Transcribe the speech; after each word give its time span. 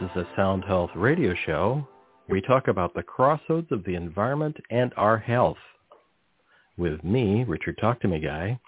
This 0.00 0.10
is 0.10 0.16
a 0.16 0.36
Sound 0.36 0.64
Health 0.64 0.90
radio 0.94 1.34
show. 1.44 1.84
We 2.28 2.40
talk 2.40 2.68
about 2.68 2.94
the 2.94 3.02
crossroads 3.02 3.72
of 3.72 3.82
the 3.82 3.96
environment 3.96 4.56
and 4.70 4.92
our 4.96 5.18
health 5.18 5.56
with 6.76 7.02
me, 7.02 7.42
Richard 7.42 7.78
Talk 7.80 8.00
to 8.02 8.08
Me 8.08 8.20
Guy. 8.20 8.60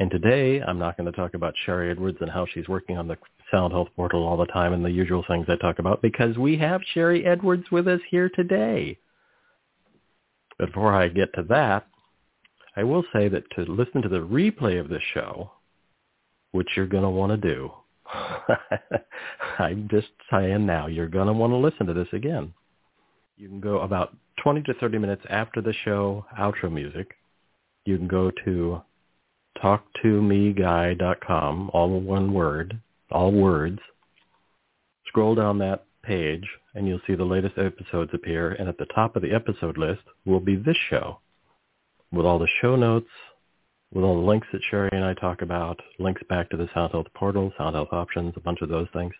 And 0.00 0.10
today 0.10 0.60
I'm 0.60 0.80
not 0.80 0.96
going 0.96 1.08
to 1.10 1.16
talk 1.16 1.34
about 1.34 1.54
Sharry 1.64 1.92
Edwards 1.92 2.18
and 2.20 2.30
how 2.30 2.44
she's 2.52 2.66
working 2.66 2.98
on 2.98 3.06
the 3.06 3.16
Sound 3.52 3.72
Health 3.72 3.86
portal 3.94 4.26
all 4.26 4.36
the 4.36 4.46
time 4.46 4.72
and 4.72 4.84
the 4.84 4.90
usual 4.90 5.24
things 5.28 5.46
I 5.48 5.54
talk 5.56 5.78
about 5.78 6.02
because 6.02 6.36
we 6.38 6.56
have 6.58 6.80
Sharry 6.92 7.24
Edwards 7.24 7.70
with 7.70 7.86
us 7.86 8.00
here 8.10 8.28
today. 8.28 8.98
But 10.58 10.72
before 10.72 10.92
I 10.92 11.06
get 11.06 11.32
to 11.34 11.44
that, 11.50 11.86
I 12.74 12.82
will 12.82 13.04
say 13.12 13.28
that 13.28 13.48
to 13.54 13.62
listen 13.62 14.02
to 14.02 14.08
the 14.08 14.26
replay 14.26 14.80
of 14.80 14.88
this 14.88 15.02
show, 15.12 15.52
which 16.50 16.70
you're 16.74 16.86
going 16.86 17.04
to 17.04 17.10
want 17.10 17.30
to 17.30 17.54
do, 17.54 17.70
I'm 19.58 19.88
just 19.90 20.08
saying 20.30 20.66
now, 20.66 20.86
you're 20.86 21.08
going 21.08 21.26
to 21.26 21.32
want 21.32 21.52
to 21.52 21.56
listen 21.56 21.86
to 21.86 21.94
this 21.94 22.08
again. 22.12 22.52
You 23.36 23.48
can 23.48 23.60
go 23.60 23.80
about 23.80 24.16
20 24.42 24.62
to 24.62 24.74
30 24.74 24.98
minutes 24.98 25.22
after 25.28 25.60
the 25.60 25.74
show 25.84 26.24
outro 26.38 26.72
music. 26.72 27.16
You 27.84 27.98
can 27.98 28.08
go 28.08 28.30
to 28.44 28.80
talktomeguy.com, 29.62 31.70
all 31.72 32.00
one 32.00 32.32
word, 32.32 32.80
all 33.10 33.32
words. 33.32 33.80
Scroll 35.06 35.34
down 35.34 35.58
that 35.58 35.84
page 36.02 36.46
and 36.74 36.86
you'll 36.86 37.00
see 37.06 37.14
the 37.14 37.24
latest 37.24 37.58
episodes 37.58 38.10
appear. 38.12 38.52
And 38.52 38.68
at 38.68 38.78
the 38.78 38.86
top 38.86 39.16
of 39.16 39.22
the 39.22 39.32
episode 39.32 39.78
list 39.78 40.02
will 40.24 40.40
be 40.40 40.56
this 40.56 40.76
show 40.90 41.18
with 42.12 42.26
all 42.26 42.38
the 42.38 42.48
show 42.60 42.76
notes, 42.76 43.08
with 43.94 44.04
all 44.04 44.20
the 44.20 44.26
links 44.26 44.48
that 44.52 44.60
Sharry 44.70 44.90
and 44.92 45.04
I 45.04 45.14
talk 45.14 45.40
about, 45.40 45.80
links 46.00 46.22
back 46.28 46.50
to 46.50 46.56
the 46.56 46.68
Sound 46.74 46.92
Health 46.92 47.06
portal, 47.14 47.52
Sound 47.56 47.76
Health 47.76 47.92
options, 47.92 48.34
a 48.36 48.40
bunch 48.40 48.60
of 48.60 48.68
those 48.68 48.88
things. 48.92 49.14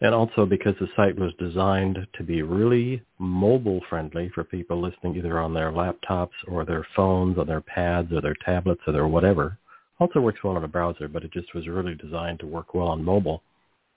And 0.00 0.14
also 0.14 0.44
because 0.44 0.74
the 0.78 0.88
site 0.96 1.18
was 1.18 1.32
designed 1.38 2.06
to 2.16 2.22
be 2.22 2.42
really 2.42 3.02
mobile 3.18 3.80
friendly 3.88 4.28
for 4.28 4.44
people 4.44 4.80
listening 4.80 5.16
either 5.16 5.38
on 5.38 5.54
their 5.54 5.72
laptops 5.72 6.34
or 6.46 6.64
their 6.64 6.86
phones 6.94 7.38
or 7.38 7.44
their 7.44 7.60
pads 7.60 8.12
or 8.12 8.20
their 8.20 8.36
tablets 8.44 8.82
or 8.86 8.92
their 8.92 9.08
whatever. 9.08 9.58
Also 10.00 10.20
works 10.20 10.42
well 10.42 10.56
on 10.56 10.64
a 10.64 10.68
browser, 10.68 11.08
but 11.08 11.24
it 11.24 11.32
just 11.32 11.52
was 11.54 11.66
really 11.66 11.94
designed 11.94 12.38
to 12.40 12.46
work 12.46 12.74
well 12.74 12.88
on 12.88 13.02
mobile. 13.02 13.42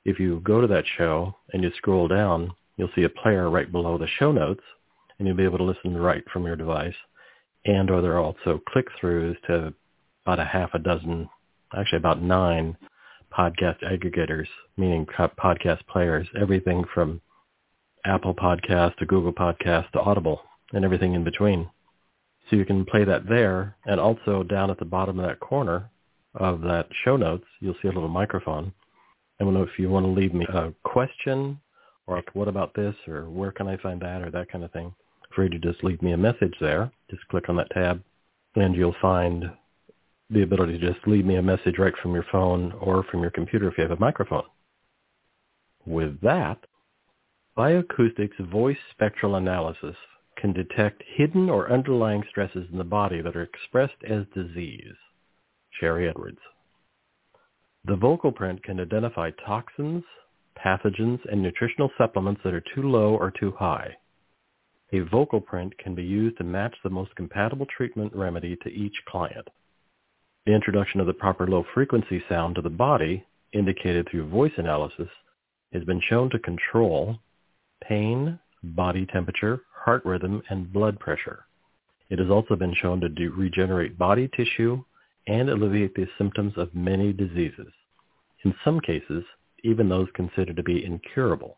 If 0.06 0.20
you 0.20 0.40
go 0.40 0.62
to 0.62 0.68
that 0.68 0.86
show 0.98 1.36
and 1.54 1.64
you 1.64 1.72
scroll 1.78 2.08
down, 2.08 2.54
you'll 2.78 2.90
see 2.96 3.04
a 3.04 3.10
player 3.10 3.50
right 3.50 3.72
below 3.72 3.98
the 3.98 4.08
show 4.20 4.32
notes 4.32 4.64
and 5.20 5.28
you'll 5.28 5.38
be 5.38 5.44
able 5.44 5.60
to 5.60 5.64
listen 5.64 5.96
right 5.96 6.24
from 6.34 6.46
your 6.46 6.56
device. 6.56 6.96
And 7.66 7.90
or 7.92 8.02
there 8.02 8.14
are 8.14 8.24
also 8.24 8.62
click-throughs 8.70 9.36
to 9.48 9.74
about 10.26 10.40
a 10.40 10.46
half 10.46 10.72
a 10.74 10.80
dozen, 10.80 11.30
actually 11.78 11.98
about 11.98 12.22
nine 12.22 12.76
podcast 13.32 13.82
aggregators, 13.84 14.48
meaning 14.78 15.06
podcast 15.06 15.86
players, 15.88 16.28
everything 16.40 16.84
from 16.94 17.22
Apple 18.06 18.34
Podcast 18.34 18.96
to 18.98 19.06
Google 19.06 19.34
Podcast 19.34 19.92
to 19.92 20.00
Audible 20.00 20.42
and 20.74 20.84
everything 20.84 21.14
in 21.14 21.24
between. 21.24 21.70
So 22.50 22.56
you 22.56 22.66
can 22.66 22.86
play 22.86 23.04
that 23.06 23.28
there. 23.30 23.76
And 23.86 24.00
also 24.00 24.44
down 24.44 24.72
at 24.72 24.80
the 24.80 24.86
bottom 24.86 25.20
of 25.20 25.28
that 25.28 25.40
corner 25.40 25.90
of 26.36 26.62
that 26.62 26.88
show 27.04 27.18
notes, 27.18 27.46
you'll 27.60 27.76
see 27.82 27.88
a 27.88 27.92
little 27.92 28.10
microphone. 28.10 28.74
And 29.40 29.56
if 29.58 29.78
you 29.78 29.90
want 29.90 30.06
to 30.06 30.12
leave 30.12 30.34
me 30.34 30.46
a 30.46 30.74
question 30.84 31.60
or 32.08 32.24
what 32.34 32.48
about 32.48 32.74
this 32.74 32.96
or 33.08 33.30
where 33.30 33.52
can 33.52 33.68
I 33.68 33.78
find 33.78 34.02
that 34.02 34.22
or 34.22 34.32
that 34.32 34.52
kind 34.52 34.64
of 34.64 34.72
thing, 34.72 34.94
free 35.34 35.50
to 35.50 35.60
just 35.60 35.84
leave 35.84 36.02
me 36.02 36.12
a 36.12 36.18
message 36.18 36.56
there. 36.60 36.92
Just 37.10 37.28
click 37.28 37.50
on 37.50 37.56
that 37.58 37.72
tab 37.72 38.04
and 38.56 38.76
you'll 38.76 38.96
find 39.02 39.46
the 40.30 40.44
ability 40.44 40.80
to 40.80 40.94
just 40.94 41.06
leave 41.08 41.26
me 41.26 41.36
a 41.36 41.42
message 41.42 41.78
right 41.78 41.94
from 42.02 42.14
your 42.14 42.26
phone 42.32 42.72
or 42.74 43.04
from 43.04 43.22
your 43.22 43.32
computer 43.32 43.68
if 43.68 43.78
you 43.78 43.84
have 43.84 43.92
a 43.92 44.00
microphone. 44.00 44.44
With 45.86 46.22
that, 46.22 46.60
Bioacoustic's 47.58 48.40
voice 48.52 48.78
spectral 48.92 49.36
analysis 49.36 49.96
can 50.38 50.54
detect 50.54 51.04
hidden 51.16 51.50
or 51.50 51.72
underlying 51.72 52.24
stresses 52.30 52.68
in 52.72 52.78
the 52.78 52.84
body 52.84 53.22
that 53.22 53.36
are 53.36 53.44
expressed 53.44 54.04
as 54.08 54.26
disease. 54.34 54.96
Sharry 55.80 56.10
Edwards. 56.10 56.40
The 57.86 57.96
vocal 57.96 58.32
print 58.32 58.64
can 58.64 58.80
identify 58.80 59.32
toxins, 59.46 60.04
pathogens, 60.58 61.20
and 61.32 61.42
nutritional 61.42 61.92
supplements 61.98 62.42
that 62.44 62.54
are 62.54 62.64
too 62.76 62.84
low 62.84 63.16
or 63.16 63.32
too 63.32 63.52
high. 63.58 63.96
A 64.94 65.00
vocal 65.00 65.40
print 65.40 65.78
can 65.78 65.96
be 65.96 66.04
used 66.04 66.38
to 66.38 66.44
match 66.44 66.76
the 66.84 66.90
most 66.90 67.16
compatible 67.16 67.66
treatment 67.66 68.14
remedy 68.14 68.58
to 68.58 68.70
each 68.70 68.96
client. 69.08 69.48
The 70.46 70.54
introduction 70.54 71.00
of 71.00 71.08
the 71.08 71.14
proper 71.14 71.48
low-frequency 71.48 72.24
sound 72.28 72.56
to 72.56 72.62
the 72.62 72.70
body, 72.70 73.26
indicated 73.54 74.10
through 74.10 74.28
voice 74.28 74.52
analysis, 74.58 75.08
has 75.72 75.84
been 75.86 76.02
shown 76.02 76.30
to 76.32 76.40
control 76.40 77.20
pain, 77.82 78.38
body 78.64 79.06
temperature, 79.06 79.62
heart 79.74 80.04
rhythm, 80.04 80.44
and 80.50 80.74
blood 80.74 81.00
pressure. 81.00 81.46
It 82.10 82.20
has 82.20 82.30
also 82.30 82.58
been 82.58 82.74
shown 82.74 83.00
to 83.02 83.10
do, 83.10 83.32
regenerate 83.32 83.98
body 83.98 84.30
tissue 84.36 84.84
and 85.28 85.50
alleviate 85.50 85.96
the 85.96 86.08
symptoms 86.18 86.54
of 86.58 86.76
many 86.76 87.14
diseases. 87.14 87.72
In 88.44 88.54
some 88.66 88.82
cases, 88.82 89.24
even 89.64 89.88
those 89.88 90.10
considered 90.14 90.58
to 90.58 90.64
be 90.64 90.84
incurable. 90.84 91.58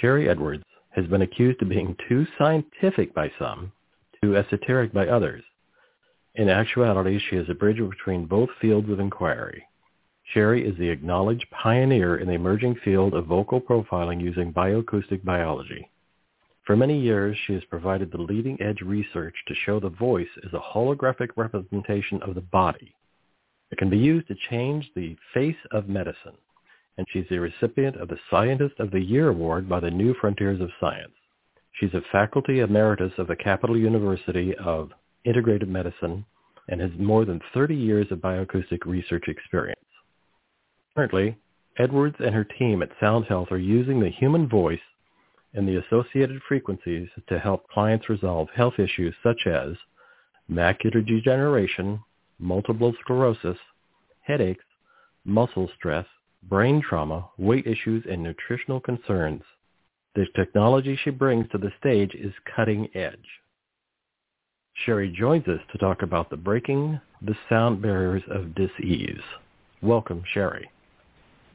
Sharry 0.00 0.28
Edwards 0.28 0.64
has 0.90 1.06
been 1.06 1.22
accused 1.22 1.62
of 1.62 1.68
being 1.68 1.96
too 2.08 2.26
scientific 2.38 3.14
by 3.14 3.30
some, 3.38 3.72
too 4.22 4.36
esoteric 4.36 4.92
by 4.92 5.06
others, 5.06 5.42
in 6.36 6.48
actuality, 6.48 7.18
she 7.18 7.36
is 7.36 7.50
a 7.50 7.54
bridge 7.54 7.78
between 7.78 8.26
both 8.26 8.50
fields 8.60 8.88
of 8.88 9.00
inquiry. 9.00 9.66
Sharry 10.32 10.62
is 10.64 10.78
the 10.78 10.88
acknowledged 10.88 11.50
pioneer 11.50 12.18
in 12.18 12.28
the 12.28 12.34
emerging 12.34 12.76
field 12.84 13.14
of 13.14 13.26
vocal 13.26 13.60
profiling 13.60 14.20
using 14.20 14.52
bioacoustic 14.52 15.24
biology. 15.24 15.90
For 16.64 16.76
many 16.76 17.00
years, 17.00 17.36
she 17.46 17.54
has 17.54 17.64
provided 17.64 18.12
the 18.12 18.22
leading-edge 18.22 18.80
research 18.80 19.34
to 19.48 19.54
show 19.66 19.80
the 19.80 19.88
voice 19.88 20.28
as 20.46 20.52
a 20.52 20.60
holographic 20.60 21.30
representation 21.34 22.22
of 22.22 22.36
the 22.36 22.42
body. 22.42 22.94
It 23.72 23.78
can 23.78 23.90
be 23.90 23.98
used 23.98 24.28
to 24.28 24.36
change 24.50 24.88
the 24.94 25.16
face 25.34 25.56
of 25.72 25.88
medicine, 25.88 26.36
and 26.98 27.06
she's 27.10 27.26
a 27.30 27.38
recipient 27.38 27.96
of 27.96 28.08
the 28.08 28.18
Scientist 28.30 28.74
of 28.78 28.90
the 28.90 29.00
Year 29.00 29.28
Award 29.28 29.68
by 29.68 29.80
the 29.80 29.90
New 29.90 30.14
Frontiers 30.20 30.60
of 30.60 30.70
Science. 30.80 31.12
She's 31.72 31.94
a 31.94 32.02
faculty 32.12 32.60
emeritus 32.60 33.12
of 33.18 33.26
the 33.26 33.36
Capital 33.36 33.76
University 33.76 34.54
of 34.56 34.90
integrative 35.26 35.68
medicine 35.68 36.24
and 36.68 36.80
has 36.80 36.90
more 36.98 37.24
than 37.24 37.40
30 37.54 37.74
years 37.74 38.06
of 38.10 38.18
bioacoustic 38.18 38.84
research 38.84 39.24
experience. 39.28 39.80
Currently, 40.94 41.36
Edwards 41.78 42.16
and 42.18 42.34
her 42.34 42.44
team 42.44 42.82
at 42.82 42.90
Sound 43.00 43.26
Health 43.26 43.48
are 43.50 43.58
using 43.58 44.00
the 44.00 44.10
human 44.10 44.48
voice 44.48 44.80
and 45.54 45.66
the 45.66 45.76
associated 45.76 46.40
frequencies 46.46 47.08
to 47.28 47.38
help 47.38 47.68
clients 47.68 48.08
resolve 48.08 48.48
health 48.54 48.78
issues 48.78 49.14
such 49.22 49.46
as 49.46 49.74
macular 50.50 51.04
degeneration, 51.04 52.00
multiple 52.38 52.92
sclerosis, 53.00 53.58
headaches, 54.22 54.64
muscle 55.24 55.70
stress, 55.76 56.06
brain 56.48 56.82
trauma, 56.86 57.28
weight 57.38 57.66
issues, 57.66 58.04
and 58.10 58.22
nutritional 58.22 58.80
concerns. 58.80 59.42
The 60.14 60.26
technology 60.34 60.98
she 61.02 61.10
brings 61.10 61.48
to 61.50 61.58
the 61.58 61.72
stage 61.78 62.14
is 62.14 62.32
cutting 62.56 62.88
edge. 62.94 63.18
Sharry 64.86 65.14
joins 65.14 65.46
us 65.46 65.60
to 65.72 65.78
talk 65.78 66.02
about 66.02 66.30
the 66.30 66.36
breaking 66.36 67.00
the 67.22 67.34
sound 67.48 67.82
barriers 67.82 68.22
of 68.30 68.54
disease. 68.54 69.20
Welcome, 69.82 70.22
Sharry. 70.34 70.64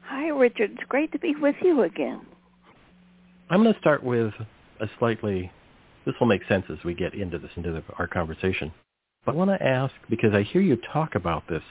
Hi, 0.02 0.28
Richard. 0.28 0.72
It's 0.72 0.88
great 0.88 1.10
to 1.12 1.18
be 1.18 1.34
with 1.34 1.56
you 1.62 1.82
again. 1.82 2.20
I'm 3.50 3.62
going 3.62 3.74
to 3.74 3.80
start 3.80 4.02
with 4.02 4.32
a 4.80 4.86
slightly, 4.98 5.50
this 6.04 6.14
will 6.20 6.28
make 6.28 6.42
sense 6.48 6.64
as 6.70 6.78
we 6.84 6.94
get 6.94 7.14
into 7.14 7.38
this, 7.38 7.50
into 7.56 7.72
the, 7.72 7.82
our 7.98 8.06
conversation. 8.06 8.72
But 9.24 9.34
I 9.34 9.38
want 9.38 9.50
to 9.50 9.62
ask, 9.62 9.92
because 10.08 10.32
I 10.34 10.42
hear 10.42 10.60
you 10.60 10.78
talk 10.92 11.16
about 11.16 11.48
this 11.48 11.62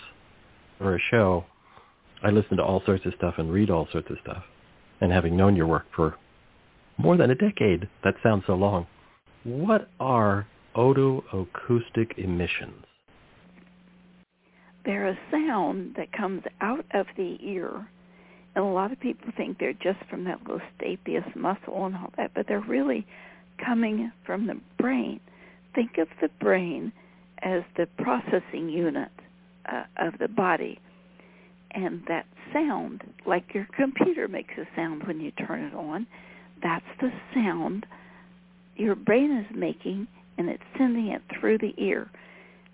for 0.77 0.95
a 0.95 0.99
show, 1.11 1.45
I 2.23 2.29
listen 2.29 2.57
to 2.57 2.63
all 2.63 2.81
sorts 2.85 3.05
of 3.05 3.13
stuff 3.17 3.35
and 3.37 3.51
read 3.51 3.69
all 3.69 3.87
sorts 3.91 4.09
of 4.09 4.17
stuff. 4.21 4.43
And 5.01 5.11
having 5.11 5.35
known 5.35 5.55
your 5.55 5.67
work 5.67 5.85
for 5.95 6.15
more 6.97 7.17
than 7.17 7.29
a 7.29 7.35
decade, 7.35 7.89
that 8.03 8.15
sounds 8.23 8.43
so 8.47 8.53
long. 8.55 8.87
What 9.43 9.89
are 9.99 10.47
otoacoustic 10.75 12.17
emissions? 12.17 12.85
They're 14.85 15.07
a 15.09 15.19
sound 15.31 15.95
that 15.97 16.11
comes 16.13 16.43
out 16.61 16.85
of 16.93 17.07
the 17.17 17.37
ear. 17.41 17.87
And 18.55 18.63
a 18.63 18.67
lot 18.67 18.91
of 18.91 18.99
people 18.99 19.31
think 19.35 19.57
they're 19.59 19.73
just 19.73 19.99
from 20.09 20.23
that 20.25 20.41
little 20.43 20.61
stapes 20.79 21.35
muscle 21.35 21.85
and 21.85 21.95
all 21.95 22.13
that, 22.17 22.31
but 22.33 22.47
they're 22.47 22.61
really 22.61 23.05
coming 23.63 24.11
from 24.25 24.47
the 24.47 24.59
brain. 24.77 25.19
Think 25.73 25.97
of 25.97 26.07
the 26.21 26.29
brain 26.39 26.93
as 27.39 27.63
the 27.75 27.87
processing 27.97 28.69
unit 28.69 29.11
uh, 29.71 29.83
of 29.97 30.17
the 30.19 30.27
body. 30.27 30.79
And 31.75 32.01
that 32.07 32.25
sound, 32.53 33.01
like 33.25 33.53
your 33.53 33.67
computer 33.75 34.27
makes 34.27 34.53
a 34.57 34.65
sound 34.75 35.03
when 35.05 35.19
you 35.19 35.31
turn 35.31 35.61
it 35.61 35.73
on, 35.73 36.07
that's 36.63 36.85
the 37.01 37.11
sound 37.33 37.85
your 38.75 38.95
brain 38.95 39.31
is 39.37 39.55
making 39.55 40.07
and 40.37 40.49
it's 40.49 40.63
sending 40.77 41.07
it 41.07 41.21
through 41.39 41.57
the 41.57 41.73
ear. 41.77 42.09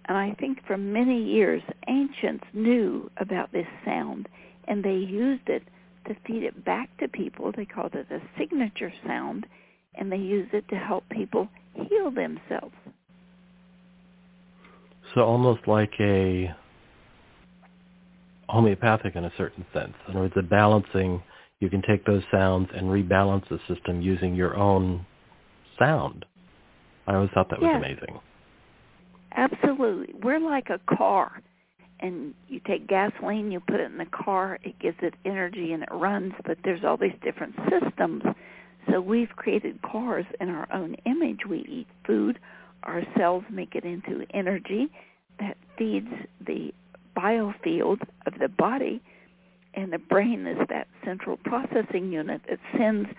And 0.06 0.18
I 0.18 0.33
think 0.39 0.59
for 0.65 0.77
many 0.77 1.24
years, 1.24 1.62
ancients 1.88 2.45
knew 2.53 3.09
about 3.18 3.51
this 3.51 3.68
sound, 3.86 4.27
and 4.68 4.83
they 4.83 4.95
used 4.95 5.47
it 5.47 5.63
to 6.07 6.15
feed 6.25 6.44
it 6.44 6.65
back 6.65 6.89
to 6.97 7.07
people. 7.07 7.51
They 7.56 7.65
called 7.65 7.94
it 7.94 8.07
a 8.09 8.19
signature 8.38 8.92
sound, 9.06 9.45
and 9.95 10.12
they 10.12 10.18
used 10.18 10.54
it 10.54 10.68
to 10.69 10.75
help 10.75 11.07
people 11.09 11.47
heal 11.75 12.09
themselves. 12.09 12.74
So 15.13 15.21
almost 15.21 15.68
like 15.68 15.92
a 16.00 16.56
homeopathic 18.51 19.15
in 19.15 19.25
a 19.25 19.31
certain 19.38 19.65
sense. 19.74 19.94
In 20.07 20.12
other 20.12 20.21
words, 20.21 20.33
a 20.38 20.42
balancing, 20.42 21.24
you 21.59 21.69
can 21.69 21.81
take 21.81 22.06
those 22.06 22.24
sounds 22.31 22.69
and 22.75 22.88
rebalance 22.88 23.48
the 23.50 23.59
system 23.74 24.01
using 24.01 24.36
your 24.36 24.56
own 24.57 25.06
sound. 25.80 26.25
I 27.07 27.15
always 27.15 27.30
thought 27.33 27.50
that 27.50 27.62
was 27.62 27.71
amazing. 27.75 28.19
Absolutely. 29.36 30.13
We're 30.21 30.39
like 30.39 30.68
a 30.69 30.80
car. 30.98 31.42
And 32.01 32.33
you 32.50 32.59
take 32.65 32.88
gasoline, 32.88 33.51
you 33.51 33.59
put 33.59 33.80
it 33.80 33.92
in 33.92 33.98
the 33.98 34.07
car, 34.07 34.57
it 34.63 34.77
gives 34.80 34.97
it 35.01 35.13
energy 35.24 35.71
and 35.71 35.83
it 35.83 35.89
runs, 35.92 36.33
but 36.45 36.57
there's 36.63 36.83
all 36.83 36.97
these 36.97 37.13
different 37.24 37.54
systems. 37.69 38.24
So 38.92 39.00
we've 39.00 39.30
created 39.36 39.80
cars 39.83 40.25
in 40.39 40.50
our 40.50 40.68
own 40.74 40.95
image. 41.06 41.42
We 41.47 41.59
eat 41.59 41.88
food, 42.06 42.39
our 42.83 43.04
cells 43.15 43.44
make 43.51 43.75
it 43.75 43.86
into 43.86 44.25
energy 44.33 44.89
that 45.39 45.57
feeds 45.77 46.07
the 46.45 46.74
biofield 47.21 48.01
of 48.25 48.33
the 48.39 48.47
body, 48.47 49.01
and 49.73 49.94
the 49.94 50.00
brain 50.00 50.47
is 50.47 50.57
that 50.69 50.88
central 51.06 51.38
processing 51.38 52.12
unit 52.12 52.41
that 52.50 52.59
sends 52.77 53.09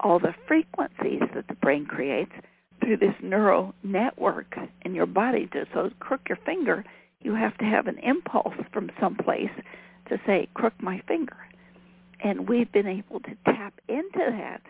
all 0.00 0.18
the 0.18 0.34
frequencies 0.46 1.22
that 1.34 1.46
the 1.48 1.54
brain 1.54 1.84
creates 1.84 2.32
through 2.82 2.96
this 2.96 3.14
neural 3.22 3.74
network 3.82 4.56
in 4.82 4.94
your 4.94 5.06
body. 5.06 5.46
To 5.52 5.66
so 5.74 5.90
crook 6.00 6.22
your 6.28 6.38
finger, 6.46 6.84
you 7.20 7.34
have 7.34 7.56
to 7.58 7.64
have 7.64 7.86
an 7.86 7.98
impulse 7.98 8.54
from 8.72 8.90
someplace 8.98 9.50
to 10.08 10.18
say, 10.26 10.48
crook 10.54 10.72
my 10.80 11.02
finger. 11.06 11.36
And 12.22 12.48
we've 12.48 12.70
been 12.72 12.86
able 12.86 13.20
to 13.20 13.36
tap 13.44 13.74
into 13.88 14.18
that 14.18 14.62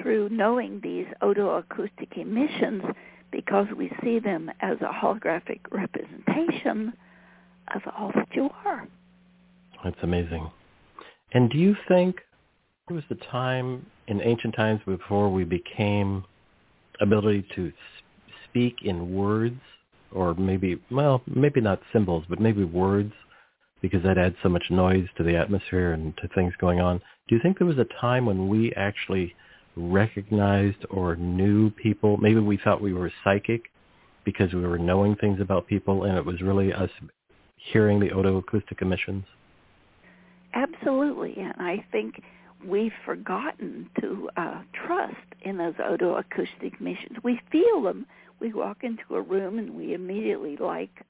through 0.00 0.28
knowing 0.30 0.80
these 0.82 1.06
otoacoustic 1.22 2.16
emissions 2.16 2.82
because 3.30 3.66
we 3.76 3.92
see 4.02 4.18
them 4.18 4.50
as 4.60 4.78
a 4.80 4.92
holographic 4.92 5.60
representation 5.70 6.92
of 7.74 7.82
all 7.96 8.10
that 8.14 8.28
you 8.34 8.48
are. 8.64 8.86
That's 9.84 9.96
amazing. 10.02 10.50
And 11.32 11.50
do 11.50 11.58
you 11.58 11.76
think 11.88 12.16
there 12.88 12.94
was 12.94 13.04
the 13.08 13.16
time 13.30 13.86
in 14.08 14.20
ancient 14.20 14.54
times 14.54 14.80
before 14.84 15.30
we 15.32 15.44
became 15.44 16.24
ability 17.00 17.46
to 17.54 17.72
speak 18.48 18.76
in 18.82 19.14
words 19.14 19.60
or 20.12 20.34
maybe, 20.34 20.80
well, 20.90 21.22
maybe 21.26 21.60
not 21.60 21.80
symbols, 21.92 22.24
but 22.28 22.40
maybe 22.40 22.64
words 22.64 23.12
because 23.80 24.02
that 24.02 24.18
adds 24.18 24.34
so 24.42 24.48
much 24.48 24.64
noise 24.70 25.06
to 25.16 25.22
the 25.22 25.36
atmosphere 25.36 25.92
and 25.92 26.14
to 26.18 26.28
things 26.34 26.52
going 26.60 26.80
on. 26.80 26.98
Do 27.28 27.34
you 27.34 27.40
think 27.40 27.58
there 27.58 27.66
was 27.66 27.78
a 27.78 27.86
time 28.00 28.26
when 28.26 28.48
we 28.48 28.72
actually 28.74 29.34
recognized 29.76 30.84
or 30.90 31.16
knew 31.16 31.70
people? 31.70 32.16
Maybe 32.16 32.40
we 32.40 32.58
thought 32.58 32.82
we 32.82 32.92
were 32.92 33.12
psychic 33.24 33.62
because 34.24 34.52
we 34.52 34.60
were 34.60 34.78
knowing 34.78 35.16
things 35.16 35.40
about 35.40 35.66
people 35.66 36.04
and 36.04 36.18
it 36.18 36.26
was 36.26 36.42
really 36.42 36.72
us 36.72 36.90
hearing 37.72 38.00
the 38.00 38.08
otoacoustic 38.08 38.82
emissions? 38.82 39.24
Absolutely. 40.54 41.34
And 41.38 41.54
I 41.58 41.84
think 41.92 42.22
we've 42.66 42.92
forgotten 43.04 43.88
to 44.00 44.28
uh, 44.36 44.62
trust 44.86 45.16
in 45.42 45.56
those 45.56 45.74
otoacoustic 45.74 46.80
emissions. 46.80 47.18
We 47.22 47.40
feel 47.50 47.82
them. 47.82 48.06
We 48.40 48.52
walk 48.52 48.78
into 48.82 49.14
a 49.14 49.20
room 49.20 49.58
and 49.58 49.74
we 49.74 49.94
immediately 49.94 50.56
like 50.56 51.04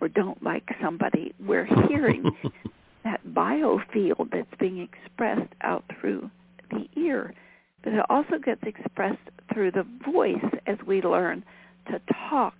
or 0.00 0.08
don't 0.08 0.42
like 0.42 0.68
somebody. 0.82 1.34
We're 1.40 1.66
hearing 1.88 2.24
that 3.04 3.20
biofield 3.28 4.30
that's 4.30 4.48
being 4.58 4.80
expressed 4.80 5.52
out 5.62 5.84
through 6.00 6.30
the 6.70 6.88
ear. 7.00 7.34
But 7.82 7.94
it 7.94 8.04
also 8.08 8.38
gets 8.42 8.62
expressed 8.64 9.18
through 9.52 9.72
the 9.72 9.86
voice 10.10 10.44
as 10.66 10.78
we 10.86 11.02
learn 11.02 11.44
to 11.90 12.00
talk. 12.30 12.54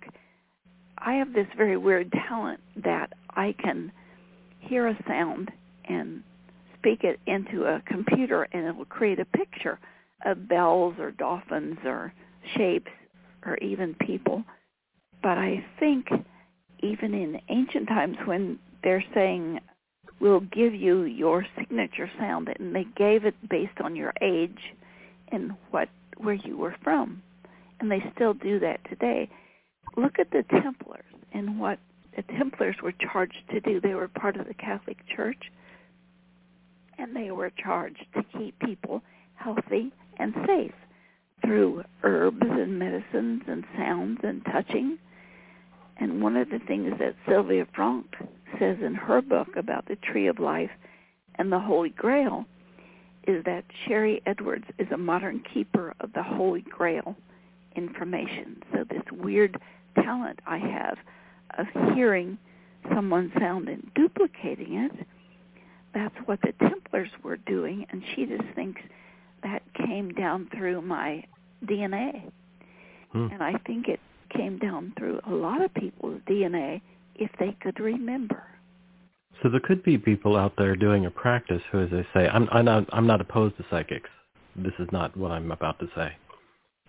I 0.97 1.13
have 1.13 1.33
this 1.33 1.47
very 1.57 1.77
weird 1.77 2.11
talent 2.11 2.59
that 2.83 3.13
I 3.35 3.53
can 3.61 3.91
hear 4.59 4.87
a 4.87 4.97
sound 5.07 5.51
and 5.85 6.23
speak 6.77 7.03
it 7.03 7.19
into 7.25 7.65
a 7.65 7.81
computer 7.85 8.47
and 8.51 8.65
it 8.65 8.75
will 8.75 8.85
create 8.85 9.19
a 9.19 9.25
picture 9.25 9.79
of 10.25 10.47
bells 10.47 10.95
or 10.99 11.11
dolphins 11.11 11.77
or 11.85 12.13
shapes 12.55 12.91
or 13.45 13.57
even 13.57 13.95
people. 13.95 14.43
But 15.21 15.37
I 15.37 15.65
think 15.79 16.07
even 16.79 17.13
in 17.13 17.39
ancient 17.49 17.87
times 17.87 18.17
when 18.25 18.59
they're 18.83 19.03
saying 19.13 19.59
we'll 20.19 20.41
give 20.41 20.73
you 20.73 21.03
your 21.03 21.45
signature 21.57 22.09
sound 22.17 22.49
and 22.57 22.75
they 22.75 22.85
gave 22.95 23.25
it 23.25 23.35
based 23.49 23.79
on 23.83 23.95
your 23.95 24.13
age 24.21 24.59
and 25.31 25.51
what 25.71 25.89
where 26.17 26.35
you 26.35 26.57
were 26.57 26.75
from. 26.83 27.21
And 27.79 27.91
they 27.91 28.03
still 28.15 28.33
do 28.33 28.59
that 28.59 28.79
today. 28.89 29.29
Look 29.97 30.19
at 30.19 30.31
the 30.31 30.43
Templars 30.61 31.03
and 31.33 31.59
what 31.59 31.79
the 32.15 32.23
Templars 32.23 32.77
were 32.81 32.93
charged 32.93 33.43
to 33.51 33.59
do. 33.59 33.79
They 33.79 33.93
were 33.93 34.07
part 34.07 34.37
of 34.37 34.47
the 34.47 34.53
Catholic 34.53 34.97
Church, 35.07 35.51
and 36.97 37.15
they 37.15 37.31
were 37.31 37.51
charged 37.51 38.05
to 38.13 38.23
keep 38.37 38.57
people 38.59 39.01
healthy 39.35 39.91
and 40.17 40.33
safe 40.45 40.73
through 41.43 41.83
herbs 42.03 42.41
and 42.41 42.79
medicines 42.79 43.43
and 43.47 43.65
sounds 43.77 44.19
and 44.23 44.43
touching. 44.45 44.97
And 45.97 46.21
one 46.21 46.35
of 46.35 46.49
the 46.49 46.59
things 46.59 46.93
that 46.99 47.15
Sylvia 47.27 47.67
Franck 47.73 48.15
says 48.59 48.77
in 48.81 48.95
her 48.95 49.21
book 49.21 49.55
about 49.55 49.87
the 49.87 49.95
Tree 49.97 50.27
of 50.27 50.39
Life 50.39 50.71
and 51.35 51.51
the 51.51 51.59
Holy 51.59 51.89
Grail 51.89 52.45
is 53.27 53.43
that 53.45 53.65
Sharry 53.85 54.21
Edwards 54.25 54.65
is 54.77 54.87
a 54.91 54.97
modern 54.97 55.41
keeper 55.53 55.93
of 55.99 56.13
the 56.13 56.23
Holy 56.23 56.61
Grail 56.61 57.15
information. 57.75 58.61
So 58.71 58.83
this 58.83 59.03
weird 59.11 59.57
talent 59.95 60.39
I 60.45 60.57
have 60.57 60.97
of 61.57 61.67
hearing 61.95 62.37
someone 62.93 63.31
sound 63.39 63.69
and 63.69 63.89
duplicating 63.95 64.89
it, 64.91 65.07
that's 65.93 66.15
what 66.25 66.39
the 66.41 66.53
Templars 66.59 67.09
were 67.23 67.37
doing, 67.37 67.85
and 67.89 68.03
she 68.13 68.25
just 68.25 68.43
thinks 68.53 68.81
that 69.43 69.61
came 69.73 70.11
down 70.13 70.49
through 70.55 70.81
my 70.81 71.23
DNA. 71.65 72.31
Hmm. 73.11 73.27
And 73.31 73.41
I 73.41 73.53
think 73.65 73.87
it 73.87 73.99
came 74.35 74.57
down 74.59 74.93
through 74.97 75.19
a 75.27 75.31
lot 75.31 75.63
of 75.63 75.73
people's 75.73 76.19
DNA 76.27 76.81
if 77.15 77.31
they 77.39 77.55
could 77.61 77.79
remember. 77.79 78.43
So 79.41 79.49
there 79.49 79.59
could 79.59 79.83
be 79.83 79.97
people 79.97 80.35
out 80.35 80.53
there 80.57 80.75
doing 80.75 81.05
a 81.05 81.11
practice 81.11 81.61
who, 81.71 81.81
as 81.81 81.89
I 81.91 82.05
say, 82.13 82.27
I'm, 82.27 82.47
I'm, 82.51 82.65
not, 82.65 82.85
I'm 82.91 83.07
not 83.07 83.21
opposed 83.21 83.57
to 83.57 83.65
psychics. 83.69 84.09
This 84.55 84.73
is 84.79 84.87
not 84.91 85.15
what 85.15 85.31
I'm 85.31 85.51
about 85.51 85.79
to 85.79 85.87
say. 85.95 86.13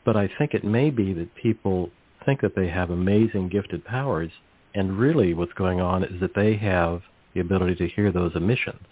But 0.05 0.17
I 0.17 0.31
think 0.39 0.55
it 0.55 0.65
may 0.65 0.91
be 0.91 1.13
that 1.15 1.35
people 1.35 1.91
think 2.25 2.41
that 2.41 2.55
they 2.55 2.69
have 2.69 2.91
amazing 2.91 3.49
gifted 3.49 3.85
powers 3.85 4.31
and 4.77 4.99
really 4.99 5.33
what's 5.33 5.53
going 5.55 5.81
on 5.81 6.05
is 6.05 6.21
that 6.21 6.35
they 6.35 6.55
have 6.57 7.01
the 7.35 7.41
ability 7.41 7.75
to 7.77 7.89
hear 7.89 8.13
those 8.13 8.33
emissions 8.37 8.87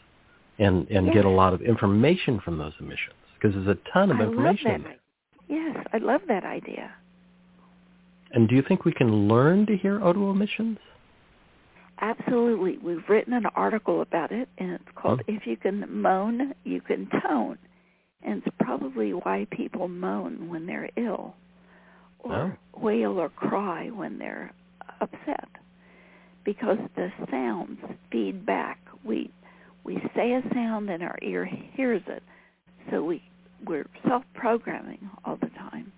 and, 0.58 0.88
and 0.88 1.06
yes. 1.06 1.14
get 1.14 1.24
a 1.26 1.30
lot 1.30 1.52
of 1.52 1.60
information 1.60 2.40
from 2.40 2.56
those 2.58 2.72
emissions 2.80 3.14
because 3.34 3.54
there's 3.54 3.68
a 3.68 3.90
ton 3.92 4.10
of 4.10 4.18
I 4.18 4.24
information. 4.24 4.86
Yes, 5.46 5.76
I 5.92 5.98
love 5.98 6.22
that 6.28 6.44
idea. 6.44 6.90
And 8.32 8.48
do 8.48 8.56
you 8.56 8.62
think 8.66 8.84
we 8.84 8.92
can 8.92 9.28
learn 9.28 9.66
to 9.66 9.76
hear 9.76 10.02
auto 10.02 10.30
emissions? 10.30 10.78
Absolutely. 12.00 12.78
We've 12.78 13.06
written 13.08 13.34
an 13.34 13.46
article 13.54 14.00
about 14.00 14.32
it, 14.32 14.48
and 14.58 14.72
it's 14.72 14.84
called 14.96 15.20
oh. 15.28 15.32
If 15.32 15.46
You 15.46 15.56
Can 15.56 15.84
Moan, 15.88 16.54
You 16.64 16.80
Can 16.80 17.08
Tone. 17.22 17.58
And 18.22 18.42
it's 18.44 18.56
probably 18.58 19.12
why 19.12 19.46
people 19.50 19.86
moan 19.86 20.48
when 20.48 20.66
they're 20.66 20.88
ill 20.96 21.34
or 22.20 22.58
oh. 22.74 22.80
wail 22.80 23.18
or 23.18 23.28
cry 23.28 23.90
when 23.90 24.18
they're 24.18 24.52
upset 25.00 25.48
because 26.44 26.78
the 26.96 27.10
sounds 27.30 27.78
feed 28.10 28.44
back. 28.44 28.78
We 29.04 29.30
we 29.84 29.96
say 30.16 30.32
a 30.32 30.42
sound 30.54 30.88
and 30.88 31.02
our 31.02 31.18
ear 31.22 31.44
hears 31.74 32.02
it, 32.06 32.22
so 32.90 33.02
we 33.02 33.22
we're 33.66 33.86
self-programming 34.06 35.10
all 35.24 35.36
the 35.36 35.48
time. 35.48 35.92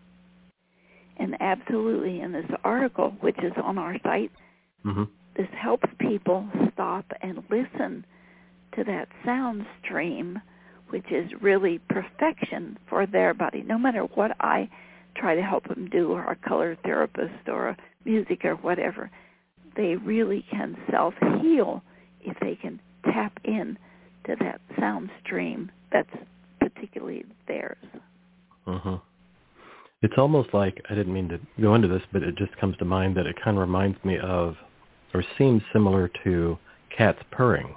And 1.19 1.37
absolutely, 1.41 2.21
in 2.21 2.33
this 2.33 2.51
article, 2.63 3.15
which 3.21 3.39
is 3.39 3.53
on 3.63 3.79
our 3.79 3.97
site, 4.03 4.31
mm-hmm. 4.85 5.05
this 5.37 5.49
helps 5.61 5.89
people 5.99 6.47
stop 6.73 7.07
and 7.23 7.43
listen 7.51 8.05
to 8.77 8.85
that 8.85 9.09
sound 9.25 9.67
stream, 9.83 10.41
which 10.91 11.07
is 11.11 11.31
really 11.41 11.81
perfection 11.89 12.79
for 12.89 13.07
their 13.07 13.33
body. 13.35 13.63
No 13.63 13.79
matter 13.79 14.03
what 14.03 14.33
I 14.41 14.69
try 15.17 15.35
to 15.35 15.43
help 15.43 15.67
them 15.69 15.89
do, 15.91 16.13
or 16.13 16.25
a 16.25 16.37
color 16.37 16.77
therapist, 16.85 17.49
or 17.49 17.69
a 17.69 17.77
music, 18.05 18.45
or 18.45 18.55
whatever, 18.57 19.11
they 19.77 19.97
really 19.97 20.45
can 20.51 20.77
self-heal 20.91 21.83
if 22.23 22.37
they 22.41 22.57
can 22.57 22.81
tap 23.05 23.39
in 23.45 23.79
to 24.27 24.37
that 24.41 24.61
sound 24.79 25.11
stream 25.25 25.71
that's 25.93 26.11
particularly 26.61 27.25
theirs. 27.47 27.77
Uh-huh. 28.67 28.99
It's 30.03 30.15
almost 30.19 30.53
like, 30.53 30.83
I 30.91 30.95
didn't 30.95 31.15
mean 31.15 31.29
to 31.29 31.41
go 31.61 31.75
into 31.75 31.89
this, 31.89 32.03
but 32.13 32.23
it 32.23 32.37
just 32.37 32.57
comes 32.59 32.77
to 32.79 32.85
mind 32.85 33.17
that 33.17 33.27
it 33.27 33.37
kind 33.43 33.57
of 33.57 33.61
reminds 33.61 34.03
me 34.05 34.19
of, 34.19 34.57
or 35.15 35.25
seems 35.39 35.63
similar 35.73 36.11
to 36.25 36.59
cats 36.97 37.19
purring. 37.31 37.75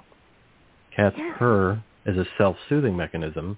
Cats 0.94 1.16
yes. 1.18 1.34
purr 1.38 1.82
as 2.06 2.16
a 2.16 2.26
self-soothing 2.36 2.96
mechanism. 2.96 3.56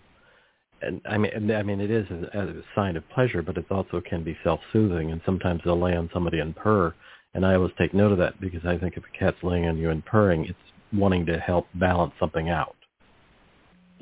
And 0.80 1.00
I 1.08 1.16
mean, 1.16 1.50
I 1.50 1.62
mean, 1.62 1.80
it 1.80 1.90
is 1.90 2.06
a, 2.10 2.38
a 2.38 2.62
sign 2.74 2.96
of 2.96 3.08
pleasure, 3.10 3.42
but 3.42 3.56
it 3.56 3.66
also 3.70 4.00
can 4.00 4.22
be 4.22 4.36
self-soothing. 4.44 5.10
And 5.10 5.20
sometimes 5.24 5.62
they'll 5.64 5.80
lay 5.80 5.96
on 5.96 6.10
somebody 6.12 6.40
and 6.40 6.54
purr, 6.54 6.94
and 7.34 7.46
I 7.46 7.54
always 7.54 7.72
take 7.78 7.94
note 7.94 8.12
of 8.12 8.18
that 8.18 8.40
because 8.40 8.64
I 8.66 8.78
think 8.78 8.96
if 8.96 9.04
a 9.04 9.18
cat's 9.18 9.42
laying 9.42 9.66
on 9.66 9.78
you 9.78 9.90
and 9.90 10.04
purring, 10.04 10.44
it's 10.44 10.58
wanting 10.92 11.26
to 11.26 11.38
help 11.38 11.66
balance 11.74 12.12
something 12.20 12.50
out. 12.50 12.76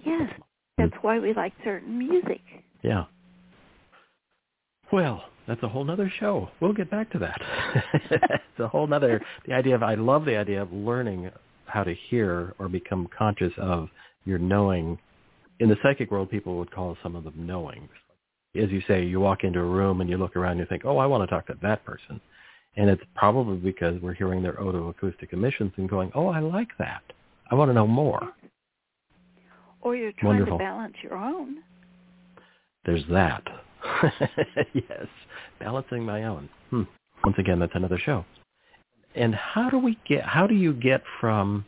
Yes, 0.05 0.31
that's 0.79 0.95
why 1.03 1.19
we 1.19 1.33
like 1.35 1.53
certain 1.65 1.99
music. 1.99 2.41
Yeah. 2.83 3.05
Well, 4.93 5.23
that's 5.47 5.63
a 5.63 5.69
whole 5.69 5.85
nother 5.85 6.13
show. 6.19 6.49
We'll 6.61 6.73
get 6.73 6.91
back 6.91 7.11
to 7.13 7.19
that. 7.19 7.41
it's 8.11 8.61
a 8.61 8.69
whole 8.69 8.87
nother 8.87 9.21
the 9.47 9.53
idea 9.53 9.75
of 9.75 9.83
I 9.83 9.95
love 9.95 10.25
the 10.25 10.37
idea 10.37 10.63
of 10.63 10.73
learning 10.73 11.31
how 11.67 11.85
to 11.85 11.95
hear 12.09 12.55
or 12.59 12.69
become 12.69 13.09
conscious 13.17 13.53
of 13.59 13.89
your 14.25 14.39
knowing. 14.39 14.99
In 15.61 15.69
the 15.69 15.77
psychic 15.83 16.11
world, 16.11 16.31
people 16.31 16.57
would 16.59 16.73
call 16.73 16.97
some 17.03 17.15
of 17.15 17.25
them 17.25 17.47
knowings. 17.47 17.91
As 18.57 18.71
you 18.71 18.83
say, 18.89 19.05
you 19.05 19.21
walk 19.21 19.45
into 19.45 19.61
a 19.61 19.65
room 19.65 20.01
and 20.01 20.11
you 20.11 20.17
look 20.17 20.35
around 20.35 20.53
and 20.53 20.61
you 20.61 20.67
think, 20.67 20.85
oh, 20.85 20.97
I 20.97 21.07
want 21.07 21.23
to 21.23 21.33
talk 21.33 21.47
to 21.47 21.55
that 21.63 21.85
person. 21.85 22.21
And 22.77 22.89
it's 22.89 23.03
probably 23.15 23.57
because 23.57 24.01
we're 24.01 24.15
hearing 24.15 24.43
their 24.43 24.55
otoacoustic 24.55 25.33
emissions 25.33 25.73
and 25.77 25.89
going, 25.89 26.13
oh, 26.15 26.29
I 26.29 26.41
like 26.41 26.69
that. 26.79 27.03
I 27.51 27.55
want 27.55 27.69
to 27.69 27.75
know 27.75 27.87
more. 27.87 28.33
Or 29.81 29.97
you're 29.97 30.13
trying 30.13 30.39
Wonderful. 30.39 30.59
to 30.59 30.65
balance 30.65 30.95
your 31.03 31.17
own. 31.17 31.57
There's 32.85 33.05
that. 33.11 33.43
yes, 34.75 35.07
balancing 35.59 36.05
my 36.05 36.25
own. 36.25 36.49
Hmm. 36.71 36.83
Once 37.25 37.37
again, 37.39 37.59
that's 37.59 37.75
another 37.75 37.99
show. 37.99 38.25
And 39.15 39.35
how 39.35 39.69
do 39.71 39.79
we 39.79 39.99
get? 40.09 40.23
How 40.23 40.47
do 40.47 40.55
you 40.55 40.73
get 40.73 41.03
from 41.21 41.65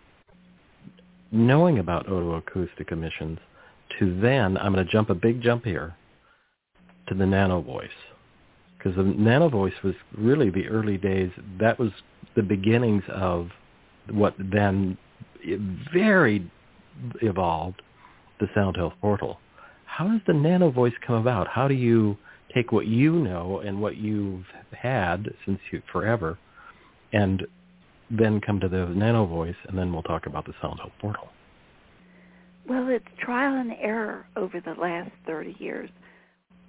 knowing 1.33 1.79
about 1.79 2.07
otoacoustic 2.07 2.93
emissions 2.93 3.39
to 3.99 4.19
then? 4.21 4.57
I'm 4.57 4.73
going 4.73 4.85
to 4.85 4.91
jump 4.91 5.11
a 5.11 5.15
big 5.15 5.43
jump 5.43 5.65
here 5.65 5.95
to 7.09 7.15
the 7.15 7.27
nano 7.27 7.61
voice 7.61 7.89
because 8.83 8.97
the 8.97 9.05
nano 9.05 9.49
voice 9.49 9.75
was 9.85 9.95
really 10.17 10.51
the 10.51 10.67
early 10.69 10.99
days. 10.99 11.31
That 11.61 11.79
was 11.79 11.91
the 12.35 12.43
beginnings 12.43 13.05
of 13.09 13.51
what 14.11 14.35
then 14.39 14.97
very 15.93 16.51
evolved 17.21 17.83
the 18.41 18.49
Sound 18.55 18.77
Health 18.77 18.95
Portal 19.01 19.39
how 19.97 20.09
does 20.09 20.21
the 20.27 20.33
nano 20.33 20.71
voice 20.71 20.95
come 21.07 21.17
about? 21.17 21.49
How 21.49 21.69
do 21.69 21.75
you 21.75 22.17
take 22.55 22.73
what 22.73 22.87
you 22.87 23.13
know 23.13 23.61
and 23.65 23.81
what 23.81 23.97
you've 23.97 24.47
had 24.73 25.31
since 25.45 25.59
you 25.71 25.83
forever 25.93 26.39
and 27.13 27.47
then 28.11 28.41
come 28.41 28.59
to 28.61 28.69
the 28.69 28.87
nano 28.87 29.27
voice 29.27 29.57
and 29.69 29.77
then 29.77 29.93
we'll 29.93 30.03
talk 30.03 30.25
about 30.25 30.47
the 30.47 30.55
sound 30.63 30.79
health 30.79 30.93
portal. 30.99 31.29
Well, 32.67 32.89
it's 32.89 33.05
trial 33.19 33.55
and 33.61 33.73
error 33.81 34.27
over 34.37 34.61
the 34.61 34.75
last 34.81 35.11
30 35.27 35.57
years. 35.59 35.91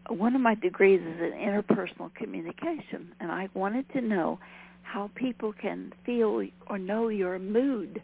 One 0.09 0.35
of 0.35 0.41
my 0.41 0.55
degrees 0.55 1.01
is 1.01 1.21
in 1.21 1.31
interpersonal 1.31 2.13
communication, 2.15 3.13
and 3.19 3.31
I 3.31 3.49
wanted 3.53 3.89
to 3.93 4.01
know 4.01 4.39
how 4.81 5.09
people 5.15 5.53
can 5.53 5.93
feel 6.05 6.45
or 6.67 6.77
know 6.77 7.07
your 7.07 7.39
mood. 7.39 8.01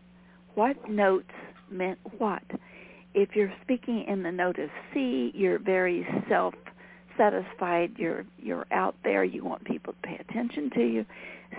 What 0.55 0.89
notes 0.89 1.31
meant 1.69 1.99
what? 2.17 2.43
if 3.13 3.35
you're 3.35 3.53
speaking 3.63 4.05
in 4.07 4.23
the 4.23 4.31
note 4.31 4.59
of 4.59 4.69
C, 4.93 5.31
you're 5.33 5.59
very 5.59 6.07
self 6.27 6.53
satisfied, 7.17 7.91
you're 7.97 8.25
you're 8.37 8.65
out 8.71 8.95
there, 9.03 9.23
you 9.23 9.43
want 9.43 9.65
people 9.65 9.93
to 9.93 10.07
pay 10.07 10.17
attention 10.17 10.69
to 10.71 10.81
you. 10.81 11.05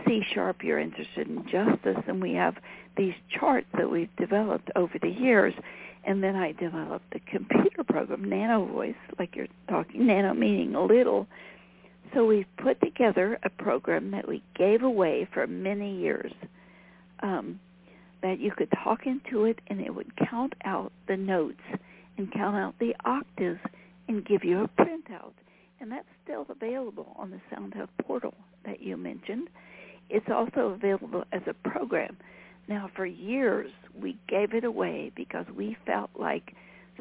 C 0.07 0.23
sharp, 0.33 0.63
you're 0.63 0.79
interested 0.79 1.29
in 1.29 1.45
justice 1.51 2.03
and 2.07 2.23
we 2.23 2.33
have 2.35 2.55
these 2.97 3.15
charts 3.29 3.67
that 3.77 3.91
we've 3.91 4.15
developed 4.17 4.71
over 4.77 4.95
the 5.03 5.09
years 5.09 5.53
and 6.05 6.23
then 6.23 6.37
I 6.37 6.53
developed 6.53 7.15
a 7.15 7.21
computer 7.21 7.85
program, 7.85 8.29
Nano 8.29 8.67
Voice, 8.67 8.95
like 9.19 9.37
you're 9.37 9.49
talking, 9.69 10.07
nano 10.07 10.35
meaning 10.35 10.73
little. 10.73 11.27
So 12.15 12.25
we've 12.25 12.47
put 12.57 12.81
together 12.81 13.39
a 13.43 13.51
program 13.51 14.11
that 14.11 14.27
we 14.27 14.43
gave 14.57 14.83
away 14.83 15.29
for 15.33 15.47
many 15.47 15.97
years. 15.97 16.33
Um, 17.23 17.61
that 18.23 18.41
you 18.41 18.51
could 18.51 18.71
talk 18.85 19.07
into 19.07 19.45
it 19.45 19.59
and 19.69 19.81
it 19.81 19.95
would 19.95 20.13
count 20.17 20.55
out 20.65 20.93
the 21.09 21.17
notes 21.17 21.61
and 22.17 22.33
count 22.33 22.57
out 22.57 22.75
the 22.79 22.95
octaves 23.05 23.61
and 24.09 24.25
give 24.25 24.45
you 24.45 24.63
a 24.63 24.83
printout. 24.83 25.33
And 25.81 25.91
that's 25.91 26.07
still 26.23 26.47
available 26.49 27.15
on 27.17 27.31
the 27.31 27.41
Sound 27.51 27.75
Health 27.75 27.91
portal 28.03 28.35
that 28.67 28.83
you 28.83 28.97
mentioned. 28.97 29.49
It's 30.11 30.27
also 30.31 30.75
available 30.75 31.25
as 31.33 31.43
a 31.47 31.55
program. 31.69 32.17
Now, 32.69 32.91
for 32.95 33.07
years, 33.07 33.71
we 34.01 34.17
gave 34.29 34.55
it 34.55 34.65
away 34.65 35.13
because 35.15 35.47
we 35.57 35.77
felt 35.87 36.11
like 36.19 36.55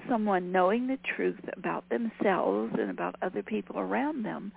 someone 0.07 0.51
knowing 0.51 0.87
the 0.87 0.97
truth 1.15 1.39
about 1.55 1.87
themselves 1.89 2.73
and 2.79 2.89
about 2.89 3.15
other 3.21 3.43
people 3.43 3.79
around 3.79 4.23
them 4.23 4.51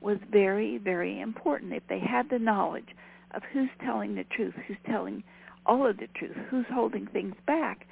was 0.00 0.18
very, 0.30 0.78
very 0.78 1.20
important. 1.20 1.72
If 1.72 1.82
they 1.88 1.98
had 1.98 2.30
the 2.30 2.38
knowledge 2.38 2.88
of 3.34 3.42
who's 3.52 3.68
telling 3.84 4.14
the 4.14 4.24
truth, 4.24 4.54
who's 4.66 4.76
telling 4.86 5.22
all 5.64 5.86
of 5.86 5.96
the 5.98 6.08
truth, 6.14 6.36
who's 6.48 6.66
holding 6.72 7.06
things 7.06 7.34
back, 7.46 7.86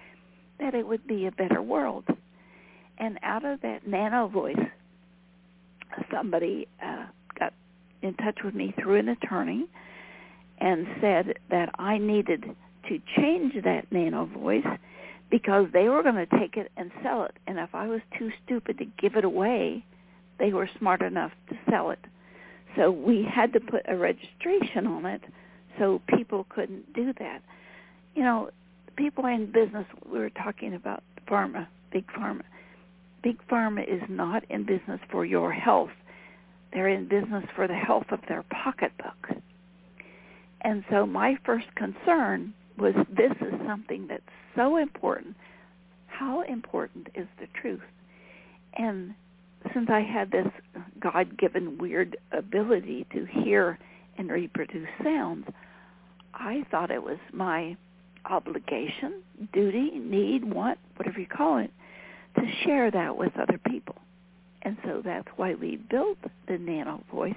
that 0.60 0.74
it 0.74 0.86
would 0.86 1.06
be 1.06 1.26
a 1.26 1.32
better 1.32 1.60
world. 1.60 2.04
And 2.98 3.18
out 3.22 3.44
of 3.44 3.60
that 3.62 3.86
nano 3.86 4.28
voice, 4.28 4.56
somebody 6.12 6.68
uh, 6.82 7.06
got 7.38 7.52
in 8.02 8.14
touch 8.14 8.38
with 8.44 8.54
me 8.54 8.74
through 8.80 8.96
an 9.00 9.08
attorney 9.08 9.66
and 10.64 10.86
said 11.00 11.34
that 11.50 11.70
I 11.78 11.98
needed 11.98 12.44
to 12.88 13.00
change 13.16 13.54
that 13.64 13.86
nano 13.92 14.26
voice 14.26 14.66
because 15.30 15.66
they 15.72 15.88
were 15.88 16.02
going 16.02 16.14
to 16.14 16.38
take 16.38 16.56
it 16.56 16.70
and 16.76 16.90
sell 17.02 17.24
it. 17.24 17.34
And 17.46 17.58
if 17.58 17.74
I 17.74 17.86
was 17.86 18.00
too 18.18 18.30
stupid 18.44 18.78
to 18.78 18.86
give 19.00 19.16
it 19.16 19.24
away, 19.24 19.84
they 20.38 20.52
were 20.52 20.68
smart 20.78 21.02
enough 21.02 21.32
to 21.50 21.56
sell 21.70 21.90
it. 21.90 22.00
So 22.76 22.90
we 22.90 23.22
had 23.24 23.52
to 23.52 23.60
put 23.60 23.82
a 23.88 23.96
registration 23.96 24.86
on 24.86 25.06
it 25.06 25.22
so 25.78 26.00
people 26.08 26.46
couldn't 26.50 26.92
do 26.92 27.12
that 27.18 27.42
you 28.14 28.22
know, 28.22 28.50
people 28.96 29.26
in 29.26 29.46
business, 29.46 29.86
we 30.10 30.18
were 30.18 30.30
talking 30.30 30.74
about 30.74 31.02
pharma, 31.28 31.66
big 31.92 32.06
pharma. 32.08 32.42
Big 33.22 33.38
pharma 33.50 33.82
is 33.82 34.02
not 34.08 34.44
in 34.50 34.64
business 34.64 35.00
for 35.10 35.24
your 35.24 35.52
health. 35.52 35.90
They're 36.72 36.88
in 36.88 37.08
business 37.08 37.44
for 37.54 37.66
the 37.66 37.74
health 37.74 38.06
of 38.10 38.20
their 38.28 38.44
pocketbook. 38.50 39.28
And 40.64 40.82
so 40.90 41.06
my 41.06 41.36
first 41.44 41.66
concern 41.76 42.54
was 42.78 42.94
this 43.14 43.32
is 43.40 43.54
something 43.66 44.06
that's 44.08 44.22
so 44.56 44.78
important. 44.78 45.36
How 46.06 46.42
important 46.42 47.08
is 47.14 47.26
the 47.38 47.46
truth? 47.60 47.80
And 48.76 49.14
since 49.72 49.88
I 49.90 50.00
had 50.00 50.30
this 50.30 50.48
God-given 51.00 51.78
weird 51.78 52.16
ability 52.32 53.06
to 53.12 53.24
hear 53.26 53.78
and 54.18 54.30
reproduce 54.30 54.88
sounds, 55.02 55.46
I 56.32 56.64
thought 56.70 56.90
it 56.90 57.02
was 57.02 57.18
my 57.32 57.76
obligation, 58.24 59.22
duty, 59.52 59.90
need, 59.90 60.44
want, 60.44 60.78
whatever 60.96 61.20
you 61.20 61.26
call 61.26 61.58
it, 61.58 61.70
to 62.36 62.42
share 62.64 62.90
that 62.90 63.16
with 63.16 63.36
other 63.36 63.58
people. 63.66 63.96
And 64.62 64.76
so 64.84 65.02
that's 65.04 65.28
why 65.36 65.54
we 65.54 65.76
built 65.76 66.18
the 66.48 66.58
nano 66.58 67.02
voice 67.12 67.34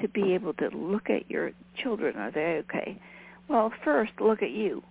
to 0.00 0.08
be 0.08 0.34
able 0.34 0.54
to 0.54 0.68
look 0.68 1.10
at 1.10 1.30
your 1.30 1.52
children. 1.82 2.16
Are 2.16 2.30
they 2.30 2.62
okay? 2.68 3.00
Well, 3.48 3.72
first 3.84 4.12
look 4.20 4.42
at 4.42 4.50
you. 4.50 4.82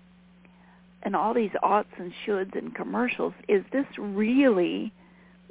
And 1.03 1.15
all 1.15 1.33
these 1.33 1.51
oughts 1.61 1.89
and 1.97 2.11
shoulds 2.25 2.57
and 2.57 2.73
commercials, 2.73 3.33
is 3.47 3.63
this 3.71 3.85
really 3.99 4.91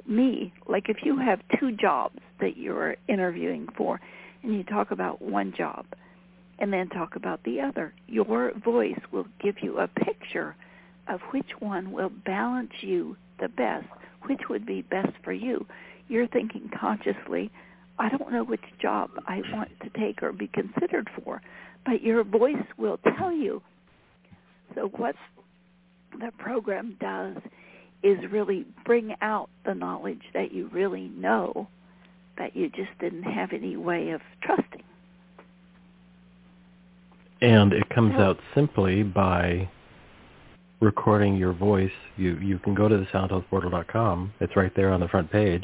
me? 0.07 0.53
Like 0.67 0.89
if 0.89 0.97
you 1.03 1.17
have 1.17 1.39
two 1.59 1.71
jobs 1.71 2.19
that 2.41 2.57
you're 2.57 2.95
interviewing 3.07 3.67
for 3.77 4.01
and 4.43 4.53
you 4.53 4.63
talk 4.63 4.91
about 4.91 5.21
one 5.21 5.53
job, 5.57 5.85
and 6.59 6.71
then 6.71 6.87
talk 6.89 7.15
about 7.15 7.43
the 7.43 7.59
other. 7.61 7.93
Your 8.07 8.53
voice 8.63 8.99
will 9.11 9.27
give 9.41 9.55
you 9.61 9.79
a 9.79 9.87
picture 9.87 10.55
of 11.07 11.19
which 11.31 11.49
one 11.59 11.91
will 11.91 12.11
balance 12.25 12.71
you 12.81 13.17
the 13.39 13.49
best, 13.49 13.87
which 14.23 14.41
would 14.49 14.65
be 14.65 14.81
best 14.81 15.11
for 15.23 15.33
you. 15.33 15.65
You're 16.07 16.27
thinking 16.27 16.69
consciously, 16.79 17.51
I 17.97 18.09
don't 18.09 18.31
know 18.31 18.43
which 18.43 18.63
job 18.81 19.11
I 19.27 19.41
want 19.51 19.69
to 19.81 19.89
take 19.97 20.21
or 20.21 20.31
be 20.31 20.47
considered 20.47 21.09
for, 21.23 21.41
but 21.85 22.01
your 22.01 22.23
voice 22.23 22.65
will 22.77 22.99
tell 23.17 23.31
you. 23.31 23.61
So 24.73 24.87
what 24.97 25.15
the 26.19 26.31
program 26.37 26.97
does 26.99 27.37
is 28.03 28.17
really 28.31 28.65
bring 28.85 29.15
out 29.21 29.49
the 29.65 29.73
knowledge 29.73 30.21
that 30.33 30.51
you 30.51 30.69
really 30.73 31.09
know 31.15 31.67
that 32.37 32.55
you 32.55 32.69
just 32.69 32.91
didn't 32.99 33.23
have 33.23 33.53
any 33.53 33.77
way 33.77 34.09
of 34.09 34.21
trusting. 34.41 34.83
And 37.41 37.73
it 37.73 37.89
comes 37.89 38.13
out 38.15 38.37
simply 38.53 39.03
by 39.03 39.69
recording 40.81 41.35
your 41.35 41.53
voice. 41.53 41.91
You 42.17 42.37
you 42.37 42.59
can 42.59 42.73
go 42.73 42.87
to 42.87 42.97
the 42.97 43.05
soundhealthportal.com. 43.05 44.33
It's 44.39 44.55
right 44.55 44.71
there 44.75 44.91
on 44.91 44.99
the 44.99 45.07
front 45.07 45.31
page. 45.31 45.63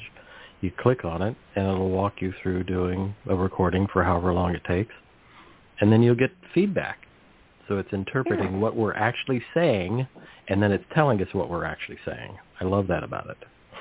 You 0.61 0.71
click 0.79 1.03
on 1.03 1.21
it, 1.21 1.35
and 1.55 1.67
it'll 1.67 1.89
walk 1.89 2.21
you 2.21 2.33
through 2.41 2.63
doing 2.63 3.15
a 3.27 3.35
recording 3.35 3.87
for 3.91 4.03
however 4.03 4.31
long 4.33 4.55
it 4.55 4.63
takes, 4.63 4.93
and 5.79 5.91
then 5.91 6.01
you'll 6.03 6.15
get 6.15 6.31
feedback. 6.53 6.99
So 7.67 7.77
it's 7.77 7.91
interpreting 7.93 8.59
what 8.59 8.75
we're 8.75 8.93
actually 8.93 9.41
saying, 9.53 10.07
and 10.49 10.61
then 10.61 10.71
it's 10.71 10.83
telling 10.93 11.21
us 11.21 11.27
what 11.33 11.49
we're 11.49 11.63
actually 11.65 11.97
saying. 12.05 12.37
I 12.59 12.65
love 12.65 12.87
that 12.87 13.03
about 13.03 13.27
it. 13.29 13.37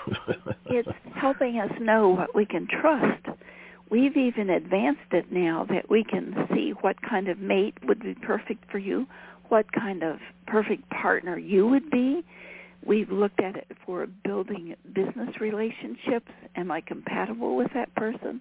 it's 0.67 0.89
helping 1.17 1.59
us 1.59 1.71
know 1.81 2.09
what 2.11 2.35
we 2.35 2.47
can 2.47 2.67
trust. 2.81 3.27
We've 3.91 4.17
even 4.17 4.51
advanced 4.51 5.13
it 5.13 5.33
now 5.33 5.67
that 5.69 5.91
we 5.91 6.05
can 6.05 6.47
see 6.55 6.73
what 6.81 6.97
kind 7.03 7.29
of 7.29 7.39
mate 7.39 7.75
would 7.87 8.01
be 8.01 8.15
perfect 8.15 8.71
for 8.71 8.79
you, 8.79 9.07
what 9.49 9.67
kind 9.73 10.03
of 10.03 10.19
perfect 10.47 10.89
partner 10.91 11.37
you 11.37 11.67
would 11.67 11.91
be. 11.91 12.25
We've 12.87 13.11
looked 13.11 13.41
at 13.41 13.57
it 13.57 13.67
for 13.85 14.07
building 14.25 14.75
business 14.95 15.29
relationships. 15.41 16.31
Am 16.57 16.71
I 16.71 16.81
compatible 16.81 17.57
with 17.57 17.69
that 17.75 17.95
person? 17.95 18.41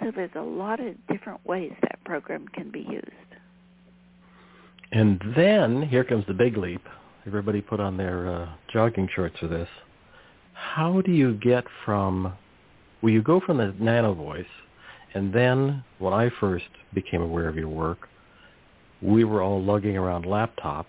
So 0.00 0.12
there's 0.14 0.30
a 0.36 0.40
lot 0.40 0.80
of 0.80 0.94
different 1.08 1.44
ways 1.46 1.72
that 1.82 2.02
program 2.04 2.46
can 2.48 2.70
be 2.70 2.80
used. 2.80 3.10
And 4.92 5.20
then 5.36 5.82
here 5.82 6.04
comes 6.04 6.24
the 6.26 6.34
big 6.34 6.56
leap. 6.56 6.82
Everybody 7.26 7.60
put 7.60 7.80
on 7.80 7.96
their 7.96 8.32
uh, 8.32 8.48
jogging 8.72 9.08
shorts 9.14 9.38
for 9.40 9.48
this. 9.48 9.68
How 10.52 11.00
do 11.00 11.10
you 11.10 11.34
get 11.34 11.64
from, 11.84 12.32
well, 13.02 13.12
you 13.12 13.22
go 13.22 13.40
from 13.40 13.58
the 13.58 13.74
nano 13.78 14.14
voice, 14.14 14.46
and 15.14 15.32
then 15.32 15.82
when 15.98 16.12
I 16.12 16.30
first 16.38 16.68
became 16.92 17.22
aware 17.22 17.48
of 17.48 17.56
your 17.56 17.68
work, 17.68 18.08
we 19.02 19.24
were 19.24 19.42
all 19.42 19.62
lugging 19.62 19.96
around 19.96 20.24
laptops 20.26 20.84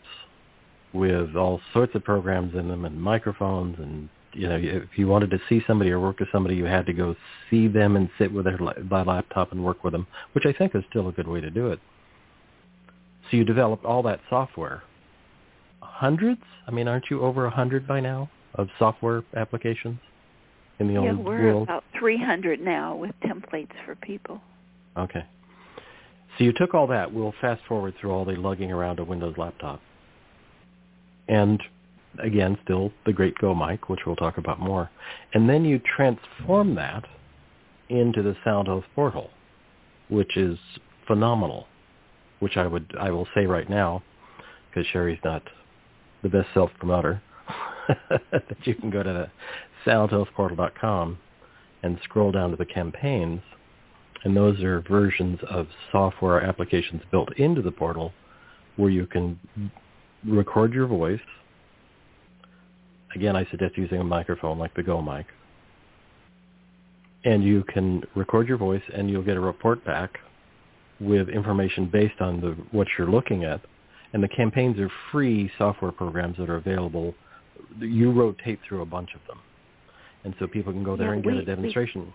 with 0.95 1.35
all 1.35 1.61
sorts 1.73 1.93
of 1.95 2.03
programs 2.03 2.55
in 2.55 2.67
them 2.67 2.85
and 2.85 2.99
microphones 2.99 3.77
and 3.79 4.09
you 4.33 4.47
know 4.47 4.57
if 4.59 4.97
you 4.97 5.07
wanted 5.07 5.29
to 5.29 5.39
see 5.47 5.61
somebody 5.67 5.91
or 5.91 5.99
work 5.99 6.19
with 6.19 6.29
somebody 6.31 6.55
you 6.55 6.65
had 6.65 6.85
to 6.85 6.93
go 6.93 7.15
see 7.49 7.67
them 7.67 7.95
and 7.95 8.09
sit 8.17 8.31
with 8.31 8.45
their 8.45 8.57
by 8.89 9.03
laptop 9.03 9.51
and 9.51 9.63
work 9.63 9.83
with 9.83 9.93
them 9.93 10.07
which 10.33 10.45
i 10.45 10.53
think 10.53 10.73
is 10.75 10.83
still 10.89 11.07
a 11.07 11.11
good 11.11 11.27
way 11.27 11.39
to 11.39 11.49
do 11.49 11.67
it 11.67 11.79
so 13.29 13.37
you 13.37 13.43
developed 13.43 13.85
all 13.85 14.03
that 14.03 14.19
software. 14.29 14.83
Hundreds? 15.81 16.41
I 16.67 16.71
mean, 16.71 16.87
aren't 16.87 17.05
you 17.09 17.21
over 17.21 17.45
a 17.45 17.49
hundred 17.49 17.87
by 17.87 17.99
now 17.99 18.29
of 18.55 18.67
software 18.79 19.23
applications 19.35 19.99
in 20.79 20.87
the 20.87 20.97
old 20.97 21.05
yeah, 21.05 21.11
old 21.13 21.25
we're 21.25 21.53
world? 21.53 21.63
about 21.63 21.83
300 21.99 22.59
now 22.59 22.95
with 22.95 23.11
templates 23.23 23.71
for 23.85 23.95
people. 23.95 24.41
Okay. 24.97 25.25
So 26.37 26.43
you 26.43 26.53
took 26.53 26.73
all 26.73 26.87
that. 26.87 27.11
We'll 27.13 27.33
fast 27.41 27.61
forward 27.67 27.95
through 27.99 28.11
all 28.11 28.25
the 28.25 28.33
lugging 28.33 28.71
around 28.71 28.99
a 28.99 29.03
Windows 29.03 29.35
laptop. 29.37 29.81
And 31.27 31.61
again, 32.23 32.57
still 32.63 32.91
the 33.05 33.13
great 33.13 33.37
Go 33.39 33.53
mic, 33.55 33.89
which 33.89 34.01
we'll 34.05 34.15
talk 34.15 34.37
about 34.37 34.59
more. 34.59 34.89
And 35.33 35.49
then 35.49 35.65
you 35.65 35.79
transform 35.95 36.75
that 36.75 37.05
into 37.89 38.21
the 38.23 38.35
Sound 38.43 38.67
Health 38.67 38.85
portal, 38.95 39.29
which 40.09 40.37
is 40.37 40.57
phenomenal 41.07 41.67
which 42.39 42.57
I 42.57 42.67
would 42.67 42.93
I 42.99 43.11
will 43.11 43.27
say 43.33 43.45
right 43.45 43.69
now, 43.69 44.03
because 44.69 44.85
Sharry's 44.93 45.19
not 45.23 45.43
the 46.23 46.29
best 46.29 46.47
self 46.53 46.71
promoter, 46.77 47.21
that 48.09 48.57
you 48.63 48.75
can 48.75 48.89
go 48.89 49.03
to 49.03 49.11
the 49.11 49.89
soundhealthportal.com 49.89 51.17
and 51.83 51.99
scroll 52.03 52.31
down 52.31 52.51
to 52.51 52.55
the 52.55 52.65
campaigns, 52.65 53.41
and 54.23 54.35
those 54.35 54.61
are 54.61 54.81
versions 54.81 55.39
of 55.49 55.67
software 55.91 56.41
applications 56.41 57.01
built 57.11 57.29
into 57.37 57.61
the 57.61 57.71
portal 57.71 58.11
where 58.75 58.89
you 58.89 59.05
can 59.05 59.39
record 60.27 60.73
your 60.73 60.87
voice. 60.87 61.19
Again, 63.15 63.35
I 63.35 63.45
suggest 63.49 63.77
using 63.77 63.99
a 63.99 64.03
microphone 64.03 64.59
like 64.59 64.73
the 64.75 64.83
Go 64.83 65.01
mic. 65.01 65.25
And 67.23 67.43
you 67.43 67.63
can 67.63 68.03
record 68.15 68.47
your 68.47 68.57
voice 68.57 68.83
and 68.93 69.09
you'll 69.09 69.23
get 69.23 69.37
a 69.37 69.39
report 69.39 69.83
back 69.85 70.19
with 70.99 71.29
information 71.29 71.89
based 71.91 72.19
on 72.21 72.39
the, 72.39 72.55
what 72.71 72.87
you're 72.97 73.09
looking 73.09 73.43
at. 73.43 73.61
And 74.13 74.23
the 74.23 74.27
campaigns 74.27 74.79
are 74.79 74.91
free 75.11 75.51
software 75.57 75.91
programs 75.91 76.37
that 76.37 76.49
are 76.49 76.57
available. 76.57 77.15
You 77.79 78.11
rotate 78.11 78.59
through 78.67 78.81
a 78.81 78.85
bunch 78.85 79.09
of 79.15 79.21
them. 79.27 79.39
And 80.23 80.35
so 80.39 80.47
people 80.47 80.71
can 80.71 80.83
go 80.83 80.95
there 80.95 81.07
yeah, 81.07 81.13
and 81.13 81.23
get 81.23 81.33
we, 81.33 81.39
a 81.39 81.45
demonstration. 81.45 82.13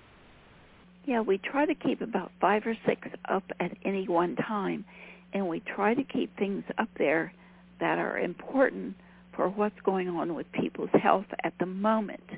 We, 1.07 1.13
yeah, 1.13 1.21
we 1.21 1.39
try 1.39 1.67
to 1.67 1.75
keep 1.75 2.01
about 2.01 2.31
five 2.41 2.63
or 2.67 2.77
six 2.87 3.09
up 3.29 3.45
at 3.59 3.73
any 3.85 4.07
one 4.09 4.37
time. 4.37 4.85
And 5.33 5.49
we 5.49 5.61
try 5.75 5.95
to 5.95 6.03
keep 6.05 6.37
things 6.39 6.65
up 6.79 6.89
there 6.99 7.33
that 7.81 7.99
are 7.99 8.19
important 8.19 8.95
for 9.35 9.49
what's 9.49 9.81
going 9.85 10.09
on 10.09 10.35
with 10.35 10.51
people's 10.53 10.91
health 11.03 11.27
at 11.45 11.55
the 11.59 11.67
moment. 11.67 12.29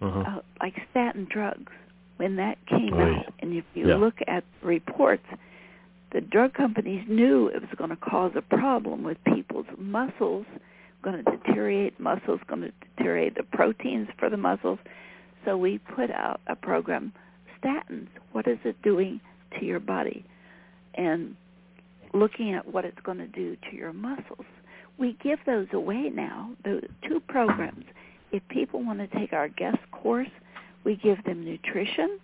Uh-huh. 0.00 0.20
Uh, 0.20 0.40
like 0.60 0.74
statin 0.90 1.26
drugs, 1.30 1.72
when 2.16 2.36
that 2.36 2.58
came 2.66 2.94
oh, 2.94 3.00
out, 3.00 3.32
and 3.40 3.54
if 3.54 3.64
you 3.74 3.88
yeah. 3.88 3.96
look 3.96 4.14
at 4.26 4.44
reports, 4.62 5.24
the 6.12 6.20
drug 6.20 6.54
companies 6.54 7.04
knew 7.08 7.48
it 7.48 7.60
was 7.60 7.70
going 7.76 7.90
to 7.90 7.96
cause 7.96 8.32
a 8.36 8.42
problem 8.42 9.02
with 9.02 9.16
people's 9.24 9.66
muscles, 9.78 10.44
going 11.02 11.24
to 11.24 11.30
deteriorate 11.30 11.98
muscles, 11.98 12.40
going 12.46 12.62
to 12.62 12.72
deteriorate 12.96 13.36
the 13.36 13.42
proteins 13.42 14.08
for 14.18 14.28
the 14.28 14.36
muscles. 14.36 14.78
So 15.44 15.56
we 15.56 15.78
put 15.78 16.10
out 16.10 16.40
a 16.46 16.54
program, 16.54 17.12
statins. 17.60 18.08
What 18.32 18.46
is 18.46 18.58
it 18.64 18.80
doing 18.82 19.20
to 19.58 19.64
your 19.64 19.80
body? 19.80 20.24
And 20.94 21.34
looking 22.12 22.54
at 22.54 22.66
what 22.66 22.84
it's 22.84 23.00
going 23.02 23.18
to 23.18 23.26
do 23.26 23.56
to 23.70 23.76
your 23.76 23.92
muscles. 23.92 24.46
We 24.98 25.16
give 25.22 25.38
those 25.46 25.68
away 25.72 26.10
now, 26.14 26.50
the 26.64 26.82
two 27.06 27.20
programs. 27.20 27.84
If 28.30 28.46
people 28.48 28.84
want 28.84 28.98
to 28.98 29.18
take 29.18 29.32
our 29.32 29.48
guest 29.48 29.78
course, 29.90 30.28
we 30.84 30.96
give 30.96 31.22
them 31.24 31.44
nutrition, 31.44 32.18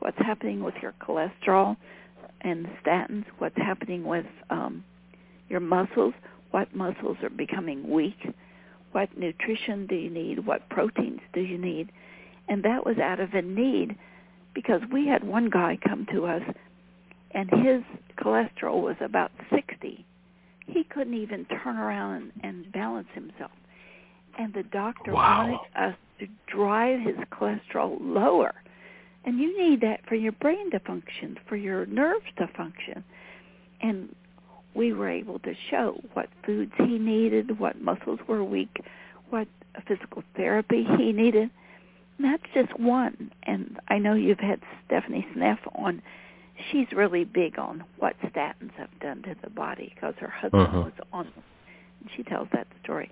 what's 0.00 0.18
happening 0.18 0.62
with 0.62 0.74
your 0.82 0.94
cholesterol, 1.00 1.76
and 2.40 2.68
statins, 2.84 3.24
what's 3.38 3.56
happening 3.56 4.04
with 4.04 4.26
um, 4.50 4.84
your 5.48 5.60
muscles, 5.60 6.14
what 6.50 6.74
muscles 6.74 7.16
are 7.22 7.30
becoming 7.30 7.90
weak, 7.90 8.32
what 8.92 9.16
nutrition 9.18 9.86
do 9.86 9.94
you 9.94 10.10
need, 10.10 10.46
what 10.46 10.68
proteins 10.70 11.20
do 11.32 11.40
you 11.40 11.58
need. 11.58 11.90
And 12.48 12.62
that 12.62 12.86
was 12.86 12.98
out 12.98 13.20
of 13.20 13.34
a 13.34 13.42
need 13.42 13.96
because 14.54 14.80
we 14.92 15.06
had 15.06 15.24
one 15.24 15.50
guy 15.50 15.78
come 15.86 16.06
to 16.12 16.26
us 16.26 16.42
and 17.32 17.50
his 17.50 17.82
cholesterol 18.18 18.82
was 18.82 18.96
about 19.00 19.30
60. 19.50 20.04
He 20.66 20.84
couldn't 20.84 21.14
even 21.14 21.46
turn 21.46 21.76
around 21.76 22.14
and 22.14 22.32
and 22.42 22.72
balance 22.72 23.08
himself. 23.14 23.52
And 24.38 24.54
the 24.54 24.62
doctor 24.64 25.12
wow. 25.12 25.60
wanted 25.74 25.90
us 25.90 25.96
to 26.20 26.26
drive 26.46 27.00
his 27.00 27.16
cholesterol 27.32 27.98
lower 28.00 28.54
and 29.28 29.38
you 29.38 29.58
need 29.58 29.82
that 29.82 30.00
for 30.08 30.14
your 30.14 30.32
brain 30.32 30.70
to 30.70 30.80
function, 30.80 31.38
for 31.46 31.56
your 31.56 31.84
nerves 31.84 32.24
to 32.38 32.48
function. 32.56 33.04
And 33.80 34.14
we 34.74 34.94
were 34.94 35.10
able 35.10 35.38
to 35.40 35.54
show 35.70 36.00
what 36.14 36.28
foods 36.46 36.72
he 36.78 36.98
needed, 36.98 37.58
what 37.58 37.80
muscles 37.80 38.20
were 38.26 38.42
weak, 38.42 38.82
what 39.28 39.46
physical 39.86 40.22
therapy 40.34 40.86
he 40.96 41.12
needed. 41.12 41.50
And 42.16 42.24
that's 42.24 42.42
just 42.54 42.80
one. 42.80 43.30
And 43.42 43.78
I 43.88 43.98
know 43.98 44.14
you've 44.14 44.40
had 44.40 44.60
Stephanie 44.86 45.26
Seneff 45.34 45.58
on. 45.74 46.00
She's 46.70 46.86
really 46.92 47.24
big 47.24 47.58
on 47.58 47.84
what 47.98 48.16
statins 48.20 48.72
have 48.76 48.90
done 49.00 49.22
to 49.22 49.36
the 49.42 49.50
body 49.50 49.92
because 49.94 50.14
her 50.18 50.28
husband 50.28 50.68
uh-huh. 50.68 50.80
was 50.80 50.92
on 51.12 51.24
them. 51.26 51.44
And 52.00 52.10
she 52.16 52.22
tells 52.22 52.48
that 52.52 52.66
story 52.82 53.10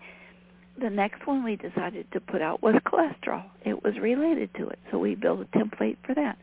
the 0.81 0.91
next 0.91 1.27
one 1.27 1.43
we 1.43 1.57
decided 1.57 2.11
to 2.13 2.21
put 2.21 2.43
out 2.43 2.63
was 2.63 2.75
cholesterol. 2.87 3.45
It 3.65 3.83
was 3.83 3.99
related 3.99 4.51
to 4.55 4.69
it, 4.69 4.79
so 4.91 4.99
we 4.99 5.15
built 5.15 5.41
a 5.41 5.59
template 5.59 5.97
for 6.05 6.15
that. 6.15 6.39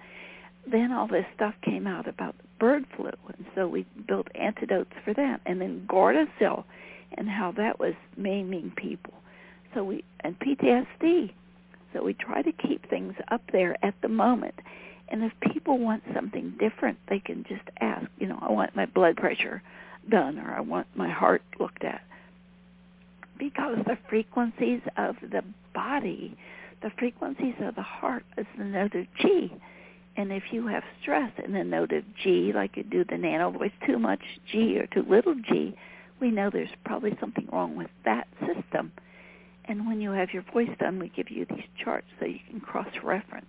Then 0.69 0.91
all 0.91 1.07
this 1.07 1.25
stuff 1.35 1.53
came 1.61 1.87
out 1.87 2.07
about 2.07 2.35
bird 2.59 2.85
flu, 2.95 3.11
and 3.27 3.45
so 3.53 3.67
we 3.67 3.85
built 4.07 4.27
antidotes 4.35 4.93
for 5.03 5.13
that. 5.13 5.41
And 5.45 5.61
then 5.61 5.85
Gardasil, 5.87 6.63
and 7.17 7.29
how 7.29 7.51
that 7.57 7.79
was 7.79 7.93
maiming 8.17 8.73
people. 8.75 9.13
So 9.73 9.83
we 9.83 10.03
and 10.21 10.39
PTSD. 10.39 11.33
So 11.93 12.03
we 12.03 12.13
try 12.13 12.41
to 12.41 12.51
keep 12.51 12.89
things 12.89 13.13
up 13.29 13.41
there 13.51 13.77
at 13.85 13.93
the 14.01 14.07
moment. 14.07 14.55
And 15.09 15.23
if 15.23 15.31
people 15.51 15.77
want 15.77 16.03
something 16.13 16.55
different, 16.59 16.97
they 17.09 17.19
can 17.19 17.45
just 17.47 17.63
ask. 17.79 18.07
You 18.17 18.27
know, 18.27 18.39
I 18.41 18.51
want 18.51 18.75
my 18.75 18.85
blood 18.85 19.17
pressure 19.17 19.61
done, 20.09 20.39
or 20.39 20.51
I 20.51 20.61
want 20.61 20.87
my 20.95 21.09
heart 21.09 21.43
looked 21.59 21.83
at 21.83 22.01
because 23.37 23.77
the 23.85 23.97
frequencies 24.09 24.81
of 24.97 25.15
the 25.21 25.43
body, 25.73 26.37
the 26.81 26.91
frequencies 26.97 27.55
of 27.61 27.75
the 27.75 27.81
heart 27.81 28.23
is 28.37 28.45
the 28.57 28.63
note 28.63 28.95
of 28.95 29.05
G. 29.19 29.53
And 30.15 30.31
if 30.31 30.43
you 30.51 30.67
have 30.67 30.83
stress 31.01 31.31
in 31.43 31.53
the 31.53 31.63
note 31.63 31.91
of 31.91 32.03
G, 32.23 32.51
like 32.53 32.77
you 32.77 32.83
do 32.83 33.03
the 33.03 33.17
nano 33.17 33.51
voice, 33.51 33.71
too 33.85 33.97
much 33.97 34.21
G 34.51 34.77
or 34.79 34.87
too 34.87 35.05
little 35.09 35.35
G, 35.35 35.75
we 36.21 36.29
know 36.31 36.49
there's 36.49 36.69
probably 36.85 37.17
something 37.19 37.47
wrong 37.51 37.75
with 37.75 37.89
that 38.05 38.27
system. 38.39 38.91
And 39.65 39.87
when 39.87 40.01
you 40.01 40.11
have 40.11 40.29
your 40.33 40.43
voice 40.53 40.69
done, 40.79 40.99
we 40.99 41.09
give 41.09 41.31
you 41.31 41.45
these 41.49 41.65
charts 41.83 42.07
so 42.19 42.25
you 42.25 42.39
can 42.49 42.59
cross-reference. 42.59 43.45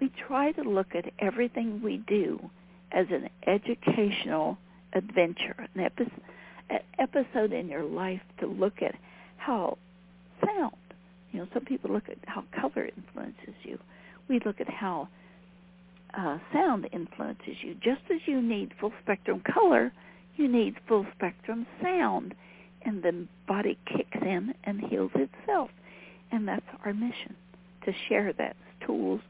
We 0.00 0.10
try 0.26 0.52
to 0.52 0.62
look 0.62 0.94
at 0.94 1.12
everything 1.18 1.82
we 1.82 1.98
do 2.06 2.50
as 2.92 3.06
an 3.10 3.28
educational 3.46 4.58
adventure, 4.92 5.68
an 5.74 5.82
episode 5.82 6.22
an 6.68 6.80
episode 6.98 7.52
in 7.52 7.68
your 7.68 7.84
life 7.84 8.20
to 8.40 8.46
look 8.46 8.82
at 8.82 8.96
how 9.36 9.78
sound, 10.44 10.74
you 11.30 11.38
know, 11.38 11.46
some 11.54 11.64
people 11.64 11.92
look 11.92 12.08
at 12.08 12.18
how 12.26 12.42
color 12.60 12.88
influences 12.96 13.54
you. 13.62 13.78
We 14.28 14.40
look 14.44 14.60
at 14.60 14.68
how 14.68 15.08
uh, 16.18 16.38
sound 16.52 16.88
influences 16.92 17.62
you. 17.62 17.74
Just 17.74 18.00
as 18.12 18.20
you 18.26 18.42
need 18.42 18.72
full 18.80 18.92
spectrum 19.02 19.42
color, 19.54 19.92
You 20.36 20.48
need 20.48 20.76
full 20.86 21.06
spectrum 21.16 21.66
sound, 21.82 22.34
and 22.84 23.02
the 23.02 23.26
body 23.48 23.78
kicks 23.86 24.18
in 24.20 24.54
and 24.64 24.80
heals 24.80 25.12
itself. 25.14 25.70
And 26.30 26.46
that's 26.46 26.66
our 26.84 26.92
mission, 26.92 27.34
to 27.84 27.92
share 28.08 28.32
that 28.34 28.56
tools 28.86 29.20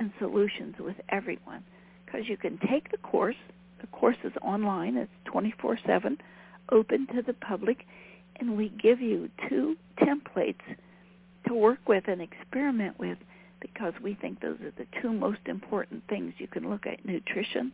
and 0.00 0.10
solutions 0.18 0.74
with 0.80 0.96
everyone. 1.10 1.62
Because 2.04 2.28
you 2.28 2.36
can 2.36 2.58
take 2.68 2.90
the 2.90 2.96
course. 2.96 3.36
The 3.80 3.86
course 3.88 4.16
is 4.24 4.32
online. 4.42 4.96
It's 4.96 5.10
24-7, 5.32 6.18
open 6.72 7.06
to 7.14 7.22
the 7.22 7.34
public. 7.34 7.86
And 8.40 8.56
we 8.56 8.70
give 8.70 9.00
you 9.00 9.28
two 9.48 9.76
templates 10.00 10.64
to 11.46 11.54
work 11.54 11.78
with 11.86 12.04
and 12.08 12.20
experiment 12.20 12.98
with 12.98 13.18
because 13.60 13.92
we 14.02 14.14
think 14.14 14.40
those 14.40 14.58
are 14.60 14.72
the 14.76 14.86
two 15.00 15.12
most 15.12 15.40
important 15.46 16.02
things 16.08 16.32
you 16.38 16.48
can 16.48 16.68
look 16.70 16.86
at, 16.86 17.04
nutrition 17.04 17.72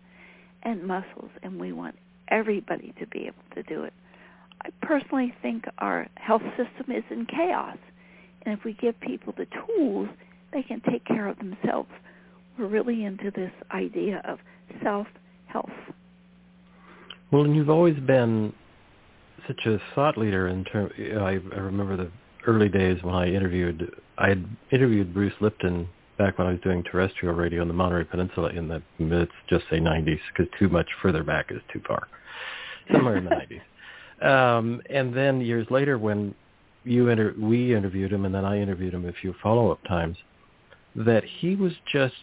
and 0.64 0.82
muscles. 0.82 1.30
And 1.42 1.60
we 1.60 1.72
want 1.72 1.96
everybody 2.28 2.92
to 2.98 3.06
be 3.06 3.26
able 3.26 3.44
to 3.54 3.62
do 3.62 3.84
it. 3.84 3.92
I 4.62 4.70
personally 4.82 5.32
think 5.42 5.64
our 5.78 6.08
health 6.16 6.42
system 6.56 6.94
is 6.94 7.04
in 7.10 7.26
chaos. 7.26 7.78
And 8.42 8.58
if 8.58 8.64
we 8.64 8.72
give 8.72 8.98
people 9.00 9.32
the 9.36 9.46
tools, 9.66 10.08
they 10.52 10.62
can 10.62 10.80
take 10.80 11.04
care 11.04 11.28
of 11.28 11.38
themselves. 11.38 11.90
We're 12.58 12.66
really 12.66 13.04
into 13.04 13.30
this 13.30 13.52
idea 13.70 14.22
of 14.24 14.38
self-health. 14.82 15.70
Well, 17.30 17.44
and 17.44 17.54
you've 17.54 17.70
always 17.70 17.98
been 18.00 18.52
such 19.46 19.66
a 19.66 19.78
thought 19.94 20.16
leader 20.16 20.48
in 20.48 20.64
terms. 20.64 20.92
I, 20.98 21.38
I 21.54 21.58
remember 21.58 21.96
the 21.96 22.10
early 22.46 22.68
days 22.68 23.02
when 23.02 23.14
I 23.14 23.26
interviewed. 23.28 23.94
I 24.18 24.28
had 24.28 24.44
interviewed 24.70 25.12
Bruce 25.12 25.34
Lipton 25.40 25.88
back 26.18 26.38
when 26.38 26.46
I 26.46 26.52
was 26.52 26.60
doing 26.62 26.82
terrestrial 26.82 27.34
radio 27.34 27.62
in 27.62 27.68
the 27.68 27.74
Monterey 27.74 28.04
Peninsula 28.04 28.50
in 28.50 28.68
the 28.68 28.82
let's 28.98 29.30
just 29.48 29.64
say 29.70 29.78
90s 29.78 30.18
because 30.32 30.50
too 30.58 30.68
much 30.68 30.88
further 31.02 31.22
back 31.22 31.50
is 31.50 31.60
too 31.72 31.82
far. 31.86 32.08
Somewhere 32.90 33.16
in 33.16 33.24
the 33.24 33.30
90s. 33.30 33.60
Um, 34.22 34.80
and 34.88 35.14
then 35.14 35.42
years 35.42 35.66
later, 35.68 35.98
when 35.98 36.34
you 36.84 37.10
inter- 37.10 37.34
we 37.38 37.74
interviewed 37.74 38.10
him, 38.10 38.24
and 38.24 38.34
then 38.34 38.46
I 38.46 38.58
interviewed 38.58 38.94
him 38.94 39.06
a 39.06 39.12
few 39.12 39.34
follow-up 39.42 39.84
times, 39.84 40.16
that 40.94 41.22
he 41.22 41.54
was 41.54 41.72
just 41.92 42.14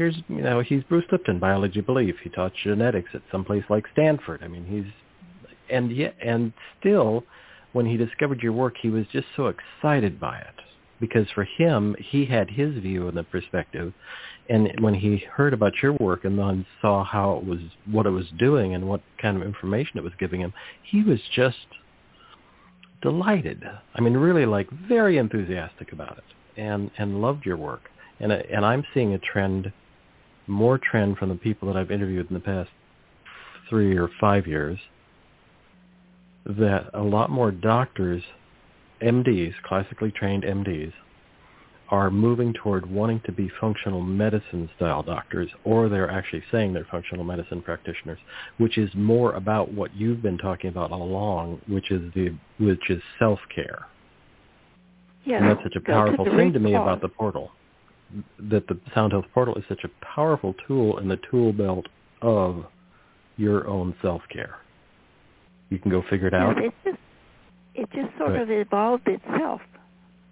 here's 0.00 0.16
you 0.28 0.40
know 0.40 0.60
he's 0.60 0.82
Bruce 0.84 1.04
Lipton, 1.12 1.38
biology 1.38 1.82
belief. 1.82 2.14
He 2.24 2.30
taught 2.30 2.52
genetics 2.64 3.10
at 3.12 3.20
some 3.30 3.44
place 3.44 3.64
like 3.68 3.84
Stanford. 3.92 4.42
I 4.42 4.48
mean, 4.48 4.64
he's 4.64 4.90
and 5.68 5.94
yet 5.94 6.14
and 6.24 6.54
still, 6.78 7.22
when 7.74 7.84
he 7.84 7.98
discovered 7.98 8.40
your 8.40 8.54
work, 8.54 8.76
he 8.80 8.88
was 8.88 9.04
just 9.12 9.26
so 9.36 9.48
excited 9.48 10.18
by 10.18 10.38
it 10.38 10.54
because 11.00 11.26
for 11.34 11.44
him, 11.44 11.94
he 11.98 12.24
had 12.24 12.48
his 12.48 12.78
view 12.78 13.08
and 13.08 13.16
the 13.16 13.24
perspective, 13.24 13.92
and 14.48 14.70
when 14.80 14.94
he 14.94 15.18
heard 15.18 15.52
about 15.52 15.74
your 15.82 15.92
work 15.92 16.24
and 16.24 16.38
then 16.38 16.64
saw 16.80 17.04
how 17.04 17.36
it 17.36 17.44
was, 17.44 17.60
what 17.84 18.06
it 18.06 18.10
was 18.10 18.26
doing, 18.38 18.74
and 18.74 18.88
what 18.88 19.02
kind 19.20 19.36
of 19.36 19.42
information 19.42 19.98
it 19.98 20.04
was 20.04 20.14
giving 20.18 20.40
him, 20.40 20.54
he 20.82 21.02
was 21.02 21.20
just 21.36 21.66
delighted. 23.02 23.62
I 23.94 24.00
mean, 24.00 24.14
really, 24.14 24.46
like 24.46 24.70
very 24.88 25.18
enthusiastic 25.18 25.92
about 25.92 26.16
it, 26.16 26.58
and 26.58 26.90
and 26.96 27.20
loved 27.20 27.44
your 27.44 27.58
work. 27.58 27.90
And 28.18 28.32
and 28.32 28.64
I'm 28.64 28.82
seeing 28.94 29.12
a 29.12 29.18
trend, 29.18 29.70
more 30.50 30.78
trend 30.78 31.16
from 31.16 31.30
the 31.30 31.36
people 31.36 31.68
that 31.68 31.76
I've 31.76 31.90
interviewed 31.90 32.28
in 32.28 32.34
the 32.34 32.40
past 32.40 32.70
three 33.68 33.96
or 33.96 34.10
five 34.20 34.46
years, 34.46 34.78
that 36.44 36.90
a 36.92 37.02
lot 37.02 37.30
more 37.30 37.50
doctors, 37.50 38.22
MDs, 39.00 39.54
classically 39.64 40.10
trained 40.10 40.42
MDs, 40.42 40.92
are 41.88 42.10
moving 42.10 42.52
toward 42.52 42.88
wanting 42.88 43.20
to 43.26 43.32
be 43.32 43.50
functional 43.60 44.00
medicine 44.00 44.70
style 44.76 45.02
doctors 45.02 45.50
or 45.64 45.88
they're 45.88 46.10
actually 46.10 46.42
saying 46.52 46.72
they're 46.72 46.86
functional 46.88 47.24
medicine 47.24 47.60
practitioners 47.60 48.18
which 48.58 48.78
is 48.78 48.88
more 48.94 49.32
about 49.32 49.72
what 49.72 49.92
you've 49.96 50.22
been 50.22 50.38
talking 50.38 50.70
about 50.70 50.92
all 50.92 51.02
along 51.02 51.60
which 51.66 51.90
is 51.90 52.00
the 52.14 52.32
which 52.58 52.90
is 52.90 53.02
self-care. 53.18 53.86
Yes, 55.24 55.40
and 55.42 55.50
that's 55.50 55.62
such 55.64 55.74
a 55.74 55.80
powerful 55.80 56.24
thing 56.36 56.52
to 56.52 56.60
me 56.60 56.74
about 56.74 57.00
the 57.00 57.08
portal 57.08 57.50
that 58.38 58.66
the 58.66 58.78
sound 58.94 59.12
health 59.12 59.26
portal 59.32 59.54
is 59.56 59.64
such 59.68 59.84
a 59.84 60.04
powerful 60.04 60.54
tool 60.66 60.98
in 60.98 61.08
the 61.08 61.18
tool 61.30 61.52
belt 61.52 61.86
of 62.22 62.64
your 63.36 63.66
own 63.66 63.94
self-care 64.02 64.56
you 65.70 65.78
can 65.78 65.90
go 65.90 66.02
figure 66.10 66.26
it 66.26 66.34
out 66.34 66.56
yes, 66.56 66.72
it 66.84 66.90
just 66.90 67.00
it 67.74 67.88
just 67.92 68.16
sort 68.18 68.36
of 68.36 68.50
evolved 68.50 69.06
itself 69.06 69.60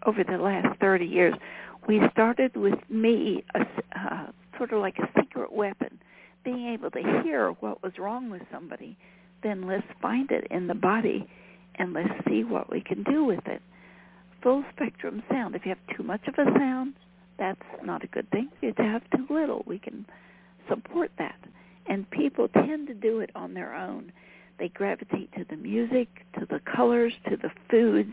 over 0.06 0.24
the 0.24 0.38
last 0.38 0.78
30 0.80 1.04
years. 1.04 1.34
We 1.86 2.00
started 2.12 2.56
with 2.56 2.78
me, 2.88 3.44
a, 3.54 3.60
uh, 3.98 4.26
sort 4.56 4.72
of 4.72 4.80
like 4.80 4.96
a 4.98 5.08
secret 5.20 5.52
weapon, 5.52 5.98
being 6.44 6.68
able 6.68 6.90
to 6.90 7.22
hear 7.22 7.50
what 7.60 7.82
was 7.82 7.92
wrong 7.98 8.30
with 8.30 8.42
somebody. 8.52 8.96
Then 9.42 9.66
let's 9.66 9.86
find 10.02 10.30
it 10.30 10.46
in 10.50 10.66
the 10.66 10.74
body 10.74 11.28
and 11.76 11.92
let's 11.92 12.10
see 12.28 12.44
what 12.44 12.70
we 12.70 12.80
can 12.80 13.02
do 13.04 13.24
with 13.24 13.46
it. 13.46 13.62
Full 14.42 14.64
spectrum 14.74 15.22
sound. 15.30 15.54
If 15.54 15.64
you 15.64 15.70
have 15.70 15.96
too 15.96 16.02
much 16.02 16.26
of 16.26 16.34
a 16.34 16.58
sound, 16.58 16.94
that's 17.38 17.60
not 17.84 18.04
a 18.04 18.08
good 18.08 18.30
thing. 18.30 18.48
If 18.62 18.78
you 18.78 18.84
have 18.84 19.02
too 19.16 19.26
little, 19.30 19.62
we 19.66 19.78
can 19.78 20.06
support 20.68 21.10
that. 21.18 21.38
And 21.86 22.08
people 22.10 22.48
tend 22.48 22.88
to 22.88 22.94
do 22.94 23.20
it 23.20 23.30
on 23.34 23.54
their 23.54 23.74
own. 23.74 24.12
They 24.58 24.68
gravitate 24.68 25.32
to 25.34 25.44
the 25.48 25.56
music, 25.56 26.08
to 26.38 26.46
the 26.46 26.60
colors, 26.60 27.12
to 27.28 27.36
the 27.36 27.50
foods, 27.70 28.12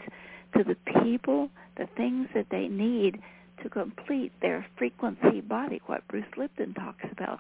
to 0.56 0.64
the 0.64 0.78
people, 1.02 1.50
the 1.78 1.88
things 1.98 2.28
that 2.36 2.48
they 2.52 2.68
need 2.68 3.20
to 3.64 3.70
complete 3.70 4.32
their 4.42 4.66
frequency 4.78 5.42
body, 5.42 5.82
what 5.88 6.08
Bruce 6.08 6.26
Lipton 6.38 6.74
talks 6.74 7.06
about, 7.12 7.40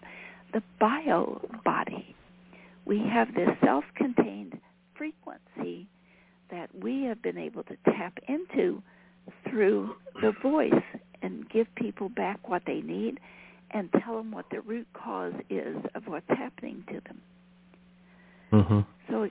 the 0.53 0.63
bio 0.79 1.41
body. 1.63 2.15
We 2.85 2.99
have 2.99 3.33
this 3.35 3.49
self-contained 3.63 4.59
frequency 4.97 5.87
that 6.49 6.69
we 6.81 7.03
have 7.03 7.21
been 7.21 7.37
able 7.37 7.63
to 7.63 7.77
tap 7.85 8.17
into 8.27 8.81
through 9.49 9.95
the 10.21 10.33
voice 10.41 10.71
and 11.21 11.49
give 11.49 11.67
people 11.75 12.09
back 12.09 12.47
what 12.49 12.63
they 12.65 12.81
need 12.81 13.19
and 13.71 13.89
tell 14.03 14.17
them 14.17 14.31
what 14.31 14.45
the 14.51 14.61
root 14.61 14.87
cause 14.93 15.33
is 15.49 15.77
of 15.95 16.03
what's 16.07 16.29
happening 16.29 16.83
to 16.87 17.01
them. 17.01 17.21
Mm-hmm. 18.53 18.79
So 19.11 19.29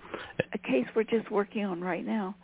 a 0.52 0.58
case 0.58 0.86
we're 0.94 1.04
just 1.04 1.30
working 1.30 1.64
on 1.64 1.80
right 1.80 2.04
now 2.04 2.34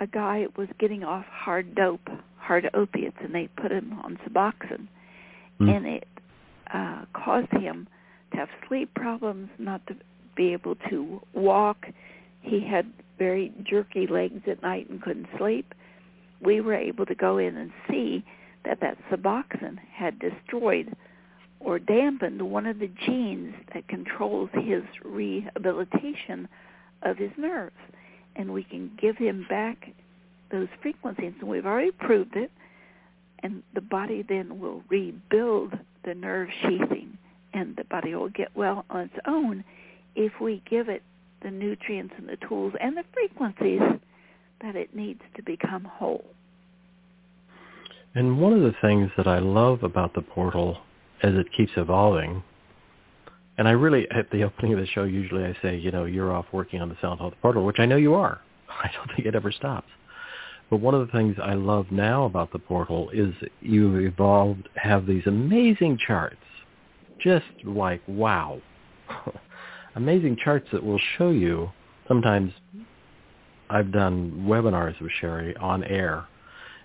a 0.00 0.06
guy 0.06 0.46
was 0.56 0.68
getting 0.78 1.04
off 1.04 1.24
hard 1.26 1.74
dope, 1.74 2.08
hard 2.38 2.68
opiates, 2.74 3.16
and 3.22 3.34
they 3.34 3.48
put 3.60 3.70
him 3.70 3.98
on 4.04 4.18
Suboxone, 4.26 4.88
mm. 5.60 5.76
and 5.76 5.86
it 5.86 6.08
uh, 6.72 7.04
caused 7.12 7.50
him 7.52 7.88
to 8.32 8.38
have 8.38 8.48
sleep 8.68 8.92
problems, 8.94 9.48
not 9.58 9.86
to 9.86 9.96
be 10.36 10.52
able 10.52 10.76
to 10.90 11.20
walk. 11.32 11.86
He 12.42 12.60
had 12.60 12.92
very 13.18 13.52
jerky 13.64 14.06
legs 14.06 14.42
at 14.46 14.62
night 14.62 14.88
and 14.90 15.00
couldn't 15.00 15.28
sleep. 15.38 15.74
We 16.40 16.60
were 16.60 16.74
able 16.74 17.06
to 17.06 17.14
go 17.14 17.38
in 17.38 17.56
and 17.56 17.72
see 17.88 18.24
that 18.66 18.80
that 18.80 18.98
Suboxone 19.10 19.78
had 19.92 20.18
destroyed 20.18 20.94
or 21.60 21.78
dampened 21.78 22.42
one 22.42 22.66
of 22.66 22.78
the 22.78 22.90
genes 23.06 23.54
that 23.72 23.88
controls 23.88 24.50
his 24.52 24.82
rehabilitation 25.04 26.48
of 27.02 27.16
his 27.16 27.30
nerves 27.38 27.76
and 28.36 28.52
we 28.52 28.62
can 28.62 28.90
give 29.00 29.16
him 29.16 29.46
back 29.48 29.88
those 30.50 30.68
frequencies. 30.80 31.32
And 31.40 31.48
we've 31.48 31.66
already 31.66 31.90
proved 31.90 32.36
it. 32.36 32.50
And 33.40 33.62
the 33.74 33.80
body 33.80 34.24
then 34.26 34.60
will 34.60 34.82
rebuild 34.88 35.74
the 36.04 36.14
nerve 36.14 36.48
sheathing, 36.62 37.18
and 37.52 37.76
the 37.76 37.84
body 37.84 38.14
will 38.14 38.30
get 38.30 38.48
well 38.56 38.84
on 38.88 39.00
its 39.00 39.18
own 39.26 39.64
if 40.14 40.40
we 40.40 40.62
give 40.68 40.88
it 40.88 41.02
the 41.42 41.50
nutrients 41.50 42.14
and 42.16 42.28
the 42.28 42.38
tools 42.48 42.72
and 42.80 42.96
the 42.96 43.04
frequencies 43.12 43.80
that 44.62 44.74
it 44.74 44.96
needs 44.96 45.20
to 45.36 45.42
become 45.42 45.84
whole. 45.84 46.24
And 48.16 48.40
one 48.40 48.52
of 48.52 48.62
the 48.62 48.74
things 48.80 49.10
that 49.16 49.28
I 49.28 49.38
love 49.38 49.84
about 49.84 50.14
the 50.14 50.22
portal 50.22 50.78
as 51.22 51.34
it 51.34 51.46
keeps 51.56 51.72
evolving 51.76 52.42
and 53.58 53.66
I 53.66 53.70
really, 53.70 54.06
at 54.10 54.30
the 54.30 54.42
opening 54.44 54.74
of 54.74 54.80
the 54.80 54.86
show, 54.86 55.04
usually 55.04 55.44
I 55.44 55.56
say, 55.62 55.76
you 55.76 55.90
know, 55.90 56.04
you're 56.04 56.32
off 56.32 56.46
working 56.52 56.82
on 56.82 56.88
the 56.88 56.96
Sound 57.00 57.20
Health 57.20 57.34
Portal, 57.40 57.64
which 57.64 57.78
I 57.78 57.86
know 57.86 57.96
you 57.96 58.14
are. 58.14 58.40
I 58.68 58.90
don't 58.94 59.08
think 59.14 59.26
it 59.26 59.34
ever 59.34 59.50
stops. 59.50 59.88
But 60.68 60.80
one 60.80 60.94
of 60.94 61.06
the 61.06 61.12
things 61.12 61.36
I 61.42 61.54
love 61.54 61.86
now 61.90 62.24
about 62.24 62.52
the 62.52 62.58
portal 62.58 63.08
is 63.10 63.32
you 63.60 63.96
evolved, 63.96 64.68
have 64.74 65.06
these 65.06 65.22
amazing 65.26 65.98
charts. 66.06 66.36
Just 67.18 67.46
like, 67.64 68.02
wow. 68.06 68.60
amazing 69.94 70.36
charts 70.42 70.66
that 70.72 70.84
will 70.84 71.00
show 71.16 71.30
you, 71.30 71.70
sometimes 72.08 72.52
I've 73.70 73.90
done 73.90 74.44
webinars 74.46 75.00
with 75.00 75.12
Sharry 75.22 75.60
on 75.62 75.82
air 75.84 76.26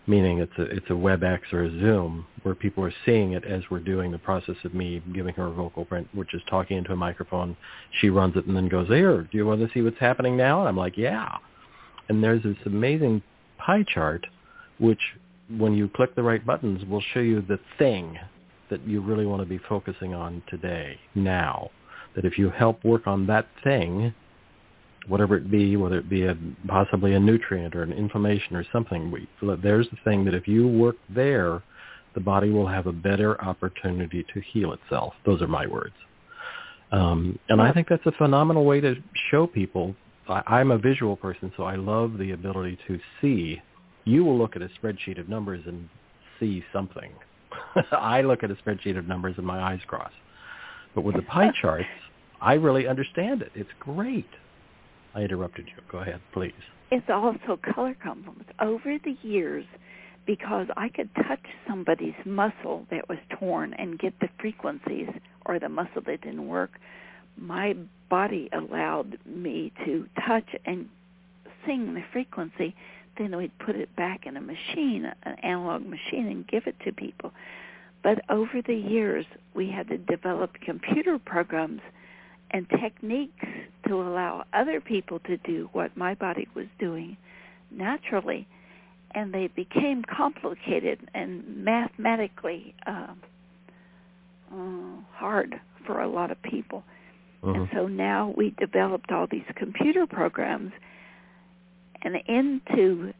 meaning 0.08 0.40
it's 0.40 0.58
a 0.58 0.64
it's 0.64 0.90
a 0.90 0.94
WebEx 0.94 1.54
or 1.54 1.64
a 1.64 1.70
Zoom 1.70 2.26
where 2.44 2.56
people 2.56 2.84
are 2.84 2.94
seeing 3.06 3.34
it 3.34 3.46
as 3.46 3.62
we're 3.70 3.80
doing 3.80 4.12
the 4.12 4.18
process 4.18 4.56
of 4.64 4.74
me 4.74 5.02
giving 5.14 5.34
her 5.36 5.48
a 5.48 5.52
vocal 5.52 5.86
print, 5.86 6.08
which 6.14 6.34
is 6.34 6.42
talking 6.50 6.78
into 6.78 6.92
a 6.92 6.96
microphone. 6.96 7.56
She 8.00 8.10
runs 8.10 8.36
it 8.36 8.46
and 8.46 8.56
then 8.56 8.68
goes, 8.68 8.88
"Here, 8.88 9.22
do 9.22 9.38
you 9.38 9.46
want 9.46 9.62
to 9.62 9.72
see 9.74 9.82
what's 9.82 10.00
happening 10.00 10.36
now?" 10.36 10.60
And 10.60 10.68
I'm 10.68 10.78
like, 10.78 10.98
"Yeah." 10.98 11.38
And 12.10 12.24
there's 12.24 12.44
this 12.44 12.58
amazing 12.66 13.22
pie 13.58 13.84
chart, 13.84 14.26
which 14.80 15.00
when 15.58 15.74
you 15.74 15.88
click 15.90 16.16
the 16.16 16.24
right 16.24 16.46
buttons 16.46 16.84
will 16.86 17.02
show 17.14 17.20
you 17.20 17.42
the 17.42 17.60
thing 17.78 18.18
that 18.70 18.82
you 18.88 19.02
really 19.02 19.26
want 19.26 19.42
to 19.42 19.48
be 19.48 19.60
focusing 19.70 20.14
on 20.14 20.42
today, 20.48 20.98
now. 21.14 21.70
That 22.16 22.26
if 22.26 22.38
you 22.38 22.50
help 22.50 22.84
work 22.84 23.08
on 23.08 23.28
that 23.28 23.48
thing, 23.64 24.14
whatever 25.08 25.36
it 25.36 25.50
be, 25.50 25.78
whether 25.78 25.98
it 25.98 26.10
be 26.10 26.24
a, 26.26 26.38
possibly 26.68 27.14
a 27.14 27.20
nutrient 27.20 27.76
or 27.76 27.84
an 27.84 27.92
inflammation 27.92 28.56
or 28.56 28.66
something. 28.72 29.12
We, 29.12 29.28
there's 29.62 29.88
the 29.90 29.98
thing 30.04 30.26
that 30.26 30.34
if 30.34 30.48
you 30.48 30.68
work 30.68 30.96
there, 31.10 31.64
the 32.14 32.20
body 32.20 32.50
will 32.50 32.68
have 32.68 32.88
a 32.88 32.94
better 32.94 33.42
opportunity 33.42 34.26
to 34.34 34.42
heal 34.42 34.74
itself. 34.74 35.14
Those 35.26 35.42
are 35.42 35.48
my 35.48 35.66
words. 35.66 35.96
Um, 36.92 37.40
and 37.48 37.62
I 37.62 37.72
think 37.72 37.88
that's 37.88 38.06
a 38.06 38.12
phenomenal 38.12 38.66
way 38.66 38.82
to 38.82 38.96
show 39.30 39.48
people. 39.48 39.96
I, 40.28 40.44
I'm 40.46 40.72
a 40.72 40.78
visual 40.78 41.16
person, 41.16 41.52
so 41.56 41.64
I 41.64 41.76
love 41.76 42.18
the 42.18 42.32
ability 42.32 42.78
to 42.88 43.00
see. 43.22 43.62
You 44.04 44.26
will 44.26 44.38
look 44.38 44.56
at 44.56 44.62
a 44.62 44.70
spreadsheet 44.82 45.20
of 45.20 45.30
numbers 45.30 45.64
and 45.66 45.88
see 46.40 46.64
something. 46.74 47.12
I 47.92 48.22
look 48.22 48.44
at 48.44 48.52
a 48.52 48.56
spreadsheet 48.56 48.98
of 48.98 49.08
numbers 49.08 49.36
and 49.38 49.48
my 49.48 49.62
eyes 49.62 49.80
cross. 49.88 50.12
But 50.94 51.04
with 51.04 51.16
the 51.16 51.22
pie 51.22 51.52
charts, 51.62 51.86
I 52.42 52.54
really 52.54 52.88
understand 52.88 53.42
it. 53.42 53.52
It's 53.56 53.70
great. 53.80 54.28
I 55.13 55.21
interrupted 55.21 55.67
you. 55.67 55.84
Go 55.91 56.00
ahead, 56.00 56.21
please. 56.34 56.54
It's 56.91 57.10
also 57.10 57.60
color 57.74 57.95
complements. 58.02 58.50
Over 58.60 58.97
the 59.04 59.15
years, 59.21 59.65
because 60.26 60.67
I 60.78 60.89
could 60.89 61.10
touch 61.28 61.43
somebody's 61.67 62.15
muscle 62.26 62.86
that 62.91 63.10
was 63.10 63.17
torn 63.39 63.74
and 63.74 63.97
get 63.97 64.13
the 64.19 64.30
frequencies 64.39 65.10
or 65.45 65.60
the 65.60 65.69
muscle 65.69 66.02
that 66.06 66.21
didn't 66.21 66.47
work, 66.47 66.71
my 67.38 67.76
body 68.10 68.50
allowed 68.54 69.17
me 69.26 69.71
to 69.86 70.08
touch 70.28 70.47
and 70.65 70.88
sing 71.65 71.93
the 71.93 72.04
frequency. 72.12 72.76
Then 73.17 73.36
we'd 73.36 73.58
put 73.60 73.76
it 73.76 73.93
back 73.95 74.26
in 74.26 74.38
a 74.38 74.41
machine, 74.41 75.12
an 75.24 75.36
analog 75.43 75.86
machine, 75.86 76.28
and 76.28 76.47
give 76.47 76.67
it 76.67 76.76
to 76.86 76.91
people. 76.91 77.32
But 78.04 78.24
over 78.30 78.62
the 78.65 78.76
years, 78.76 79.26
we 79.54 79.69
had 79.69 79.88
to 79.89 79.97
develop 79.97 80.56
computer 80.65 81.19
programs 81.19 81.82
and 82.52 82.67
techniques 82.69 83.47
to 83.92 84.02
allow 84.02 84.44
other 84.54 84.80
people 84.82 85.20
to 85.20 85.38
do 85.38 85.70
what 85.74 85.96
my 85.96 86.14
body 86.16 86.48
was 86.56 86.68
doing 86.80 87.18
naturally 87.70 88.48
and 89.14 89.34
they 89.34 89.48
became 89.48 90.04
complicated 90.04 91.00
and 91.14 91.64
mathematically 91.64 92.74
uh, 92.88 93.08
uh, 94.54 95.02
hard 95.14 95.60
for 95.86 96.02
a 96.02 96.08
lot 96.08 96.32
of 96.32 96.42
people. 96.42 96.84
And 97.44 97.56
Mm-hmm. 97.56 97.76
so 97.76 97.88
now 97.88 98.34
we 98.38 98.54
developed 98.60 99.12
all 99.12 99.26
these 99.30 99.46
computer 99.56 100.06
programs, 100.06 100.72
and 102.04 102.16
into 102.28 103.14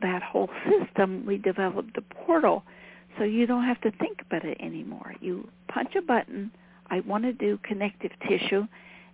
that 0.00 0.20
whole 0.20 0.50
system, 0.68 1.24
we 1.24 1.38
developed 1.38 1.96
a 1.96 2.02
portal, 2.26 2.64
so 3.16 3.24
you 3.24 3.46
don't 3.46 3.64
have 3.64 3.80
to 3.82 3.92
think 3.92 4.20
about 4.20 4.44
it 4.44 4.56
anymore. 4.60 5.14
You 5.20 5.48
punch 5.68 5.94
a 5.96 6.02
button. 6.02 6.50
I 6.90 7.00
want 7.00 7.22
to 7.22 7.32
do 7.32 7.58
connective 7.62 8.10
tissue, 8.28 8.66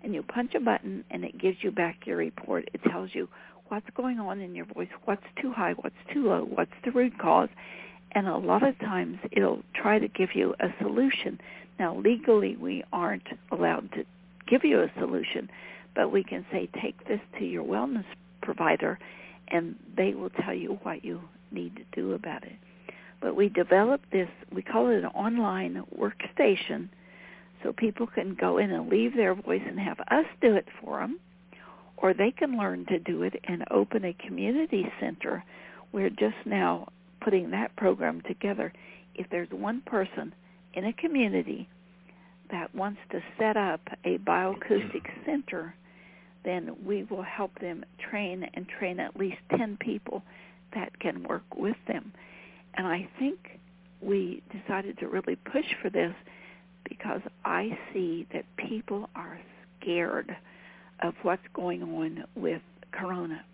and 0.02 0.14
you 0.14 0.22
punch 0.22 0.54
a 0.54 0.60
button, 0.60 1.04
and 1.10 1.24
it 1.24 1.38
gives 1.38 1.58
you 1.62 1.70
back 1.70 2.06
your 2.06 2.16
report. 2.16 2.68
It 2.72 2.82
tells 2.90 3.14
you 3.14 3.28
what's 3.68 3.88
going 3.94 4.18
on 4.18 4.40
in 4.40 4.54
your 4.54 4.66
voice, 4.66 4.88
what's 5.04 5.24
too 5.40 5.52
high, 5.52 5.74
what's 5.74 5.94
too 6.12 6.28
low, 6.28 6.44
what's 6.44 6.72
the 6.84 6.90
root 6.90 7.18
cause, 7.18 7.48
and 8.12 8.26
a 8.26 8.36
lot 8.36 8.62
of 8.62 8.78
times 8.78 9.18
it'll 9.32 9.62
try 9.74 9.98
to 9.98 10.08
give 10.08 10.34
you 10.34 10.54
a 10.60 10.68
solution. 10.80 11.40
Now, 11.78 11.96
legally, 11.96 12.56
we 12.56 12.82
aren't 12.92 13.28
allowed 13.52 13.92
to 13.92 14.04
give 14.46 14.64
you 14.64 14.80
a 14.80 14.90
solution, 14.98 15.50
but 15.94 16.10
we 16.10 16.24
can 16.24 16.46
say 16.50 16.68
take 16.80 17.06
this 17.06 17.20
to 17.38 17.44
your 17.44 17.64
wellness 17.64 18.06
provider, 18.42 18.98
and 19.48 19.76
they 19.96 20.14
will 20.14 20.30
tell 20.30 20.54
you 20.54 20.78
what 20.82 21.04
you 21.04 21.20
need 21.50 21.76
to 21.76 21.82
do 21.92 22.12
about 22.12 22.44
it. 22.44 22.56
But 23.20 23.36
we 23.36 23.48
developed 23.48 24.10
this, 24.12 24.28
we 24.52 24.62
call 24.62 24.88
it 24.88 24.98
an 24.98 25.06
online 25.06 25.84
workstation, 25.98 26.88
so 27.62 27.72
people 27.72 28.06
can 28.06 28.34
go 28.34 28.58
in 28.58 28.70
and 28.70 28.88
leave 28.88 29.14
their 29.16 29.34
voice 29.34 29.62
and 29.66 29.78
have 29.78 30.00
us 30.00 30.26
do 30.40 30.54
it 30.54 30.66
for 30.80 31.00
them 31.00 31.18
or 32.00 32.14
they 32.14 32.30
can 32.30 32.56
learn 32.56 32.86
to 32.86 32.98
do 32.98 33.22
it 33.22 33.34
and 33.44 33.64
open 33.70 34.04
a 34.04 34.12
community 34.14 34.90
center. 35.00 35.44
We're 35.92 36.10
just 36.10 36.36
now 36.44 36.88
putting 37.20 37.50
that 37.50 37.74
program 37.76 38.22
together. 38.22 38.72
If 39.14 39.28
there's 39.30 39.50
one 39.50 39.82
person 39.84 40.34
in 40.74 40.84
a 40.84 40.92
community 40.92 41.68
that 42.50 42.74
wants 42.74 43.00
to 43.10 43.20
set 43.38 43.56
up 43.56 43.80
a 44.04 44.18
bioacoustic 44.18 45.02
mm. 45.02 45.24
center, 45.26 45.74
then 46.44 46.76
we 46.84 47.02
will 47.04 47.24
help 47.24 47.58
them 47.60 47.84
train 48.10 48.48
and 48.54 48.66
train 48.68 49.00
at 49.00 49.16
least 49.16 49.38
10 49.56 49.76
people 49.80 50.22
that 50.74 50.98
can 51.00 51.24
work 51.24 51.56
with 51.56 51.76
them. 51.88 52.12
And 52.74 52.86
I 52.86 53.08
think 53.18 53.60
we 54.00 54.42
decided 54.52 54.98
to 54.98 55.08
really 55.08 55.36
push 55.36 55.66
for 55.82 55.90
this 55.90 56.14
because 56.88 57.20
I 57.44 57.78
see 57.92 58.26
that 58.32 58.44
people 58.56 59.08
are 59.14 59.38
scared 59.80 60.34
of 61.02 61.14
what's 61.22 61.42
going 61.54 61.82
on 61.82 62.24
with 62.34 62.62
corona. 62.92 63.44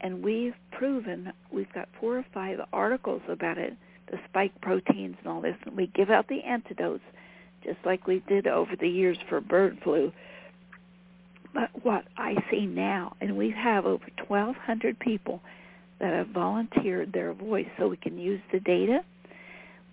And 0.00 0.22
we've 0.22 0.54
proven, 0.72 1.32
we've 1.52 1.72
got 1.72 1.88
four 2.00 2.18
or 2.18 2.26
five 2.34 2.58
articles 2.72 3.22
about 3.28 3.58
it, 3.58 3.74
the 4.10 4.18
spike 4.28 4.52
proteins 4.60 5.16
and 5.20 5.28
all 5.28 5.40
this, 5.40 5.56
and 5.64 5.76
we 5.76 5.86
give 5.94 6.10
out 6.10 6.28
the 6.28 6.42
antidotes 6.42 7.04
just 7.64 7.78
like 7.84 8.06
we 8.06 8.22
did 8.28 8.46
over 8.46 8.74
the 8.76 8.88
years 8.88 9.16
for 9.28 9.40
bird 9.40 9.78
flu. 9.84 10.12
But 11.54 11.70
what 11.84 12.04
I 12.16 12.34
see 12.50 12.66
now, 12.66 13.14
and 13.20 13.36
we 13.36 13.50
have 13.50 13.86
over 13.86 14.06
1,200 14.26 14.98
people 14.98 15.40
that 16.00 16.12
have 16.12 16.28
volunteered 16.28 17.12
their 17.12 17.32
voice 17.32 17.68
so 17.78 17.88
we 17.88 17.96
can 17.96 18.18
use 18.18 18.40
the 18.50 18.58
data. 18.60 19.04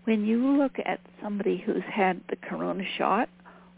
When 0.05 0.25
you 0.25 0.57
look 0.57 0.73
at 0.85 0.99
somebody 1.21 1.57
who's 1.65 1.83
had 1.91 2.21
the 2.29 2.35
corona 2.35 2.83
shot 2.97 3.29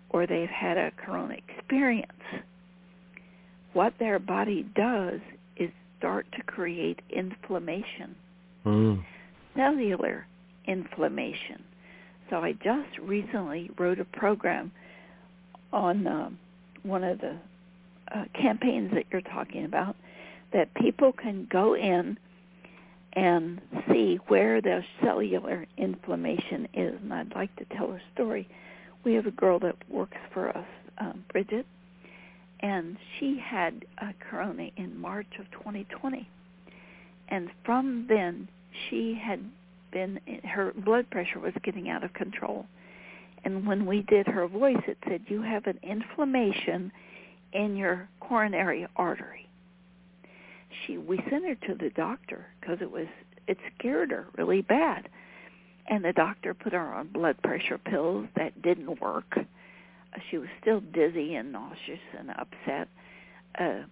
or 0.10 0.26
they've 0.28 0.48
had 0.50 0.78
a 0.78 0.92
corona 0.92 1.36
experience, 1.36 2.12
what 3.74 3.94
their 4.00 4.20
body 4.20 4.66
does 4.76 5.20
is 5.58 5.70
start 5.98 6.26
to 6.34 6.44
create 6.44 7.00
inflammation, 7.10 8.16
Mm. 8.66 9.04
cellular 9.56 10.26
inflammation. 10.66 11.64
So 12.30 12.38
I 12.44 12.54
just 12.54 12.98
recently 13.00 13.72
wrote 13.78 14.00
a 14.00 14.06
program 14.06 14.72
on 15.74 16.06
um, 16.08 16.40
one 16.84 17.04
of 17.04 17.20
the 17.20 17.36
uh, 18.14 18.26
campaigns 18.34 18.92
that 18.94 19.06
you're 19.12 19.22
talking 19.22 19.66
about 19.66 19.96
that 20.54 20.74
people 20.76 21.12
can 21.12 21.48
go 21.50 21.76
in 21.76 22.18
and 23.14 23.62
see 23.92 24.20
where 24.28 24.62
the 24.62 24.84
cellular 25.04 25.66
inflammation 25.78 26.68
is. 26.74 26.96
And 27.02 27.14
I'd 27.14 27.36
like 27.36 27.56
to 27.58 27.66
tell 27.76 27.92
a 27.92 28.00
story. 28.14 28.48
We 29.04 29.14
have 29.14 29.26
a 29.26 29.32
girl 29.32 29.60
that 29.60 29.76
works 29.90 30.18
for 30.34 30.50
us, 30.50 30.68
um, 31.00 31.26
Bridget, 31.32 31.66
and 32.62 32.98
she 33.20 33.40
had 33.44 33.86
a 33.98 34.14
corona 34.30 34.70
in 34.78 35.00
March 35.00 35.28
of 35.40 35.50
2020. 35.52 36.28
And 37.30 37.50
from 37.66 38.06
then, 38.08 38.48
she 38.90 39.20
had 39.22 39.40
been, 39.92 40.20
her 40.44 40.74
blood 40.86 41.10
pressure 41.10 41.40
was 41.40 41.54
getting 41.64 41.90
out 41.90 42.04
of 42.04 42.14
control. 42.14 42.66
And 43.44 43.66
when 43.66 43.86
we 43.86 44.04
did 44.04 44.28
her 44.28 44.48
voice, 44.48 44.82
it 44.88 44.98
said, 45.08 45.22
you 45.28 45.42
have 45.42 45.66
an 45.66 45.80
inflammation 45.82 46.92
in 47.54 47.76
your 47.76 48.08
coronary 48.20 48.88
artery. 48.96 49.48
She, 50.86 50.98
we 50.98 51.18
sent 51.30 51.46
her 51.46 51.56
to 51.68 51.76
the 51.76 51.90
doctor 51.90 52.46
because 52.60 52.78
it 52.82 52.92
was, 52.92 53.08
it 53.48 53.58
scared 53.78 54.12
her 54.12 54.28
really 54.38 54.62
bad. 54.62 55.10
And 55.88 56.06
the 56.06 56.14
doctor 56.14 56.54
put 56.54 56.74
her 56.74 56.94
on 56.94 57.08
blood 57.08 57.42
pressure 57.42 57.78
pills 57.78 58.28
that 58.36 58.62
didn't 58.62 59.02
work 59.02 59.38
she 60.30 60.38
was 60.38 60.50
still 60.62 60.80
dizzy 60.80 61.36
and 61.36 61.52
nauseous 61.52 62.00
and 62.18 62.32
upset. 62.32 62.88
Uh, 63.58 63.84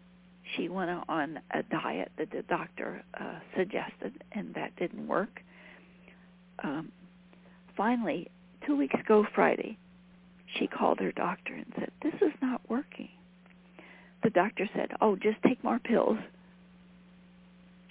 she 0.55 0.67
went 0.67 0.89
on 1.07 1.39
a 1.51 1.63
diet 1.63 2.11
that 2.17 2.31
the 2.31 2.41
doctor 2.43 3.03
uh, 3.19 3.39
suggested, 3.55 4.23
and 4.31 4.53
that 4.55 4.75
didn't 4.75 5.07
work. 5.07 5.41
Um, 6.63 6.91
finally, 7.77 8.29
two 8.65 8.75
weeks 8.75 8.99
ago 8.99 9.25
Friday, 9.33 9.77
she 10.57 10.67
called 10.67 10.99
her 10.99 11.11
doctor 11.11 11.53
and 11.53 11.71
said, 11.77 11.91
"This 12.01 12.15
is 12.21 12.33
not 12.41 12.61
working." 12.67 13.09
The 14.23 14.31
doctor 14.31 14.67
said, 14.73 14.91
"Oh, 15.01 15.15
just 15.15 15.41
take 15.43 15.63
more 15.63 15.79
pills 15.79 16.17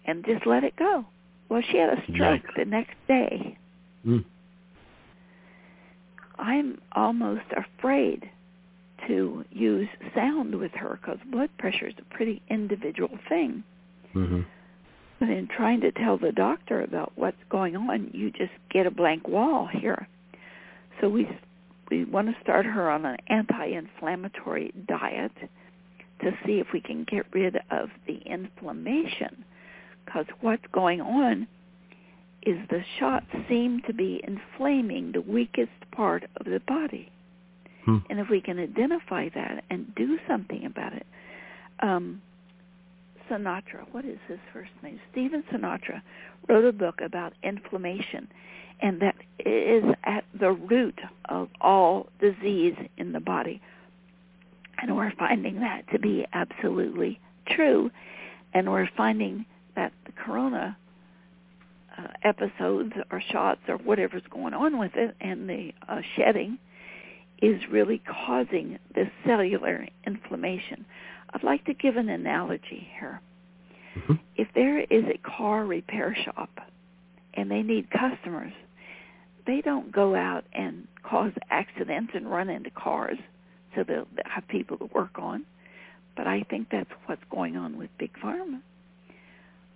and 0.09 0.25
just 0.25 0.44
let 0.44 0.64
it 0.64 0.75
go." 0.75 1.05
Well, 1.49 1.62
she 1.71 1.79
had 1.79 1.90
a 1.90 2.03
stroke 2.12 2.42
Yikes. 2.42 2.57
the 2.57 2.64
next 2.64 2.97
day. 3.07 3.57
Mm. 4.07 4.25
I'm 6.38 6.81
almost 6.92 7.47
afraid 7.57 8.31
to 9.07 9.44
use 9.51 9.88
sound 10.14 10.55
with 10.55 10.73
her 10.73 10.99
because 11.01 11.18
blood 11.31 11.51
pressure 11.59 11.87
is 11.87 11.94
a 11.99 12.14
pretty 12.14 12.42
individual 12.49 13.18
thing. 13.29 13.64
Mm-hmm. 14.14 14.42
But 15.21 15.31
in 15.31 15.49
trying 15.49 15.81
to 15.81 15.90
tell 15.90 16.16
the 16.16 16.33
doctor 16.33 16.83
about 16.83 17.12
what's 17.16 17.42
going 17.49 17.77
on, 17.77 18.11
you 18.12 18.31
just 18.31 18.53
get 18.71 18.87
a 18.87 18.90
blank 18.90 19.27
wall 19.27 19.66
here. 19.66 20.07
So 21.01 21.09
we 21.09 21.29
we 21.90 22.05
want 22.05 22.29
to 22.29 22.37
start 22.42 22.66
her 22.66 22.90
on 22.90 23.07
an 23.07 23.16
anti-inflammatory 23.29 24.75
diet 24.87 25.33
to 26.21 26.33
see 26.44 26.59
if 26.59 26.66
we 26.73 26.81
can 26.81 27.05
get 27.05 27.25
rid 27.33 27.57
of 27.71 27.88
the 28.07 28.18
inflammation. 28.27 29.44
Because 30.09 30.25
what's 30.40 30.64
going 30.73 31.03
on 31.03 31.47
is 32.40 32.57
the 32.71 32.83
shots 32.99 33.27
seem 33.47 33.83
to 33.87 33.92
be 33.92 34.23
inflaming 34.27 35.12
the 35.12 35.21
weakest 35.21 35.71
part 35.90 36.25
of 36.38 36.47
the 36.47 36.61
body. 36.61 37.12
Hmm. 37.85 37.99
And 38.09 38.18
if 38.18 38.31
we 38.31 38.40
can 38.40 38.59
identify 38.59 39.29
that 39.35 39.64
and 39.68 39.94
do 39.94 40.18
something 40.27 40.64
about 40.64 40.94
it, 40.94 41.07
um, 41.81 42.23
Sinatra, 43.29 43.85
what 43.92 44.07
is 44.07 44.18
his 44.29 44.38
first 44.51 44.71
name? 44.83 44.99
Stephen 45.12 45.44
Sinatra 45.53 46.01
wrote 46.49 46.64
a 46.64 46.73
book 46.73 47.03
about 47.03 47.35
inflammation, 47.42 48.29
and 48.81 49.03
that 49.03 49.16
is 49.44 49.85
at 50.05 50.25
the 50.33 50.53
root 50.53 50.99
of 51.27 51.51
all 51.61 52.07
disease 52.18 52.77
in 52.97 53.12
the 53.12 53.21
body. 53.21 53.61
And 54.81 54.97
we're 54.97 55.12
finding 55.18 55.61
that 55.61 55.87
to 55.92 55.99
be 55.99 56.25
absolutely 56.33 57.21
true, 57.47 57.90
and 58.55 58.71
we're 58.73 58.88
finding 58.97 59.44
that 59.79 59.93
the 60.07 60.12
corona 60.12 60.77
uh, 61.97 62.09
episodes 62.25 62.93
or 63.12 63.23
shots 63.31 63.61
or 63.69 63.77
whatever's 63.77 64.25
going 64.29 64.53
on 64.53 64.77
with 64.79 64.91
it 64.97 65.14
and 65.21 65.49
the 65.49 65.73
uh, 65.88 66.01
shedding 66.17 66.59
is 67.41 67.61
really 67.71 68.03
causing 68.27 68.77
this 68.97 69.07
cellular 69.25 69.87
inflammation. 70.05 70.85
I'd 71.33 71.45
like 71.45 71.64
to 71.67 71.75
give 71.75 71.97
an 71.97 72.09
analogy 72.09 72.88
here. 72.99 73.21
Mm-hmm. 73.97 74.14
If 74.37 74.49
there 74.57 74.81
is 74.81 75.05
a 75.05 75.19
car 75.19 75.64
repair 75.64 76.17
shop 76.25 76.51
and 77.35 77.49
they 77.49 77.62
need 77.62 77.88
customers, 77.93 78.53
they 79.47 79.61
don't 79.61 79.93
go 79.93 80.17
out 80.17 80.45
and 80.53 80.88
cause 81.05 81.33
accidents 81.51 82.11
and 82.17 82.29
run 82.29 82.49
into 82.49 82.71
cars 82.71 83.19
so 83.77 83.85
they'll 83.87 84.09
have 84.25 84.49
people 84.49 84.77
to 84.79 84.87
work 84.87 85.21
on. 85.21 85.45
But 86.17 86.27
I 86.27 86.45
think 86.51 86.67
that's 86.73 86.91
what's 87.07 87.23
going 87.31 87.57
on 87.57 87.79
with 87.79 87.91
Big 87.97 88.11
Pharma. 88.21 88.61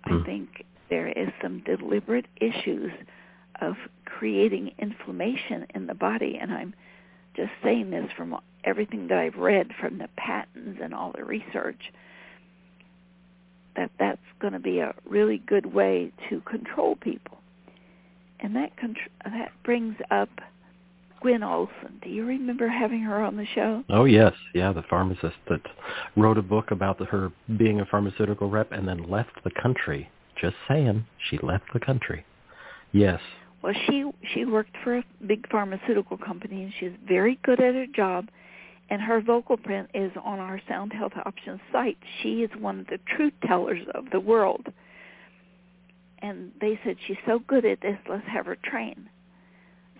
Mm. 0.07 0.21
I 0.21 0.25
think 0.25 0.65
there 0.89 1.07
is 1.07 1.29
some 1.41 1.63
deliberate 1.65 2.27
issues 2.37 2.91
of 3.61 3.75
creating 4.05 4.71
inflammation 4.77 5.65
in 5.73 5.87
the 5.87 5.93
body, 5.93 6.37
and 6.41 6.51
I'm 6.51 6.73
just 7.35 7.51
saying 7.63 7.91
this 7.91 8.09
from 8.15 8.37
everything 8.63 9.07
that 9.07 9.17
I've 9.17 9.37
read 9.37 9.71
from 9.79 9.97
the 9.97 10.07
patents 10.15 10.79
and 10.81 10.93
all 10.93 11.11
the 11.15 11.23
research 11.23 11.91
that 13.75 13.91
that's 13.99 14.21
going 14.39 14.53
to 14.53 14.59
be 14.59 14.79
a 14.79 14.93
really 15.05 15.39
good 15.39 15.73
way 15.73 16.11
to 16.29 16.41
control 16.41 16.95
people. 16.95 17.39
And 18.39 18.55
that 18.55 18.75
contr- 18.77 19.09
that 19.25 19.51
brings 19.63 19.95
up 20.11 20.29
Gwen 21.23 21.41
Olson. 21.41 21.99
Do 22.01 22.09
you 22.09 22.25
remember 22.25 22.67
having 22.67 22.99
her 23.01 23.23
on 23.23 23.37
the 23.37 23.45
show? 23.55 23.83
Oh 23.89 24.03
yes, 24.03 24.33
yeah, 24.53 24.73
the 24.73 24.83
pharmacist 24.89 25.37
that 25.47 25.61
wrote 26.17 26.37
a 26.37 26.41
book 26.41 26.71
about 26.71 26.99
the, 26.99 27.05
her 27.05 27.31
being 27.57 27.79
a 27.79 27.85
pharmaceutical 27.85 28.49
rep 28.49 28.73
and 28.73 28.85
then 28.85 29.09
left 29.09 29.41
the 29.45 29.51
country. 29.61 30.09
Just 30.39 30.57
saying, 30.67 31.05
she 31.29 31.39
left 31.41 31.63
the 31.73 31.79
country. 31.79 32.25
Yes. 32.91 33.21
Well, 33.61 33.73
she 33.87 34.03
she 34.33 34.43
worked 34.43 34.75
for 34.83 34.97
a 34.97 35.03
big 35.25 35.49
pharmaceutical 35.49 36.17
company 36.17 36.63
and 36.63 36.73
she's 36.77 36.91
very 37.07 37.39
good 37.43 37.61
at 37.61 37.73
her 37.73 37.87
job 37.87 38.27
and 38.89 39.01
her 39.01 39.21
vocal 39.21 39.55
print 39.55 39.89
is 39.93 40.11
on 40.21 40.39
our 40.39 40.59
Sound 40.67 40.91
Health 40.91 41.13
Options 41.25 41.61
site. 41.71 41.97
She 42.21 42.43
is 42.43 42.51
one 42.59 42.81
of 42.81 42.87
the 42.87 42.99
truth 43.15 43.33
tellers 43.47 43.87
of 43.95 44.09
the 44.11 44.19
world. 44.19 44.67
And 46.19 46.51
they 46.59 46.77
said 46.83 46.97
she's 47.07 47.17
so 47.25 47.39
good 47.39 47.65
at 47.65 47.79
this, 47.79 47.97
let's 48.09 48.27
have 48.27 48.45
her 48.45 48.57
train. 48.61 49.09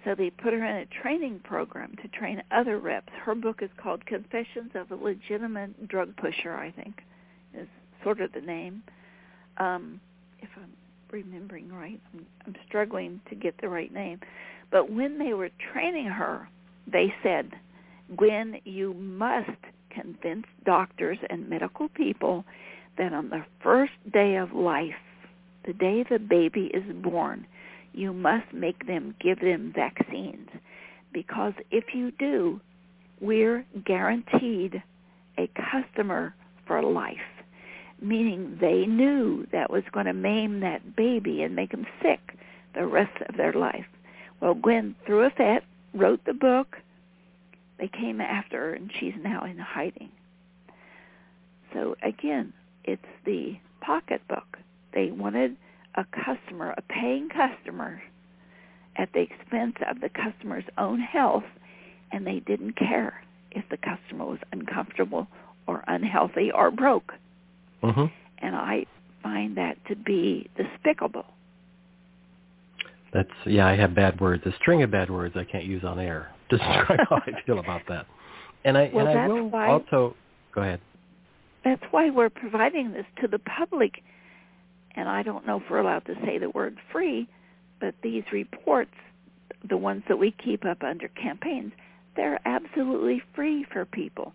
So 0.06 0.16
they 0.16 0.30
put 0.30 0.54
her 0.54 0.66
in 0.66 0.76
a 0.78 0.86
training 1.02 1.40
program 1.44 1.96
to 2.02 2.08
train 2.10 2.42
other 2.52 2.78
reps. 2.78 3.12
Her 3.24 3.36
book 3.36 3.60
is 3.62 3.70
called 3.78 4.06
Confessions 4.06 4.72
of 4.76 4.92
a 4.92 4.96
Legitimate 4.96 5.88
Drug 5.88 6.16
Pusher, 6.18 6.56
I 6.56 6.72
think, 6.72 7.02
is 7.54 7.68
sort 8.04 8.20
of 8.20 8.34
the 8.34 8.42
name. 8.42 8.84
Um, 9.58 10.02
if 10.40 10.50
I'm 10.58 10.74
remembering 11.12 11.72
right, 11.72 12.02
I'm, 12.14 12.26
I'm 12.46 12.56
struggling 12.68 13.22
to 13.30 13.36
get 13.36 13.56
the 13.62 13.70
right 13.70 13.94
name. 13.94 14.20
But 14.72 14.92
when 14.92 15.20
they 15.20 15.34
were 15.34 15.50
training 15.72 16.08
her, 16.08 16.50
they 16.92 17.14
said, 17.24 17.52
Gwen, 18.18 18.60
you 18.66 18.94
must 18.96 19.52
convince 19.90 20.46
doctors 20.66 21.18
and 21.30 21.50
medical 21.50 21.88
people 21.90 22.44
that 22.98 23.14
on 23.14 23.30
the 23.30 23.46
first 23.62 23.94
day 24.12 24.36
of 24.36 24.52
life, 24.54 24.94
the 25.66 25.74
day 25.74 26.04
the 26.10 26.20
baby 26.20 26.72
is 26.74 26.84
born, 27.02 27.46
you 27.94 28.14
must 28.14 28.52
make 28.54 28.88
them 28.88 29.16
give 29.20 29.40
them 29.40 29.72
vaccines. 29.74 30.50
Because 31.14 31.54
if 31.72 31.94
you 31.94 32.12
do, 32.12 32.60
we're 33.22 33.66
guaranteed 33.86 34.82
a 35.38 35.50
customer 35.72 36.34
for 36.66 36.82
life. 36.82 37.18
Meaning 38.02 38.58
they 38.60 38.86
knew 38.86 39.48
that 39.52 39.70
was 39.70 39.84
going 39.92 40.08
to 40.08 40.14
maim 40.14 40.60
that 40.60 40.96
baby 40.96 41.44
and 41.44 41.56
make 41.56 41.72
them 41.72 41.86
sick 42.02 42.38
the 42.76 42.86
rest 42.86 43.22
of 43.30 43.38
their 43.38 43.54
life. 43.54 43.86
Well, 44.42 44.56
Gwen 44.56 44.96
threw 45.06 45.26
a 45.26 45.30
fit, 45.30 45.64
wrote 45.94 46.26
the 46.26 46.34
book, 46.34 46.78
they 47.80 47.88
came 47.88 48.22
after 48.22 48.58
her, 48.58 48.74
and 48.74 48.92
she's 49.00 49.14
now 49.22 49.44
in 49.46 49.58
hiding. 49.58 50.10
So 51.74 51.96
again, 52.04 52.54
it's 52.84 53.02
the 53.26 53.58
pocketbook. 53.82 54.58
They 54.94 55.12
wanted 55.12 55.58
a 55.96 56.06
customer, 56.26 56.74
a 56.78 56.82
paying 56.84 57.30
customer, 57.30 58.02
at 58.96 59.10
the 59.14 59.22
expense 59.22 59.76
of 59.90 60.02
the 60.02 60.10
customer's 60.10 60.64
own 60.78 61.00
health, 61.00 61.44
and 62.12 62.26
they 62.26 62.40
didn't 62.40 62.76
care 62.76 63.24
if 63.52 63.64
the 63.70 63.78
customer 63.78 64.26
was 64.26 64.40
uncomfortable 64.52 65.28
or 65.68 65.84
unhealthy 65.88 66.52
or 66.52 66.72
broke. 66.72 67.14
Mm-hmm. 67.82 68.06
And 68.40 68.56
I 68.56 68.86
find 69.22 69.58
that 69.58 69.78
to 69.88 69.96
be 69.96 70.50
despicable. 70.58 71.26
That's 73.14 73.30
yeah. 73.46 73.68
I 73.68 73.76
have 73.76 73.94
bad 73.94 74.20
words, 74.20 74.44
a 74.46 74.54
string 74.60 74.82
of 74.82 74.90
bad 74.90 75.10
words 75.10 75.36
I 75.38 75.44
can't 75.44 75.66
use 75.66 75.84
on 75.84 76.00
air 76.00 76.34
describe 76.50 77.00
how 77.10 77.18
I 77.18 77.32
feel 77.46 77.60
about 77.60 77.82
that. 77.90 78.06
And 78.66 78.78
I 78.78 78.90
well, 78.94 79.08
and 79.08 79.20
I 79.20 79.28
will 79.28 79.50
why, 79.50 79.70
also 79.70 80.16
go 80.54 80.62
ahead. 80.62 80.80
That's 81.64 81.82
why 81.92 82.10
we're 82.10 82.30
providing 82.30 82.92
this 82.92 83.06
to 83.22 83.28
the 83.28 83.40
public. 83.40 84.04
And 84.96 85.10
I 85.10 85.24
don't 85.24 85.46
know 85.46 85.58
if 85.58 85.64
we're 85.70 85.80
allowed 85.80 86.06
to 86.06 86.16
say 86.26 86.38
the 86.38 86.50
word 86.50 86.78
free, 86.92 87.28
but 87.80 87.96
these 88.04 88.24
reports, 88.32 88.94
the 89.68 89.78
ones 89.78 90.04
that 90.08 90.18
we 90.18 90.32
keep 90.32 90.66
up 90.66 90.84
under 90.84 91.08
campaigns, 91.10 91.72
they're 92.16 92.40
absolutely 92.46 93.22
free 93.36 93.66
for 93.72 93.86
people. 93.86 94.34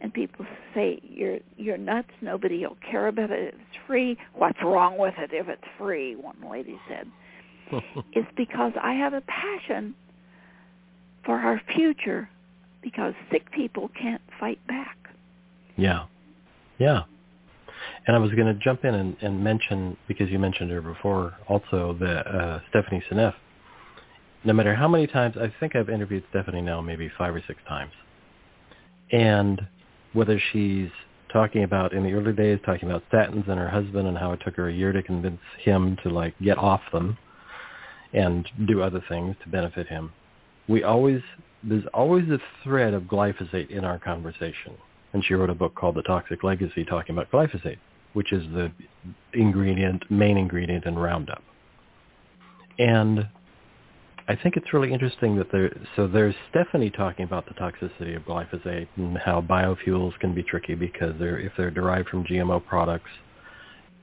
And 0.00 0.14
people 0.14 0.46
say 0.74 1.00
you're 1.02 1.38
you're 1.56 1.76
nuts. 1.76 2.10
Nobody 2.20 2.64
will 2.64 2.76
care 2.88 3.08
about 3.08 3.30
it. 3.30 3.54
It's 3.54 3.78
free. 3.86 4.16
What's 4.34 4.62
wrong 4.62 4.96
with 4.96 5.14
it 5.18 5.30
if 5.32 5.48
it's 5.48 5.64
free? 5.76 6.14
One 6.14 6.36
lady 6.48 6.80
said. 6.88 7.10
it's 8.12 8.28
because 8.36 8.72
I 8.80 8.94
have 8.94 9.12
a 9.12 9.22
passion 9.22 9.94
for 11.24 11.34
our 11.34 11.60
future 11.74 12.30
because 12.80 13.12
sick 13.30 13.50
people 13.50 13.90
can't 14.00 14.22
fight 14.38 14.64
back. 14.68 14.96
Yeah. 15.76 16.04
Yeah. 16.78 17.02
And 18.08 18.16
I 18.16 18.18
was 18.18 18.32
going 18.32 18.46
to 18.46 18.54
jump 18.54 18.84
in 18.84 18.94
and, 18.94 19.16
and, 19.20 19.44
mention, 19.44 19.96
because 20.08 20.28
you 20.28 20.40
mentioned 20.40 20.72
her 20.72 20.80
before, 20.80 21.36
also 21.46 21.96
the 22.00 22.18
uh, 22.28 22.60
Stephanie 22.70 23.04
Seneff. 23.08 23.34
No 24.44 24.52
matter 24.52 24.74
how 24.74 24.88
many 24.88 25.06
times, 25.06 25.36
I 25.40 25.52
think 25.60 25.76
I've 25.76 25.88
interviewed 25.88 26.24
Stephanie 26.30 26.62
now 26.62 26.80
maybe 26.80 27.08
five 27.16 27.32
or 27.32 27.42
six 27.46 27.60
times. 27.68 27.92
And 29.12 29.60
whether 30.14 30.40
she's 30.52 30.88
talking 31.32 31.62
about 31.62 31.92
in 31.92 32.02
the 32.02 32.12
early 32.12 32.32
days, 32.32 32.58
talking 32.66 32.90
about 32.90 33.04
statins 33.12 33.48
and 33.48 33.58
her 33.58 33.68
husband 33.68 34.08
and 34.08 34.18
how 34.18 34.32
it 34.32 34.40
took 34.44 34.56
her 34.56 34.68
a 34.68 34.72
year 34.72 34.90
to 34.90 35.02
convince 35.02 35.40
him 35.62 35.96
to 36.02 36.08
like 36.08 36.34
get 36.40 36.58
off 36.58 36.80
them 36.92 37.16
and 38.12 38.48
do 38.66 38.82
other 38.82 39.04
things 39.08 39.36
to 39.44 39.50
benefit 39.50 39.86
him 39.86 40.10
we 40.68 40.84
always 40.84 41.20
there's 41.62 41.84
always 41.92 42.28
a 42.28 42.38
thread 42.62 42.94
of 42.94 43.04
glyphosate 43.04 43.70
in 43.70 43.84
our 43.84 43.98
conversation. 43.98 44.74
And 45.12 45.24
she 45.24 45.34
wrote 45.34 45.50
a 45.50 45.54
book 45.54 45.74
called 45.74 45.96
The 45.96 46.02
Toxic 46.02 46.44
Legacy 46.44 46.84
talking 46.84 47.16
about 47.16 47.32
glyphosate, 47.32 47.78
which 48.12 48.32
is 48.32 48.42
the 48.52 48.72
ingredient, 49.32 50.10
main 50.10 50.36
ingredient 50.36 50.84
in 50.84 50.98
Roundup. 50.98 51.42
And 52.78 53.28
I 54.28 54.36
think 54.36 54.56
it's 54.56 54.72
really 54.72 54.92
interesting 54.92 55.36
that 55.36 55.50
there, 55.50 55.70
so 55.96 56.06
there's 56.06 56.34
Stephanie 56.50 56.90
talking 56.90 57.24
about 57.24 57.46
the 57.46 57.54
toxicity 57.54 58.14
of 58.14 58.22
glyphosate 58.24 58.88
and 58.96 59.16
how 59.18 59.40
biofuels 59.40 60.18
can 60.20 60.34
be 60.34 60.42
tricky 60.42 60.74
because 60.74 61.14
they're, 61.18 61.38
if 61.38 61.52
they're 61.56 61.70
derived 61.70 62.08
from 62.08 62.24
GMO 62.24 62.64
products 62.64 63.10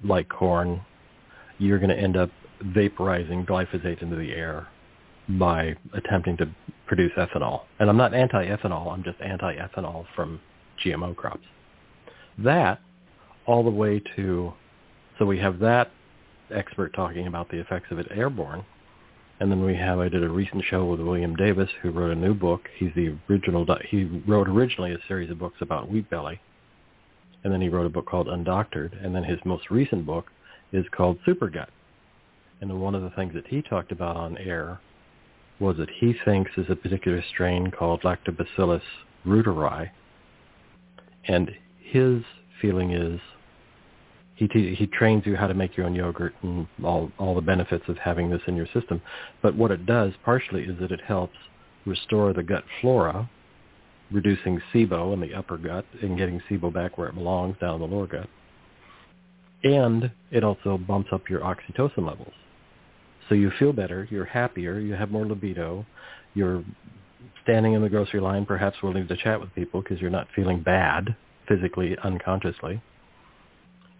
like 0.03 0.27
corn, 0.29 0.81
you're 1.57 1.79
going 1.79 1.89
to 1.89 1.97
end 1.97 2.17
up 2.17 2.29
vaporizing 2.63 3.45
glyphosate 3.45 4.01
into 4.01 4.15
the 4.15 4.31
air 4.31 4.67
by 5.29 5.75
attempting 5.93 6.37
to 6.37 6.49
produce 6.87 7.11
ethanol. 7.17 7.61
And 7.79 7.89
I'm 7.89 7.97
not 7.97 8.13
anti-ethanol, 8.13 8.91
I'm 8.91 9.03
just 9.03 9.19
anti-ethanol 9.21 10.05
from 10.15 10.39
GMO 10.83 11.15
crops. 11.15 11.45
That 12.37 12.79
all 13.45 13.63
the 13.63 13.69
way 13.69 14.01
to, 14.15 14.53
so 15.17 15.25
we 15.25 15.39
have 15.39 15.59
that 15.59 15.91
expert 16.51 16.93
talking 16.93 17.27
about 17.27 17.49
the 17.49 17.59
effects 17.59 17.87
of 17.91 17.99
it 17.99 18.07
airborne. 18.11 18.65
And 19.39 19.51
then 19.51 19.63
we 19.63 19.75
have, 19.75 19.99
I 19.99 20.07
did 20.07 20.23
a 20.23 20.29
recent 20.29 20.63
show 20.63 20.85
with 20.85 21.01
William 21.01 21.35
Davis, 21.35 21.69
who 21.81 21.91
wrote 21.91 22.11
a 22.11 22.15
new 22.15 22.33
book. 22.33 22.69
He's 22.77 22.91
the 22.95 23.17
original, 23.29 23.65
he 23.89 24.05
wrote 24.25 24.47
originally 24.47 24.93
a 24.93 24.99
series 25.07 25.29
of 25.29 25.39
books 25.39 25.57
about 25.59 25.89
wheat 25.89 26.09
belly. 26.09 26.39
And 27.43 27.51
then 27.51 27.61
he 27.61 27.69
wrote 27.69 27.85
a 27.85 27.89
book 27.89 28.05
called 28.05 28.27
Undoctored. 28.27 29.03
And 29.03 29.13
then 29.13 29.23
his 29.23 29.39
most 29.43 29.69
recent 29.69 30.05
book 30.05 30.27
is 30.71 30.85
called 30.91 31.19
Super 31.25 31.49
Gut. 31.49 31.69
And 32.61 32.81
one 32.81 32.95
of 32.95 33.01
the 33.01 33.09
things 33.11 33.33
that 33.33 33.47
he 33.47 33.61
talked 33.61 33.91
about 33.91 34.15
on 34.15 34.37
air 34.37 34.79
was 35.59 35.77
that 35.77 35.89
he 35.89 36.15
thinks 36.25 36.51
is 36.57 36.65
a 36.69 36.75
particular 36.75 37.23
strain 37.29 37.71
called 37.71 38.01
Lactobacillus 38.03 38.81
reuteri. 39.25 39.89
And 41.27 41.51
his 41.79 42.23
feeling 42.61 42.91
is 42.91 43.19
he 44.35 44.47
te- 44.47 44.75
he 44.75 44.87
trains 44.87 45.25
you 45.25 45.35
how 45.35 45.47
to 45.47 45.53
make 45.53 45.77
your 45.77 45.85
own 45.85 45.95
yogurt 45.95 46.33
and 46.43 46.67
all 46.83 47.11
all 47.17 47.35
the 47.35 47.41
benefits 47.41 47.85
of 47.87 47.97
having 47.97 48.29
this 48.29 48.41
in 48.47 48.55
your 48.55 48.67
system. 48.73 49.01
But 49.41 49.55
what 49.55 49.71
it 49.71 49.85
does 49.85 50.13
partially 50.23 50.63
is 50.63 50.77
that 50.79 50.91
it 50.91 51.01
helps 51.01 51.37
restore 51.85 52.33
the 52.33 52.43
gut 52.43 52.63
flora, 52.81 53.29
reducing 54.11 54.61
SIBO 54.73 55.13
in 55.13 55.21
the 55.21 55.33
upper 55.33 55.57
gut 55.57 55.85
and 56.01 56.17
getting 56.17 56.41
SIBO 56.49 56.73
back 56.73 56.97
where 56.97 57.07
it 57.07 57.15
belongs 57.15 57.57
down 57.59 57.79
the 57.79 57.87
lower 57.87 58.07
gut. 58.07 58.27
And 59.63 60.11
it 60.31 60.43
also 60.43 60.77
bumps 60.77 61.09
up 61.11 61.29
your 61.29 61.39
oxytocin 61.41 62.05
levels. 62.05 62.33
So 63.29 63.35
you 63.35 63.51
feel 63.57 63.73
better, 63.73 64.07
you're 64.11 64.25
happier, 64.25 64.79
you 64.79 64.93
have 64.93 65.09
more 65.09 65.25
libido, 65.25 65.85
you're 66.35 66.63
standing 67.43 67.73
in 67.73 67.81
the 67.81 67.89
grocery 67.89 68.19
line 68.19 68.45
perhaps 68.45 68.77
willing 68.83 69.07
to 69.07 69.17
chat 69.17 69.39
with 69.39 69.53
people 69.55 69.81
because 69.81 69.99
you're 69.99 70.11
not 70.11 70.27
feeling 70.35 70.61
bad 70.61 71.15
physically, 71.47 71.97
unconsciously. 72.03 72.81